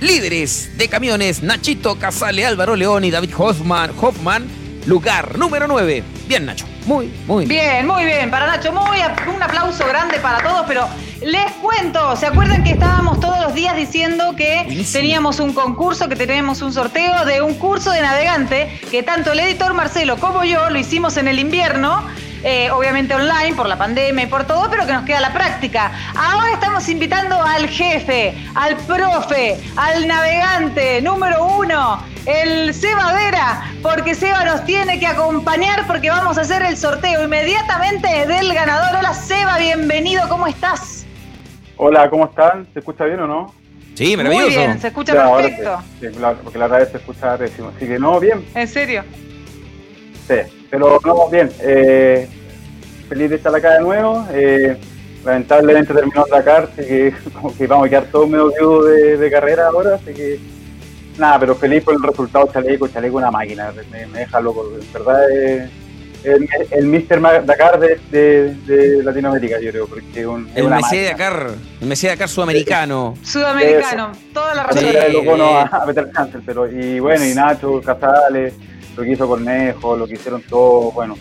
líderes 0.00 0.70
de 0.78 0.88
camiones, 0.88 1.42
Nachito 1.42 1.96
Casale, 1.98 2.44
Álvaro 2.46 2.76
León 2.76 3.04
y 3.04 3.10
David 3.10 3.30
Hoffman, 3.36 3.90
Hoffman 4.00 4.46
lugar 4.86 5.38
número 5.38 5.66
9. 5.68 6.02
Bien, 6.28 6.44
Nacho. 6.46 6.66
Muy, 6.86 7.12
muy 7.26 7.46
bien. 7.46 7.62
Bien, 7.62 7.86
muy 7.86 8.04
bien. 8.04 8.30
Para 8.30 8.46
Nacho, 8.46 8.72
muy 8.72 8.98
un 9.34 9.42
aplauso 9.42 9.86
grande 9.86 10.18
para 10.18 10.38
todos, 10.42 10.64
pero 10.66 10.88
les 11.22 11.52
cuento, 11.52 12.16
¿se 12.16 12.26
acuerdan 12.26 12.64
que 12.64 12.70
estábamos 12.72 13.20
todos 13.20 13.40
los 13.40 13.54
días 13.54 13.76
diciendo 13.76 14.34
que 14.36 14.62
Buenísimo. 14.64 15.00
teníamos 15.00 15.40
un 15.40 15.52
concurso, 15.52 16.08
que 16.08 16.16
teníamos 16.16 16.62
un 16.62 16.72
sorteo 16.72 17.24
de 17.24 17.42
un 17.42 17.54
curso 17.54 17.90
de 17.90 18.02
navegante, 18.02 18.80
que 18.90 19.02
tanto 19.02 19.32
el 19.32 19.40
editor 19.40 19.74
Marcelo 19.74 20.16
como 20.18 20.44
yo 20.44 20.70
lo 20.70 20.78
hicimos 20.78 21.16
en 21.16 21.28
el 21.28 21.38
invierno? 21.38 22.04
eh, 22.44 22.70
obviamente 22.70 23.14
online 23.14 23.54
por 23.54 23.68
la 23.68 23.78
pandemia 23.78 24.24
y 24.24 24.26
por 24.26 24.44
todo, 24.44 24.68
pero 24.70 24.86
que 24.86 24.92
nos 24.92 25.04
queda 25.04 25.20
la 25.20 25.32
práctica. 25.32 25.92
Ahora 26.14 26.52
estamos 26.52 26.88
invitando 26.88 27.40
al 27.40 27.68
jefe, 27.68 28.34
al 28.54 28.76
profe, 28.78 29.60
al 29.76 30.06
navegante 30.06 31.00
número 31.02 31.44
uno, 31.44 32.02
el 32.26 32.72
Seba 32.72 33.12
Vera, 33.14 33.62
porque 33.82 34.14
Seba 34.14 34.44
nos 34.44 34.64
tiene 34.64 34.98
que 35.00 35.06
acompañar 35.06 35.86
porque 35.86 36.08
vamos 36.10 36.38
a 36.38 36.42
hacer 36.42 36.62
el 36.62 36.76
sorteo 36.76 37.24
inmediatamente 37.24 38.26
del 38.26 38.54
ganador. 38.54 38.96
Hola 38.98 39.12
Seba, 39.14 39.58
bienvenido, 39.58 40.28
¿cómo 40.28 40.46
estás? 40.46 41.04
Hola, 41.76 42.08
¿cómo 42.08 42.26
están? 42.26 42.66
¿Se 42.72 42.78
escucha 42.78 43.04
bien 43.06 43.20
o 43.20 43.26
no? 43.26 43.54
Sí, 43.94 44.16
Muy 44.16 44.24
maravilloso. 44.24 44.48
bien, 44.58 44.80
se 44.80 44.86
escucha 44.88 45.14
Ya, 45.14 45.36
perfecto. 45.36 45.82
sí, 46.00 46.06
sí, 46.08 46.16
claro, 46.16 46.38
porque 46.44 46.58
la 46.58 46.66
otra 46.66 46.78
vez 46.78 46.90
se 46.90 46.96
escuchaba 46.98 47.36
pésimo. 47.38 47.72
Así 47.76 47.86
que 47.86 47.98
no, 47.98 48.20
bien, 48.20 48.44
¿En 48.54 48.68
serio? 48.68 49.04
sí. 50.28 50.36
Pero 50.70 50.98
no, 51.04 51.28
bien. 51.28 51.50
Eh, 51.60 52.26
feliz 53.08 53.28
de 53.28 53.36
estar 53.36 53.54
acá 53.54 53.74
de 53.74 53.80
nuevo. 53.80 54.26
Eh, 54.32 54.74
lamentablemente 55.22 55.92
terminó 55.92 56.24
el 56.24 56.30
Dakar, 56.30 56.70
así 56.72 56.86
que 56.88 57.14
como 57.34 57.54
que 57.54 57.66
vamos 57.66 57.86
a 57.86 57.90
quedar 57.90 58.04
todos 58.04 58.28
medio 58.28 58.50
viudos 58.52 58.86
de, 58.88 59.16
de 59.18 59.30
carrera 59.30 59.66
ahora, 59.66 59.96
así 59.96 60.14
que 60.14 60.40
nada, 61.18 61.38
pero 61.40 61.54
feliz 61.54 61.82
por 61.84 61.94
el 61.94 62.02
resultado 62.02 62.48
Chaleco, 62.52 62.88
Chaleco 62.88 63.16
una 63.16 63.30
máquina, 63.30 63.72
me, 63.90 64.06
me 64.06 64.18
deja 64.20 64.40
loco, 64.40 64.70
en 64.80 64.92
verdad 64.92 65.30
es 65.30 65.70
el, 66.24 66.48
el 66.70 66.86
Mr. 66.86 67.44
Dakar 67.44 67.80
de, 67.80 67.98
de- 68.12 68.54
de 68.54 69.02
Latinoamérica, 69.02 69.58
yo 69.60 69.70
creo, 69.72 69.86
porque 69.88 70.20
es 70.20 70.26
un, 70.26 70.48
El 70.54 70.68
máquina. 70.68 71.02
Dakar, 71.10 71.46
el 71.80 71.86
Mercedes 71.88 72.12
Dakar 72.14 72.28
sudamericano. 72.28 73.14
Sudamericano, 73.22 74.12
toda 74.32 74.54
la 74.54 74.62
razón. 74.64 74.84
Los 75.12 75.24
bonos 75.24 75.64
a, 75.64 75.84
Cancel, 76.12 76.42
pero 76.46 76.70
y 76.70 77.00
bueno, 77.00 77.24
y 77.24 77.34
Nacho, 77.34 77.80
Casales, 77.80 78.54
lo 78.96 79.02
que 79.02 79.10
hizo 79.10 79.26
Cornejo, 79.26 79.96
lo 79.96 80.06
que 80.06 80.14
hicieron 80.14 80.42
todos, 80.42 80.94
bueno. 80.94 81.16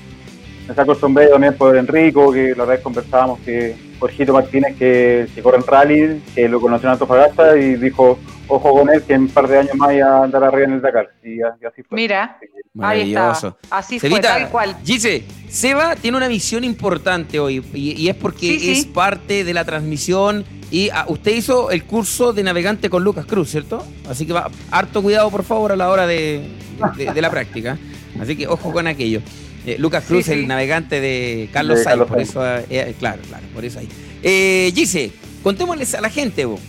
Me 0.68 0.76
saco 0.76 0.94
el 0.94 1.00
sombrero 1.00 1.32
también 1.32 1.56
por 1.56 1.76
Enrico, 1.76 2.32
que 2.32 2.50
la 2.56 2.64
otra 2.64 2.76
vez 2.76 2.80
conversábamos 2.82 3.40
que 3.42 3.76
Jorgito 4.00 4.32
Martínez, 4.34 4.76
que, 4.78 5.28
que 5.34 5.42
corre 5.42 5.58
en 5.58 5.64
rally, 5.68 6.22
que 6.34 6.48
lo 6.48 6.62
conoció 6.62 6.88
en 6.88 6.94
Antofagasta 6.94 7.58
y 7.58 7.76
dijo, 7.76 8.18
ojo 8.48 8.74
con 8.74 8.90
él, 8.90 9.04
que 9.04 9.14
en 9.14 9.22
un 9.24 9.28
par 9.30 9.48
de 9.48 9.60
años 9.60 9.76
más 9.76 9.94
iba 9.94 10.08
a 10.20 10.24
andar 10.24 10.44
arriba 10.44 10.66
en 10.68 10.74
el 10.74 10.82
Dakar. 10.82 11.10
Y, 11.24 11.42
a- 11.42 11.56
y 11.62 11.66
así 11.66 11.84
fue. 11.84 11.98
Mira, 11.98 12.38
ahí 12.80 13.10
estaba. 13.10 13.58
Así 13.70 14.00
fue, 14.00 14.20
tal 14.22 14.50
cual. 14.50 14.78
Gise, 14.86 15.24
Seba 15.50 15.96
tiene 15.96 16.16
una 16.18 16.30
misión 16.30 16.64
importante 16.64 17.40
hoy 17.40 17.64
y, 17.74 18.02
y 18.02 18.08
es 18.10 18.16
porque 18.16 18.40
Sí, 18.40 18.60
sí. 18.60 18.72
es 18.72 18.86
parte 18.86 19.44
de 19.44 19.54
la 19.54 19.66
transmisión 19.66 20.46
y 20.72 20.90
ah, 20.94 21.06
usted 21.10 21.32
hizo 21.36 21.70
el 21.72 21.84
curso 21.84 22.32
de 22.34 22.44
navegante 22.44 22.90
con 22.90 23.04
Lucas 23.04 23.26
Cruz, 23.26 23.50
¿cierto? 23.52 23.86
Así 24.10 24.26
que 24.26 24.32
va, 24.34 24.50
harto 24.72 25.02
cuidado 25.02 25.30
por 25.30 25.44
favor 25.44 25.74
a 25.74 25.76
la 25.76 25.90
hora 25.90 26.08
de, 26.08 26.48
de- 26.96 27.14
de 27.14 27.22
la 27.22 27.30
práctica. 27.30 27.78
Así 28.22 28.36
que 28.38 28.48
ojo 28.48 28.72
con 28.72 28.88
aquello. 28.88 29.22
Eh, 29.66 29.76
Lucas 29.80 30.04
Cruz, 30.08 30.26
Sí, 30.26 30.34
sí. 30.34 30.40
el 30.40 30.48
navegante 30.48 31.00
de 31.02 31.50
Carlos 31.54 31.78
De 31.80 31.84
Sainz, 31.84 32.00
por 32.08 32.18
Sainz. 32.18 32.30
eso, 32.30 32.46
eh, 32.58 32.66
eh, 32.70 32.96
claro, 32.98 33.22
claro, 33.28 33.46
por 33.54 33.64
eso 33.64 33.80
ahí. 33.80 33.88
Eh, 34.24 34.72
Gise, 34.76 35.12
contémosles 35.44 35.94
a 35.96 36.02
la 36.02 36.10
gente, 36.10 36.46
vos, 36.46 36.60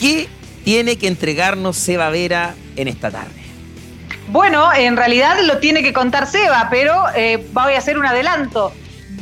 ¿qué 0.00 0.28
tiene 0.64 0.96
que 0.96 1.08
entregarnos 1.08 1.76
Seba 1.76 2.08
Vera 2.10 2.54
en 2.76 2.88
esta 2.88 3.10
tarde? 3.10 3.32
Bueno, 4.28 4.72
en 4.72 4.96
realidad 4.96 5.36
lo 5.44 5.58
tiene 5.58 5.82
que 5.82 5.92
contar 5.92 6.26
Seba, 6.26 6.68
pero 6.70 6.94
eh, 7.14 7.44
voy 7.52 7.74
a 7.74 7.78
hacer 7.78 7.98
un 7.98 8.06
adelanto. 8.06 8.72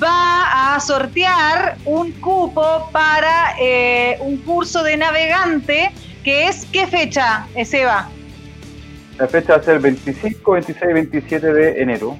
Va 0.03 0.75
a 0.75 0.81
sortear 0.81 1.77
un 1.85 2.13
cupo 2.13 2.89
para 2.93 3.55
eh, 3.61 4.17
un 4.21 4.37
curso 4.39 4.83
de 4.83 4.97
navegante 4.97 5.91
que 6.25 6.49
es, 6.49 6.67
¿qué 6.73 6.87
fecha, 6.87 7.47
Seba? 7.65 8.09
La 9.19 9.29
fecha 9.29 9.55
va 9.55 9.59
a 9.61 9.63
ser 9.63 9.79
25, 9.81 10.53
26 10.53 10.95
27 10.95 11.53
de 11.53 11.83
enero. 11.83 12.17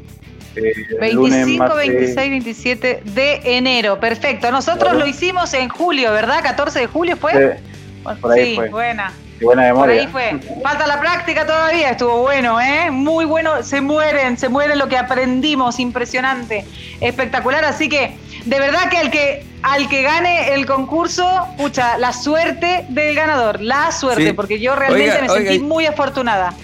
Eh, 0.57 0.73
el 1.01 1.15
lunes 1.15 1.33
25, 1.47 1.65
más 1.65 1.77
de- 1.77 1.89
26, 1.89 2.31
27 2.31 3.03
de 3.05 3.41
enero. 3.57 3.99
Perfecto. 4.01 4.51
Nosotros 4.51 4.91
Claro. 4.91 4.99
lo 4.99 5.07
hicimos 5.07 5.53
en 5.55 5.69
julio, 5.69 6.13
¿verdad? 6.13 6.43
14 6.43 6.81
de 6.81 6.87
julio 6.87 7.17
fue. 7.17 7.33
Sí, 7.33 8.09
por 8.21 8.33
ahí 8.33 8.45
sí, 8.51 8.57
fue. 8.57 8.69
buena. 8.69 9.13
qué 9.39 9.47
buena 9.47 9.63
Por 9.75 9.89
memoria. 9.89 10.01
ahí 10.03 10.07
fue. 10.07 10.39
Falta 10.63 10.87
la 10.87 11.01
práctica 11.01 11.45
todavía, 11.47 11.91
estuvo 11.91 12.19
bueno, 12.19 12.61
¿eh? 12.61 12.91
Muy 12.93 13.25
bueno, 13.25 13.63
se 13.65 13.81
mueren, 13.81 14.37
se 14.39 14.49
mueren 14.49 14.79
lo 14.79 14.89
que 14.89 14.97
aprendimos, 14.97 15.81
impresionante, 15.81 16.65
espectacular. 17.01 17.65
Así 17.65 17.89
que, 17.89 18.17
de 18.45 18.61
verdad 18.61 18.89
que 18.89 18.99
al 18.99 19.11
que, 19.11 19.45
al 19.63 19.89
que 19.89 20.03
gane 20.03 20.55
el 20.55 20.65
concurso, 20.67 21.29
pucha, 21.57 21.99
la 21.99 22.13
suerte 22.13 22.85
del 22.89 23.17
ganador, 23.17 23.61
la 23.61 23.91
suerte, 23.91 24.27
Sí. 24.29 24.33
porque 24.33 24.61
yo 24.61 24.77
realmente 24.77 25.11
Oiga, 25.11 25.23
me 25.23 25.29
oiga, 25.31 25.51
sentí 25.51 25.59
muy 25.65 25.87
afortunada. 25.87 26.55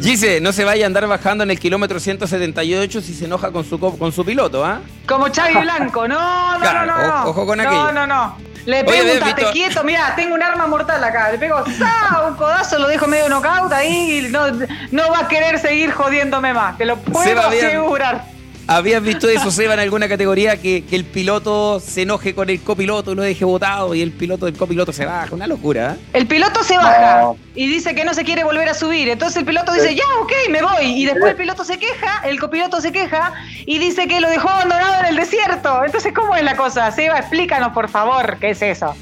Gise, 0.00 0.40
no 0.40 0.52
se 0.52 0.64
vaya 0.64 0.84
a 0.84 0.86
andar 0.86 1.06
bajando 1.06 1.44
en 1.44 1.50
el 1.50 1.58
kilómetro 1.58 2.00
178 2.00 3.00
si 3.02 3.14
se 3.14 3.26
enoja 3.26 3.50
con 3.52 3.64
su, 3.64 3.78
co- 3.78 3.96
con 3.98 4.10
su 4.12 4.24
piloto, 4.24 4.64
¿ah? 4.64 4.80
Como 5.06 5.26
Xavi 5.32 5.54
Blanco, 5.60 6.08
no, 6.08 6.54
no, 6.54 6.60
Claro, 6.60 6.86
no, 6.86 6.98
no, 6.98 7.06
no. 7.24 7.24
ojo 7.30 7.46
con 7.46 7.58
no, 7.58 7.64
aquello. 7.64 7.92
no, 7.92 8.06
no. 8.06 8.36
Le 8.64 8.76
Oye, 8.82 8.84
pego 8.84 9.02
un 9.02 9.08
¿habías 9.22 9.28
tate 9.36 9.50
quieto, 9.52 9.82
mirá, 9.82 10.14
tengo 10.14 10.34
un 10.36 10.42
arma 10.42 10.66
mortal 10.68 11.02
acá. 11.02 11.32
Le 11.32 11.38
pego 11.38 11.64
¡za! 11.66 12.28
un 12.28 12.36
codazo, 12.36 12.78
lo 12.78 12.86
dejo 12.86 13.08
medio 13.08 13.28
knockout 13.28 13.72
ahí 13.72 14.18
y 14.26 14.28
no, 14.30 14.46
no 14.92 15.10
va 15.10 15.18
a 15.20 15.28
querer 15.28 15.58
seguir 15.58 15.90
jodiéndome 15.90 16.54
más. 16.54 16.78
Te 16.78 16.86
lo 16.86 16.96
puedo 16.96 17.40
asegurar. 17.40 18.24
¿Habías 18.68 19.02
visto 19.02 19.28
eso, 19.28 19.50
Seba, 19.50 19.74
en 19.74 19.80
alguna 19.80 20.08
categoría? 20.08 20.56
Que, 20.60 20.84
que 20.84 20.94
el 20.96 21.04
piloto 21.04 21.80
se 21.80 22.02
enoje 22.02 22.34
con 22.34 22.48
el 22.48 22.60
copiloto 22.62 23.12
y 23.12 23.14
lo 23.16 23.22
deje 23.22 23.44
botado 23.44 23.94
y 23.94 24.00
el 24.00 24.12
piloto 24.12 24.46
del 24.46 24.56
copiloto 24.56 24.92
se 24.92 25.04
baja. 25.04 25.34
Una 25.34 25.46
locura, 25.48 25.94
¿eh? 25.94 26.04
El 26.12 26.26
piloto 26.26 26.62
se 26.62 26.76
baja 26.76 27.22
No. 27.22 27.36
y 27.54 27.66
dice 27.66 27.94
que 27.94 28.04
no 28.04 28.14
se 28.14 28.24
quiere 28.24 28.44
volver 28.44 28.68
a 28.68 28.74
subir. 28.74 29.08
Entonces 29.08 29.38
el 29.38 29.44
piloto 29.44 29.72
dice, 29.72 29.94
ya, 29.94 30.04
ok, 30.22 30.32
me 30.50 30.62
voy. 30.62 30.84
Y 31.02 31.04
después 31.06 31.32
el 31.32 31.36
piloto 31.36 31.64
se 31.64 31.78
queja, 31.78 32.22
el 32.24 32.38
copiloto 32.38 32.80
se 32.80 32.92
queja 32.92 33.32
y 33.66 33.78
dice 33.78 34.06
que 34.06 34.20
lo 34.20 34.30
dejó 34.30 34.48
abandonado 34.48 35.00
en 35.00 35.06
el 35.06 35.16
desierto. 35.16 35.84
Entonces, 35.84 36.12
¿cómo 36.14 36.36
es 36.36 36.44
la 36.44 36.56
cosa? 36.56 36.90
Seba, 36.92 37.18
explícanos, 37.18 37.72
por 37.72 37.88
favor, 37.88 38.36
¿qué 38.38 38.50
es 38.50 38.62
eso? 38.62 38.94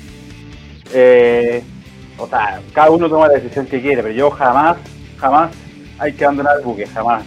Eh, 0.93 1.63
o 2.17 2.27
sea, 2.27 2.61
cada 2.73 2.91
uno 2.91 3.09
toma 3.09 3.29
la 3.29 3.35
decisión 3.35 3.67
que 3.67 3.81
quiere, 3.81 4.03
pero 4.03 4.15
yo 4.15 4.31
jamás, 4.31 4.79
jamás 5.19 5.51
hay 5.99 6.13
que 6.13 6.25
abandonar 6.25 6.57
el 6.59 6.65
buque, 6.65 6.87
jamás. 6.87 7.23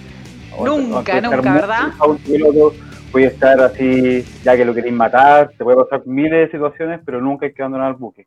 Nunca, 0.60 1.22
nunca, 1.22 1.38
muy 1.42 1.50
¿verdad? 1.62 1.80
enojado 1.88 2.12
un 2.12 2.18
piloto, 2.20 2.74
puede 3.12 3.26
estar 3.28 3.60
así, 3.62 4.26
ya 4.44 4.56
que 4.56 4.66
lo 4.66 4.74
queréis 4.74 4.94
matar, 4.94 5.52
te 5.58 5.64
puede 5.64 5.78
pasar 5.84 6.02
miles 6.06 6.32
de 6.32 6.52
situaciones, 6.52 7.00
pero 7.06 7.22
nunca 7.22 7.46
hay 7.46 7.54
que 7.54 7.62
abandonar 7.62 7.90
el 7.90 7.96
buque. 7.96 8.24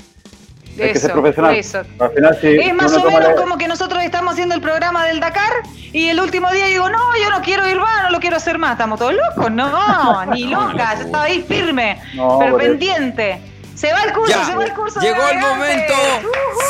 Hay 0.79 0.93
que 0.93 0.99
ser 0.99 1.13
profesional. 1.13 1.55
eso. 1.57 1.79
Al 1.99 2.11
final, 2.11 2.39
si 2.39 2.49
Es 2.49 2.75
más 2.75 2.93
o 2.93 3.03
menos 3.05 3.21
la- 3.31 3.35
como 3.35 3.57
que 3.57 3.67
nosotros 3.67 4.03
estamos 4.03 4.35
haciendo 4.35 4.55
el 4.55 4.61
programa 4.61 5.07
del 5.07 5.21
Dakar 5.21 5.51
y 5.91 6.09
el 6.09 6.21
último 6.21 6.51
día 6.51 6.67
digo, 6.67 6.91
no, 6.91 6.99
yo 7.23 7.31
no 7.31 7.41
quiero 7.41 7.67
ir 7.67 7.79
más, 7.79 8.03
no 8.05 8.11
lo 8.11 8.21
quiero 8.21 8.37
hacer 8.37 8.59
más. 8.59 8.73
Estamos 8.73 8.99
todos 8.99 9.15
locos, 9.15 9.51
no, 9.51 10.27
ni 10.35 10.45
locas, 10.45 11.01
estaba 11.01 11.25
ahí 11.25 11.43
firme, 11.49 11.99
No, 12.15 12.39
pero 12.39 12.59
eso. 12.59 12.59
pendiente. 12.69 13.41
Se 13.75 13.91
va 13.93 14.03
el 14.05 14.13
curso, 14.13 14.35
Ya, 14.39 14.45
se 14.45 14.55
va 14.55 14.65
el 14.65 14.73
curso. 14.75 15.01
llegó 15.01 15.23
el 15.33 15.39
momento, 15.39 15.95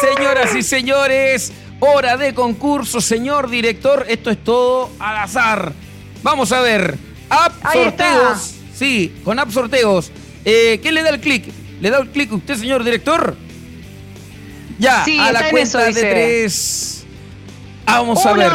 señoras 0.00 0.54
y 0.54 0.62
señores. 0.62 1.52
Hora 1.80 2.16
de 2.16 2.34
concurso, 2.34 3.00
señor 3.00 3.50
director. 3.50 4.06
Esto 4.08 4.30
es 4.30 4.42
todo 4.42 4.90
al 4.98 5.16
azar. 5.18 5.72
Vamos 6.22 6.50
a 6.52 6.60
ver. 6.60 6.96
App 7.28 7.52
Ahí 7.62 7.80
está. 7.82 8.14
sorteos. 8.14 8.54
Sí, 8.74 9.14
con 9.24 9.38
app 9.38 9.50
sorteos. 9.50 10.10
Eh, 10.44 10.80
¿Qué 10.82 10.92
le 10.92 11.02
da 11.02 11.10
el 11.10 11.20
clic? 11.20 11.44
¿Le 11.80 11.90
da 11.90 11.98
el 11.98 12.08
clic 12.08 12.32
usted, 12.32 12.56
señor 12.56 12.82
director? 12.84 13.36
Ya, 14.78 15.04
Sí, 15.04 15.18
a 15.18 15.32
la 15.32 15.40
en 15.40 15.50
cuenta 15.50 15.88
eso, 15.88 16.00
de 16.00 16.00
tres. 16.10 17.04
Vamos 17.84 18.24
a 18.24 18.32
ver. 18.32 18.52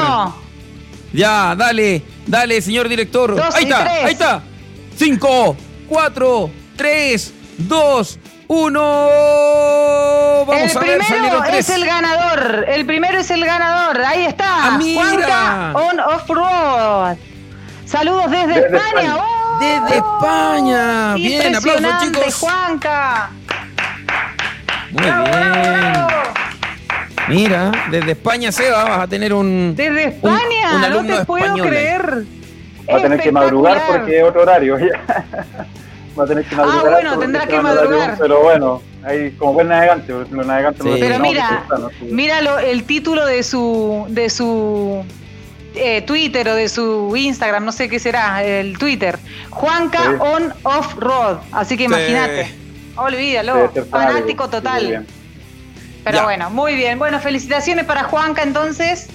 Ya, 1.14 1.56
dale, 1.56 2.02
dale, 2.26 2.62
señor 2.62 2.88
director. 2.90 3.36
Dos 3.36 3.56
ahí 3.56 3.64
está, 3.64 3.84
tres. 3.84 4.04
ahí 4.06 4.12
está. 4.14 4.44
Cinco, 4.98 5.56
cuatro, 5.88 6.50
tres, 6.76 7.34
dos, 7.58 8.18
uno. 8.54 10.44
Vamos 10.46 10.72
el 10.72 10.78
a 10.78 10.80
ver, 10.82 10.98
primero 11.00 11.42
tres. 11.48 11.70
es 11.70 11.76
el 11.76 11.86
ganador. 11.86 12.66
El 12.68 12.86
primero 12.86 13.20
es 13.20 13.32
el 13.32 13.46
ganador. 13.46 14.02
Ahí 14.02 14.26
está. 14.26 14.46
Ah. 14.76 14.80
Juanca 14.94 15.72
on 15.74 16.00
off 16.02 16.28
road. 16.30 17.16
Saludos 17.86 18.30
desde, 18.30 18.48
Desde 18.48 18.66
España. 18.78 18.88
España. 18.90 19.16
¡Oh! 19.18 19.60
Desde 19.62 19.98
España. 19.98 21.14
Bien, 21.16 21.56
aplausos, 21.56 21.66
Impresionante, 21.82 22.20
chicos. 22.20 22.36
Juanca. 22.40 23.30
Muy 24.92 25.04
Bravo, 25.04 25.24
bien. 25.26 25.64
bravo. 25.94 26.10
Mira, 27.30 27.72
desde 27.90 28.12
España, 28.12 28.52
Seba, 28.52 28.84
vas 28.84 29.00
a 29.00 29.08
tener 29.08 29.34
un. 29.34 29.74
Desde 29.78 29.92
un- 29.92 29.98
España, 30.12 30.72
un 30.76 30.82
no 30.82 30.88
alumno 30.88 31.18
te 31.20 31.26
puedo 31.26 31.46
español 31.46 31.68
creer. 31.70 32.24
Va 32.92 32.98
a 32.98 33.02
tener 33.02 33.20
que 33.22 33.32
madrugar 33.32 33.82
porque 33.88 34.18
es 34.20 34.24
otro 34.26 34.42
horario. 34.42 34.78
ya. 36.16 36.20
Va 36.20 36.24
a 36.24 36.28
tener 36.28 36.46
que 36.46 36.56
madrugar. 36.56 36.86
Ah, 36.86 36.90
bueno, 36.90 37.20
tendrá 37.20 37.48
que 37.48 37.60
madrugar. 37.62 38.18
Pero 38.20 38.42
bueno, 38.44 38.82
ahí 39.04 39.32
como 39.32 39.54
buen 39.54 39.68
navegante, 39.70 40.14
porque 40.14 40.36
los 40.36 40.46
navegantes 40.46 40.84
Sí. 40.84 40.90
no 40.90 40.96
Pero 41.00 41.20
mira, 41.20 41.64
sí. 42.00 42.06
mira 42.12 42.42
lo- 42.42 42.60
el 42.60 42.84
título 42.84 43.26
de 43.26 43.44
su 43.44 44.06
de 44.10 44.30
su 44.30 45.04
eh, 45.74 46.02
Twitter 46.02 46.50
o 46.50 46.56
de 46.56 46.68
su 46.68 47.16
Instagram, 47.16 47.64
no 47.64 47.72
sé 47.72 47.88
qué 47.88 47.98
será, 47.98 48.44
el 48.44 48.78
Twitter. 48.78 49.18
Juanca 49.50 50.00
Sí. 50.04 50.16
on 50.20 50.54
off 50.64 50.96
road. 50.98 51.38
Así 51.54 51.78
que 51.78 51.84
Sí. 51.84 51.90
imagínate. 51.90 52.52
Olvídalo, 52.98 53.72
fanático, 53.90 54.50
total. 54.50 55.06
Pero 56.04 56.18
Ya. 56.18 56.24
bueno, 56.24 56.50
muy 56.50 56.76
bien. 56.76 57.00
Bueno, 57.00 57.20
felicitaciones 57.22 57.86
para 57.86 58.04
Juanca 58.04 58.44
entonces, 58.44 59.08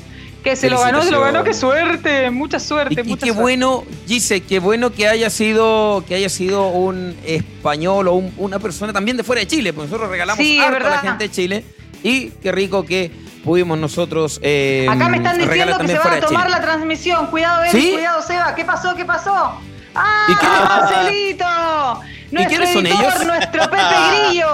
que 0.50 0.56
se 0.56 0.70
lo 0.70 0.80
ganó, 0.80 1.02
se 1.02 1.10
lo 1.10 1.20
ganó, 1.20 1.42
qué 1.44 1.52
suerte, 1.54 2.30
mucha 2.30 2.60
suerte, 2.60 2.94
Y, 2.96 3.00
y 3.00 3.08
mucha 3.08 3.20
qué 3.26 3.26
suerte. 3.32 3.42
bueno, 3.42 3.84
Gise, 4.06 4.42
qué 4.42 4.58
bueno 4.60 4.92
que 4.92 5.08
haya 5.08 5.28
sido 5.30 6.04
que 6.06 6.14
haya 6.14 6.28
sido 6.28 6.68
un 6.68 7.16
español 7.24 8.06
o 8.08 8.14
un- 8.14 8.32
una 8.38 8.58
persona 8.58 8.92
también 8.92 9.16
de 9.16 9.24
fuera 9.24 9.40
de 9.40 9.46
Chile, 9.48 9.72
porque 9.72 9.88
nosotros 9.88 10.08
regalamos 10.10 10.38
Sí, 10.44 10.58
harto 10.58 10.86
a 10.86 10.90
la 10.90 10.98
gente 10.98 11.24
de 11.24 11.30
Chile 11.30 11.64
y 12.02 12.30
qué 12.42 12.52
rico 12.52 12.84
que 12.84 13.10
pudimos 13.44 13.78
nosotros 13.78 14.38
eh, 14.42 14.86
Acá 14.88 15.08
me 15.08 15.16
están 15.18 15.38
diciendo 15.38 15.78
que 15.78 15.86
se 15.88 15.94
va 15.94 16.00
fuera 16.02 16.16
a 16.16 16.20
tomar 16.20 16.50
la 16.50 16.60
transmisión. 16.60 17.26
Cuidado, 17.28 17.64
Eri, 17.64 17.80
¿Sí? 17.80 17.92
cuidado, 17.92 18.22
Seba. 18.22 18.54
¿Qué 18.54 18.64
pasó? 18.64 18.94
¿Qué 18.96 19.04
pasó? 19.04 19.60
¡Ah, 19.94 20.26
¿Y 20.28 20.34
qué- 20.34 20.46
Marcelito! 20.46 21.44
Nuestro 22.32 22.48
quiénes 22.56 22.72
son 22.72 22.86
editor, 22.86 23.04
ellos? 23.14 23.26
nuestro 23.26 23.62
Pepe 23.70 23.82
Grillo. 24.28 24.48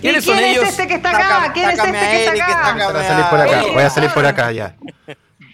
¿Quiénes 0.00 0.22
¿Y 0.24 0.26
son 0.26 0.36
quién 0.38 0.48
ellos? 0.50 0.64
es 0.64 0.70
este 0.70 0.86
que 0.88 0.94
está 0.94 1.10
acá? 1.10 1.50
¿Quién 1.52 1.68
es 1.70 1.78
este 1.78 1.92
que 1.92 2.24
está 2.24 2.70
acá? 2.70 2.90
Voy 2.90 3.00
a 3.02 3.04
salir 3.08 3.24
por 3.26 3.40
acá, 3.40 3.62
voy 3.74 3.82
a 3.82 3.90
salir 3.90 4.10
por 4.10 4.26
acá 4.26 4.52
ya. 4.52 4.74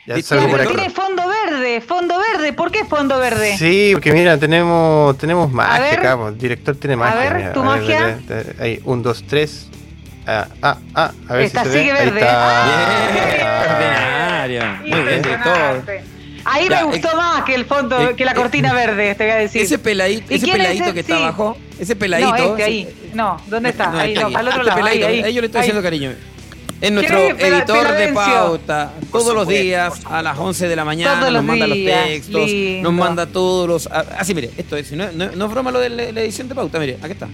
Ya 0.07 0.15
por 0.15 0.67
tiene 0.67 0.91
fondo 0.91 1.23
verde, 1.29 1.81
fondo 1.81 2.15
verde. 2.33 2.53
¿Por 2.53 2.71
qué 2.71 2.85
fondo 2.85 3.19
verde? 3.19 3.57
Sí, 3.59 3.91
porque 3.95 4.13
mira, 4.13 4.39
tenemos, 4.39 5.19
tenemos 5.19 5.51
magia 5.51 5.81
ver. 5.81 5.99
acá, 5.99 6.19
el 6.29 6.39
director 6.39 6.77
tiene 6.77 6.95
magia. 6.97 7.19
ver, 7.21 7.35
mira, 7.35 7.53
¿tu 7.53 7.63
magia? 7.65 8.19
ver, 8.29 8.57
Ahí, 8.61 8.81
un, 8.85 9.03
dos, 9.03 9.25
tres. 9.27 9.69
Ah, 10.27 10.47
ah, 10.63 10.79
ah, 10.95 11.13
a 11.29 11.33
ver 11.35 11.43
Esta 11.45 11.65
si 11.65 11.71
se 11.71 11.79
sigue 11.79 11.93
ve. 11.93 11.99
Ahí 11.99 12.05
verde. 12.11 12.21
está. 12.21 12.65
Bien, 13.29 13.47
Ah. 13.47 13.63
ordinaria. 14.47 14.81
Muy 14.81 15.01
bien, 15.01 15.23
director. 15.23 15.85
Ahí 16.49 16.69
Ya, 16.69 16.77
me 16.77 16.85
gustó 16.85 17.17
más 17.17 17.43
que 17.43 17.55
el 17.57 17.65
fondo, 17.65 18.01
eh, 18.01 18.15
que 18.15 18.25
la 18.25 18.31
eh, 18.31 18.35
cortina 18.37 18.73
verde, 18.73 19.13
te 19.17 19.25
voy 19.25 19.33
a 19.33 19.37
decir. 19.37 19.63
Ese 19.63 19.79
peladito, 19.81 20.33
¿Y 20.33 20.37
ese 20.37 20.47
es 20.47 20.53
peladito 20.53 20.85
ese? 20.85 20.95
que 20.95 21.01
está 21.01 21.17
Sí. 21.17 21.23
abajo, 21.23 21.57
ese 21.81 21.97
peladito. 21.97 22.31
No, 22.31 22.37
este 22.51 22.63
ahí. 22.63 23.11
No, 23.15 23.41
¿dónde 23.49 23.71
está? 23.71 23.87
No, 23.91 23.99
ahí, 23.99 24.11
este 24.13 24.21
no, 24.21 24.27
aquí. 24.29 24.37
al 24.37 24.49
otro 24.49 24.61
Este 24.63 24.69
lado. 24.71 24.79
Ahí, 24.87 24.99
peladito, 24.99 25.07
ahí. 25.09 25.23
ahí 25.25 25.35
yo 25.35 25.41
le 25.41 25.47
estoy 25.47 25.59
ahí. 25.61 25.63
haciendo 25.65 25.83
cariño. 25.83 26.13
Es 26.81 26.93
nuestro 26.93 27.18
editor 27.18 27.93
de 27.95 28.09
pauta. 28.12 28.93
Todos 29.11 29.35
los 29.35 29.49
días 29.49 29.95
a 30.05 30.22
las 30.22 30.39
11 30.39 30.68
de 30.68 30.77
la 30.77 30.85
mañana 30.85 31.20
Todos 31.20 31.33
nos 31.33 31.33
los 31.33 31.45
manda 31.45 31.66
los 31.66 31.79
textos, 31.79 32.47
lindo. 32.47 32.91
nos 32.91 32.99
manda 32.99 33.27
todos 33.27 33.66
los. 33.68 33.89
ah, 33.91 34.05
Así, 34.18 34.35
mire, 34.35 34.51
esto 34.59 34.77
es, 34.77 34.93
no, 34.93 35.11
no- 35.12 35.31
no 35.35 35.45
es 35.47 35.51
broma 35.51 35.70
lo 35.70 35.81
de 35.81 35.89
la, 35.89 36.12
la 36.12 36.20
edición 36.20 36.49
de 36.49 36.55
pauta, 36.55 36.79
mire, 36.79 36.99
aquí 37.03 37.12
está. 37.12 37.29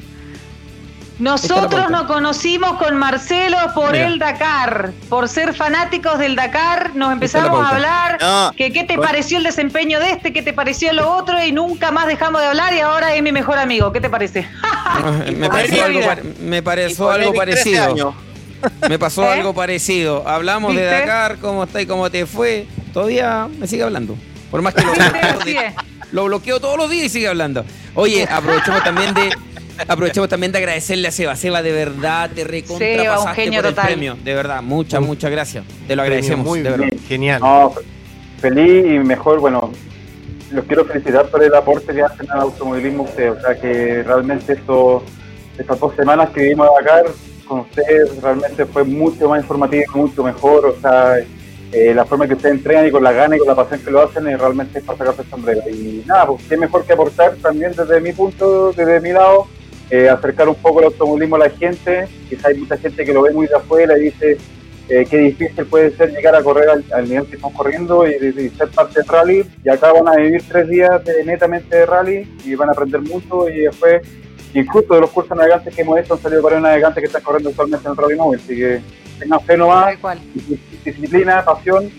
Nosotros 1.18 1.90
nos 1.90 2.04
conocimos 2.04 2.78
con 2.78 2.96
Marcelo 2.96 3.56
por 3.74 3.92
Mira. 3.92 4.06
el 4.08 4.18
Dakar, 4.18 4.92
por 5.08 5.28
ser 5.28 5.54
fanáticos 5.54 6.18
del 6.18 6.34
Dakar, 6.34 6.96
nos 6.96 7.12
empezamos 7.12 7.64
a 7.64 7.68
hablar, 7.68 8.18
No. 8.20 8.52
que 8.56 8.72
qué 8.72 8.82
te 8.84 8.96
Con- 8.96 9.06
pareció 9.06 9.38
el 9.38 9.44
desempeño 9.44 10.00
de 10.00 10.10
este, 10.10 10.32
qué 10.32 10.42
te 10.42 10.52
pareció 10.52 10.92
lo 10.92 11.14
otro 11.16 11.42
y 11.44 11.52
nunca 11.52 11.92
más 11.92 12.06
dejamos 12.08 12.40
de 12.40 12.48
hablar 12.48 12.72
y 12.74 12.80
ahora 12.80 13.14
es 13.14 13.22
mi 13.22 13.30
mejor 13.30 13.58
amigo, 13.58 13.92
¿qué 13.92 14.00
te 14.00 14.10
parece? 14.10 14.48
me 15.36 15.48
pareció 15.48 15.84
algo, 15.84 16.00
me 16.40 16.62
pareció 16.62 17.10
algo 17.10 17.34
parecido. 17.34 18.14
Me 18.88 18.98
pasó 18.98 19.24
¿Eh? 19.30 19.32
algo 19.34 19.54
parecido. 19.54 20.26
Hablamos 20.28 20.74
de. 20.74 20.84
Dakar, 20.84 21.38
cómo 21.38 21.64
está 21.64 21.80
y 21.82 21.86
cómo 21.86 22.10
te 22.10 22.26
fue. 22.26 22.66
Todavía 22.92 23.48
me 23.58 23.66
sigue 23.66 23.82
hablando. 23.82 24.16
Por 24.50 24.62
más 24.62 24.74
que 24.74 24.82
lo, 24.82 24.92
es. 25.46 25.74
lo 26.12 26.24
bloqueo 26.26 26.60
todos 26.60 26.76
los 26.76 26.90
días 26.90 27.06
y 27.06 27.08
sigue 27.08 27.28
hablando. 27.28 27.64
Oye, 27.94 28.26
aprovechemos 28.30 28.84
también 28.84 29.14
de 29.14 29.30
aprovechemos 29.88 30.28
también 30.28 30.52
de 30.52 30.58
agradecerle 30.58 31.08
a 31.08 31.10
Seba. 31.10 31.34
Seba, 31.36 31.62
de 31.62 31.72
verdad, 31.72 32.30
te 32.34 32.44
recontra 32.44 32.86
Seba, 32.86 33.12
un 33.18 33.24
pasaste 33.24 33.42
genio 33.44 33.58
por 33.60 33.68
el 33.68 33.74
total. 33.74 33.86
premio. 33.86 34.16
De 34.22 34.34
verdad, 34.34 34.62
muchas, 34.62 35.00
muchas 35.00 35.30
gracias. 35.30 35.64
Te 35.88 35.96
lo 35.96 36.02
agradecemos, 36.02 36.46
Muy 36.46 36.60
de 36.60 36.70
verdad. 36.70 36.86
bien, 36.90 37.00
genial. 37.08 37.40
No, 37.40 37.72
feliz 38.40 38.84
y 38.86 38.98
mejor, 38.98 39.40
bueno, 39.40 39.72
los 40.50 40.64
quiero 40.66 40.84
felicitar 40.84 41.26
por 41.28 41.42
el 41.42 41.54
aporte 41.54 41.94
que 41.94 42.02
hacen 42.02 42.30
al 42.30 42.40
automovilismo 42.40 43.04
ustedes. 43.04 43.32
O 43.38 43.40
sea, 43.40 43.58
que 43.58 44.02
realmente 44.02 44.52
esto, 44.52 45.02
estas 45.56 45.80
dos 45.80 45.96
semanas 45.96 46.28
que 46.30 46.42
vivimos 46.42 46.68
a 46.68 46.82
Dakar 46.82 47.04
con 47.52 47.60
ustedes 47.60 48.22
realmente 48.22 48.64
fue 48.64 48.82
mucho 48.82 49.28
más 49.28 49.42
informativo, 49.42 49.84
mucho 49.94 50.24
mejor. 50.24 50.64
O 50.66 50.80
sea, 50.80 51.18
eh, 51.72 51.94
la 51.94 52.06
forma 52.06 52.26
que 52.26 52.34
ustedes 52.34 52.56
entrenan 52.56 52.86
y 52.86 52.90
con 52.90 53.04
la 53.04 53.12
gana 53.12 53.36
y 53.36 53.38
con 53.38 53.48
la 53.48 53.54
pasión 53.54 53.80
que 53.80 53.90
lo 53.90 54.02
hacen 54.02 54.26
es 54.26 54.40
realmente 54.40 54.80
para 54.80 54.98
sacarse 54.98 55.22
el 55.22 55.28
sombrero. 55.28 55.60
Y 55.70 56.02
nada, 56.06 56.26
pues 56.26 56.42
qué 56.48 56.56
mejor 56.56 56.84
que 56.84 56.94
aportar 56.94 57.34
también 57.42 57.72
desde 57.76 58.00
mi 58.00 58.12
punto, 58.12 58.72
desde 58.72 59.00
mi 59.00 59.12
lado, 59.12 59.46
eh, 59.90 60.08
acercar 60.08 60.48
un 60.48 60.54
poco 60.54 60.80
el 60.80 60.86
automovilismo 60.86 61.36
a 61.36 61.40
la 61.40 61.50
gente. 61.50 62.08
Quizá 62.28 62.48
hay 62.48 62.58
mucha 62.58 62.78
gente 62.78 63.04
que 63.04 63.12
lo 63.12 63.22
ve 63.22 63.32
muy 63.32 63.46
de 63.46 63.56
afuera 63.56 63.98
y 63.98 64.04
dice 64.04 64.38
eh, 64.88 65.06
qué 65.08 65.18
difícil 65.18 65.66
puede 65.66 65.94
ser 65.96 66.10
llegar 66.10 66.34
a 66.34 66.42
correr 66.42 66.68
al, 66.70 67.08
nivel 67.08 67.26
que 67.26 67.36
estamos 67.36 67.56
corriendo 67.56 68.06
y, 68.06 68.50
ser 68.50 68.68
parte 68.68 69.00
del 69.00 69.08
rally. 69.08 69.44
Y 69.62 69.68
acá 69.68 69.92
van 69.92 70.08
a 70.08 70.16
vivir 70.16 70.42
tres 70.48 70.68
días 70.68 71.02
netamente 71.26 71.76
de 71.76 71.86
rally 71.86 72.34
y 72.44 72.54
van 72.54 72.70
a 72.70 72.72
aprender 72.72 73.02
mucho 73.02 73.48
y 73.48 73.60
después, 73.60 74.02
incluso 74.54 74.94
de 74.94 75.00
los 75.00 75.10
cursos 75.10 75.36
navegantes 75.36 75.74
que 75.74 75.82
hemos 75.82 75.98
hecho, 75.98 76.14
han 76.14 76.22
salido 76.22 76.42
varios 76.42 76.62
navegantes 76.62 77.00
que 77.00 77.06
están 77.06 77.22
corriendo 77.22 77.50
actualmente 77.50 77.86
en 77.86 77.92
el 77.92 77.96
rally 77.96 78.16
móvil. 78.16 78.40
Así 78.42 78.56
que 78.56 78.80
tengan 79.18 79.40
fe 79.40 79.56
nomás, 79.56 79.96
disciplina, 80.84 81.44
pasión 81.44 81.90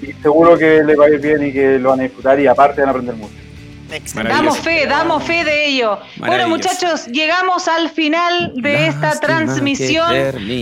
y 0.00 0.12
seguro 0.14 0.58
que 0.58 0.82
les 0.82 0.98
va 0.98 1.06
a 1.06 1.10
ir 1.10 1.20
bien 1.20 1.46
y 1.46 1.52
que 1.52 1.78
lo 1.78 1.90
van 1.90 2.00
a 2.00 2.02
disfrutar 2.04 2.40
y 2.40 2.46
aparte 2.46 2.80
van 2.80 2.88
a 2.88 2.90
aprender 2.90 3.14
mucho. 3.14 3.34
Damos 4.24 4.58
fe, 4.58 4.86
damos 4.86 5.22
fe 5.24 5.44
de 5.44 5.66
ello. 5.66 5.98
Bueno, 6.16 6.48
muchachos, 6.48 7.06
llegamos 7.06 7.68
al 7.68 7.90
final 7.90 8.52
de 8.54 8.86
esta 8.86 9.18
transmisión. 9.20 10.10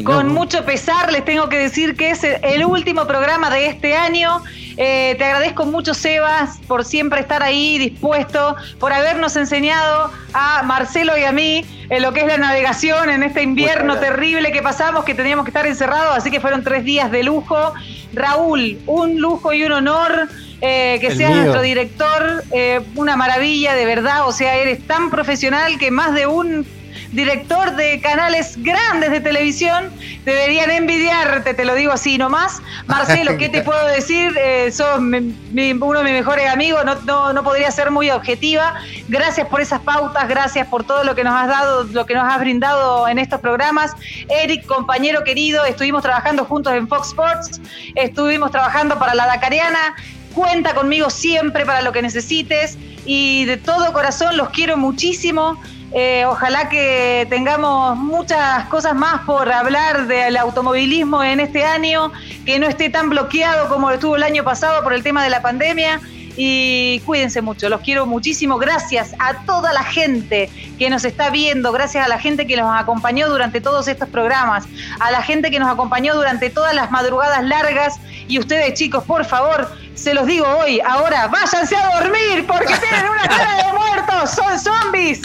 Con 0.04 0.32
mucho 0.32 0.64
pesar 0.64 1.12
les 1.12 1.24
tengo 1.24 1.48
que 1.48 1.58
decir 1.58 1.96
que 1.96 2.10
es 2.10 2.24
el 2.24 2.64
último 2.64 3.06
programa 3.06 3.50
de 3.50 3.66
este 3.66 3.94
año. 3.94 4.42
Eh, 4.76 5.14
te 5.18 5.24
agradezco 5.24 5.66
mucho, 5.66 5.94
Sebas, 5.94 6.58
por 6.66 6.84
siempre 6.84 7.20
estar 7.20 7.42
ahí 7.42 7.78
dispuesto, 7.78 8.56
por 8.78 8.92
habernos 8.92 9.36
enseñado 9.36 10.10
a 10.32 10.62
Marcelo 10.62 11.18
y 11.18 11.24
a 11.24 11.32
mí 11.32 11.64
en 11.90 12.02
lo 12.02 12.12
que 12.12 12.20
es 12.20 12.26
la 12.26 12.38
navegación 12.38 13.10
en 13.10 13.22
este 13.22 13.42
invierno 13.42 13.98
terrible 13.98 14.52
que 14.52 14.62
pasamos, 14.62 15.04
que 15.04 15.14
teníamos 15.14 15.44
que 15.44 15.50
estar 15.50 15.66
encerrados, 15.66 16.16
así 16.16 16.30
que 16.30 16.40
fueron 16.40 16.64
tres 16.64 16.84
días 16.84 17.10
de 17.10 17.22
lujo. 17.24 17.74
Raúl, 18.12 18.78
un 18.86 19.20
lujo 19.20 19.52
y 19.52 19.64
un 19.64 19.72
honor. 19.72 20.28
Eh, 20.62 20.98
que 21.00 21.16
seas 21.16 21.34
nuestro 21.34 21.62
director, 21.62 22.44
eh, 22.52 22.80
una 22.94 23.16
maravilla 23.16 23.74
de 23.74 23.86
verdad, 23.86 24.28
o 24.28 24.32
sea, 24.32 24.56
eres 24.56 24.86
tan 24.86 25.10
profesional 25.10 25.78
que 25.78 25.90
más 25.90 26.14
de 26.14 26.26
un 26.26 26.66
director 27.12 27.74
de 27.74 28.00
canales 28.00 28.54
grandes 28.62 29.10
de 29.10 29.20
televisión, 29.20 29.90
deberían 30.24 30.70
envidiarte, 30.70 31.54
te 31.54 31.64
lo 31.64 31.74
digo 31.74 31.92
así 31.92 32.18
nomás. 32.18 32.62
Marcelo, 32.86 33.36
¿qué 33.38 33.48
te 33.48 33.62
puedo 33.62 33.84
decir? 33.88 34.36
Eh, 34.38 34.70
sos 34.70 34.98
uno 34.98 35.10
de 35.10 36.04
mis 36.04 36.12
mejores 36.12 36.48
amigos, 36.50 36.84
no, 37.06 37.32
no, 37.32 37.42
podría 37.42 37.70
ser 37.70 37.90
muy 37.90 38.10
objetiva. 38.10 38.74
Gracias 39.08 39.48
por 39.48 39.60
esas 39.60 39.80
pautas, 39.80 40.28
gracias 40.28 40.66
por 40.68 40.84
todo 40.84 41.04
lo 41.04 41.14
que 41.14 41.24
nos 41.24 41.34
has 41.34 41.48
dado, 41.48 41.84
lo 41.84 42.06
que 42.06 42.14
nos 42.14 42.24
has 42.24 42.38
brindado 42.38 43.08
en 43.08 43.18
estos 43.18 43.40
programas. 43.40 43.92
Eric, 44.28 44.66
compañero 44.66 45.24
querido, 45.24 45.64
estuvimos 45.64 46.02
trabajando 46.02 46.44
juntos 46.44 46.72
en 46.74 46.86
Fox 46.86 47.08
Sports, 47.08 47.60
estuvimos 47.94 48.50
trabajando 48.50 48.98
para 48.98 49.14
la 49.14 49.26
Dakariana. 49.26 49.96
Cuenta 50.34 50.74
conmigo 50.74 51.10
siempre 51.10 51.66
para 51.66 51.82
lo 51.82 51.92
que 51.92 52.02
necesites 52.02 52.78
y 53.04 53.44
de 53.46 53.56
todo 53.56 53.92
corazón 53.92 54.36
los 54.36 54.50
quiero 54.50 54.76
muchísimo. 54.76 55.60
Eh, 55.92 56.24
ojalá 56.24 56.68
que 56.68 57.26
tengamos 57.28 57.96
muchas 57.96 58.66
cosas 58.66 58.94
más 58.94 59.22
por 59.22 59.50
hablar 59.50 60.06
del 60.06 60.36
automovilismo 60.36 61.22
en 61.24 61.40
este 61.40 61.64
año, 61.64 62.12
que 62.46 62.60
no 62.60 62.68
esté 62.68 62.90
tan 62.90 63.10
bloqueado 63.10 63.68
como 63.68 63.90
estuvo 63.90 64.14
el 64.14 64.22
año 64.22 64.44
pasado 64.44 64.84
por 64.84 64.92
el 64.92 65.02
tema 65.02 65.24
de 65.24 65.30
la 65.30 65.42
pandemia. 65.42 66.00
Y 66.36 67.00
cuídense 67.00 67.42
mucho, 67.42 67.68
los 67.68 67.80
quiero 67.80 68.06
muchísimo. 68.06 68.56
Gracias 68.56 69.14
a 69.18 69.44
toda 69.44 69.72
la 69.72 69.82
gente 69.82 70.48
que 70.78 70.88
nos 70.88 71.04
está 71.04 71.28
viendo, 71.28 71.72
gracias 71.72 72.04
a 72.04 72.08
la 72.08 72.18
gente 72.18 72.46
que 72.46 72.56
nos 72.56 72.70
acompañó 72.80 73.28
durante 73.28 73.60
todos 73.60 73.88
estos 73.88 74.08
programas, 74.08 74.64
a 75.00 75.10
la 75.10 75.22
gente 75.22 75.50
que 75.50 75.58
nos 75.58 75.68
acompañó 75.68 76.14
durante 76.14 76.48
todas 76.48 76.74
las 76.74 76.90
madrugadas 76.92 77.42
largas. 77.44 77.98
Y 78.28 78.38
ustedes, 78.38 78.74
chicos, 78.74 79.02
por 79.04 79.24
favor, 79.24 79.70
se 80.00 80.14
los 80.14 80.26
digo 80.26 80.46
hoy, 80.46 80.80
ahora, 80.80 81.28
váyanse 81.28 81.76
a 81.76 82.00
dormir 82.00 82.46
porque 82.46 82.74
tienen 82.78 83.06
una 83.10 83.22
cara 83.28 83.56
de 83.56 83.72
muertos, 83.72 84.30
son 84.30 84.58
zombies. 84.58 85.20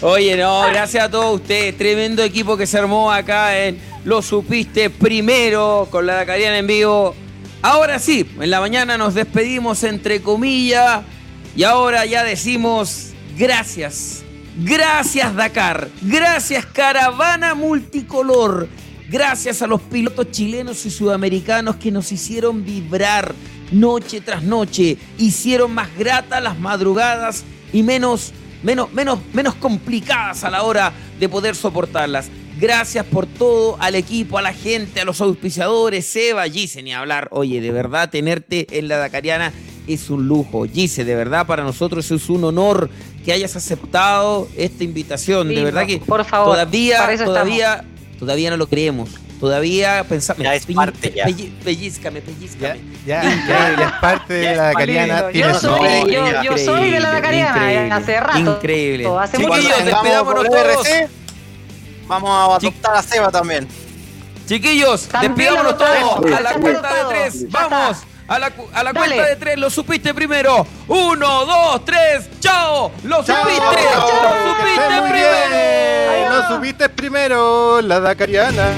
Oye, 0.00 0.36
no, 0.36 0.62
gracias 0.62 1.04
a 1.04 1.10
todos 1.10 1.40
ustedes. 1.40 1.78
Tremendo 1.78 2.24
equipo 2.24 2.56
que 2.56 2.66
se 2.66 2.76
armó 2.78 3.12
acá 3.12 3.56
en 3.56 3.78
Lo 4.04 4.20
Supiste 4.20 4.90
primero 4.90 5.86
con 5.90 6.06
la 6.06 6.14
Dakariana 6.14 6.58
en 6.58 6.66
vivo. 6.66 7.14
Ahora 7.62 8.00
sí, 8.00 8.28
en 8.40 8.50
la 8.50 8.60
mañana 8.60 8.98
nos 8.98 9.14
despedimos 9.14 9.84
entre 9.84 10.20
comillas 10.20 11.02
y 11.56 11.62
ahora 11.62 12.04
ya 12.06 12.24
decimos 12.24 13.12
gracias. 13.38 14.24
Gracias 14.56 15.34
Dakar. 15.34 15.88
Gracias 16.02 16.66
Caravana 16.66 17.54
Multicolor. 17.54 18.68
Gracias 19.14 19.62
a 19.62 19.68
los 19.68 19.80
pilotos 19.80 20.32
chilenos 20.32 20.84
y 20.86 20.90
sudamericanos 20.90 21.76
que 21.76 21.92
nos 21.92 22.10
hicieron 22.10 22.64
vibrar 22.64 23.32
noche 23.70 24.20
tras 24.20 24.42
noche, 24.42 24.96
hicieron 25.18 25.72
más 25.72 25.88
gratas 25.96 26.42
las 26.42 26.58
madrugadas 26.58 27.44
y 27.72 27.84
menos 27.84 28.32
menos, 28.64 28.92
menos, 28.92 29.20
menos 29.32 29.54
complicadas 29.54 30.42
a 30.42 30.50
la 30.50 30.64
hora 30.64 30.92
de 31.20 31.28
poder 31.28 31.54
soportarlas. 31.54 32.28
Gracias 32.58 33.06
por 33.06 33.26
todo 33.26 33.76
al 33.78 33.94
equipo, 33.94 34.36
a 34.36 34.42
la 34.42 34.52
gente, 34.52 35.00
a 35.00 35.04
los 35.04 35.20
auspiciadores, 35.20 36.06
Seba, 36.06 36.48
Gise, 36.48 36.82
ni 36.82 36.92
hablar. 36.92 37.28
Oye, 37.30 37.60
de 37.60 37.70
verdad, 37.70 38.10
tenerte 38.10 38.66
en 38.76 38.88
la 38.88 38.96
Dakariana 38.96 39.52
es 39.86 40.10
un 40.10 40.26
lujo. 40.26 40.66
Gise, 40.66 41.04
de 41.04 41.14
verdad, 41.14 41.46
para 41.46 41.62
nosotros 41.62 42.10
es 42.10 42.28
un 42.28 42.42
honor 42.42 42.90
que 43.24 43.32
hayas 43.32 43.54
aceptado 43.54 44.48
esta 44.56 44.82
invitación. 44.82 45.46
de 45.48 45.62
verdad 45.62 45.86
que 45.86 45.98
por 45.98 46.24
favor, 46.24 46.54
todavía, 46.54 47.16
todavía, 47.24 47.84
todavía 48.18 48.50
no 48.50 48.56
lo 48.56 48.66
creemos. 48.66 49.10
Todavía 49.40 50.04
pensamos. 50.08 50.42
Ya 50.42 50.54
es 50.54 50.66
parte, 50.66 51.12
ya. 51.14 51.26
Pellizcame, 51.62 52.22
pellizcame. 52.22 52.80
Ya, 53.04 53.24
increíble, 53.24 53.84
es 53.84 53.92
parte 54.00 54.32
de 54.32 54.56
la 54.56 54.62
Dacariana. 54.64 55.30
Yo, 55.32 55.54
soy, 55.58 56.12
yo, 56.12 56.42
yo 56.42 56.58
soy 56.58 56.90
de 56.90 57.00
la 57.00 57.10
Dacariana 57.12 57.96
hace 57.96 58.20
rato. 58.20 58.38
Increíble. 58.38 59.08
Hace 59.20 59.36
Chiquillos, 59.38 59.84
despidámonos 59.84 60.44
todos. 60.48 60.88
Vamos 62.06 62.30
a 62.30 62.44
adoptar 62.56 62.96
a 62.96 63.02
Seba 63.02 63.30
también. 63.30 63.68
Chiquillos, 64.46 65.08
despidámonos 65.20 65.78
todos. 65.78 66.32
A 66.32 66.40
la 66.40 66.52
cuenta 66.54 66.94
de 66.94 67.04
tres. 67.08 67.50
Vamos. 67.50 67.98
A 68.26 68.38
la, 68.38 68.50
a 68.72 68.82
la 68.82 68.94
cuenta 68.94 69.22
de 69.26 69.36
tres, 69.36 69.58
lo 69.58 69.68
supiste 69.68 70.14
primero. 70.14 70.66
Uno, 70.88 71.44
dos, 71.44 71.84
tres, 71.84 72.28
chao. 72.40 72.90
Lo 73.04 73.16
supiste. 73.18 73.50
Lo 73.52 74.54
supiste 74.54 75.02
primero. 75.10 76.30
Lo 76.30 76.48
supiste 76.54 76.88
primero, 76.88 77.80
la 77.82 78.00
Dacariana. 78.00 78.72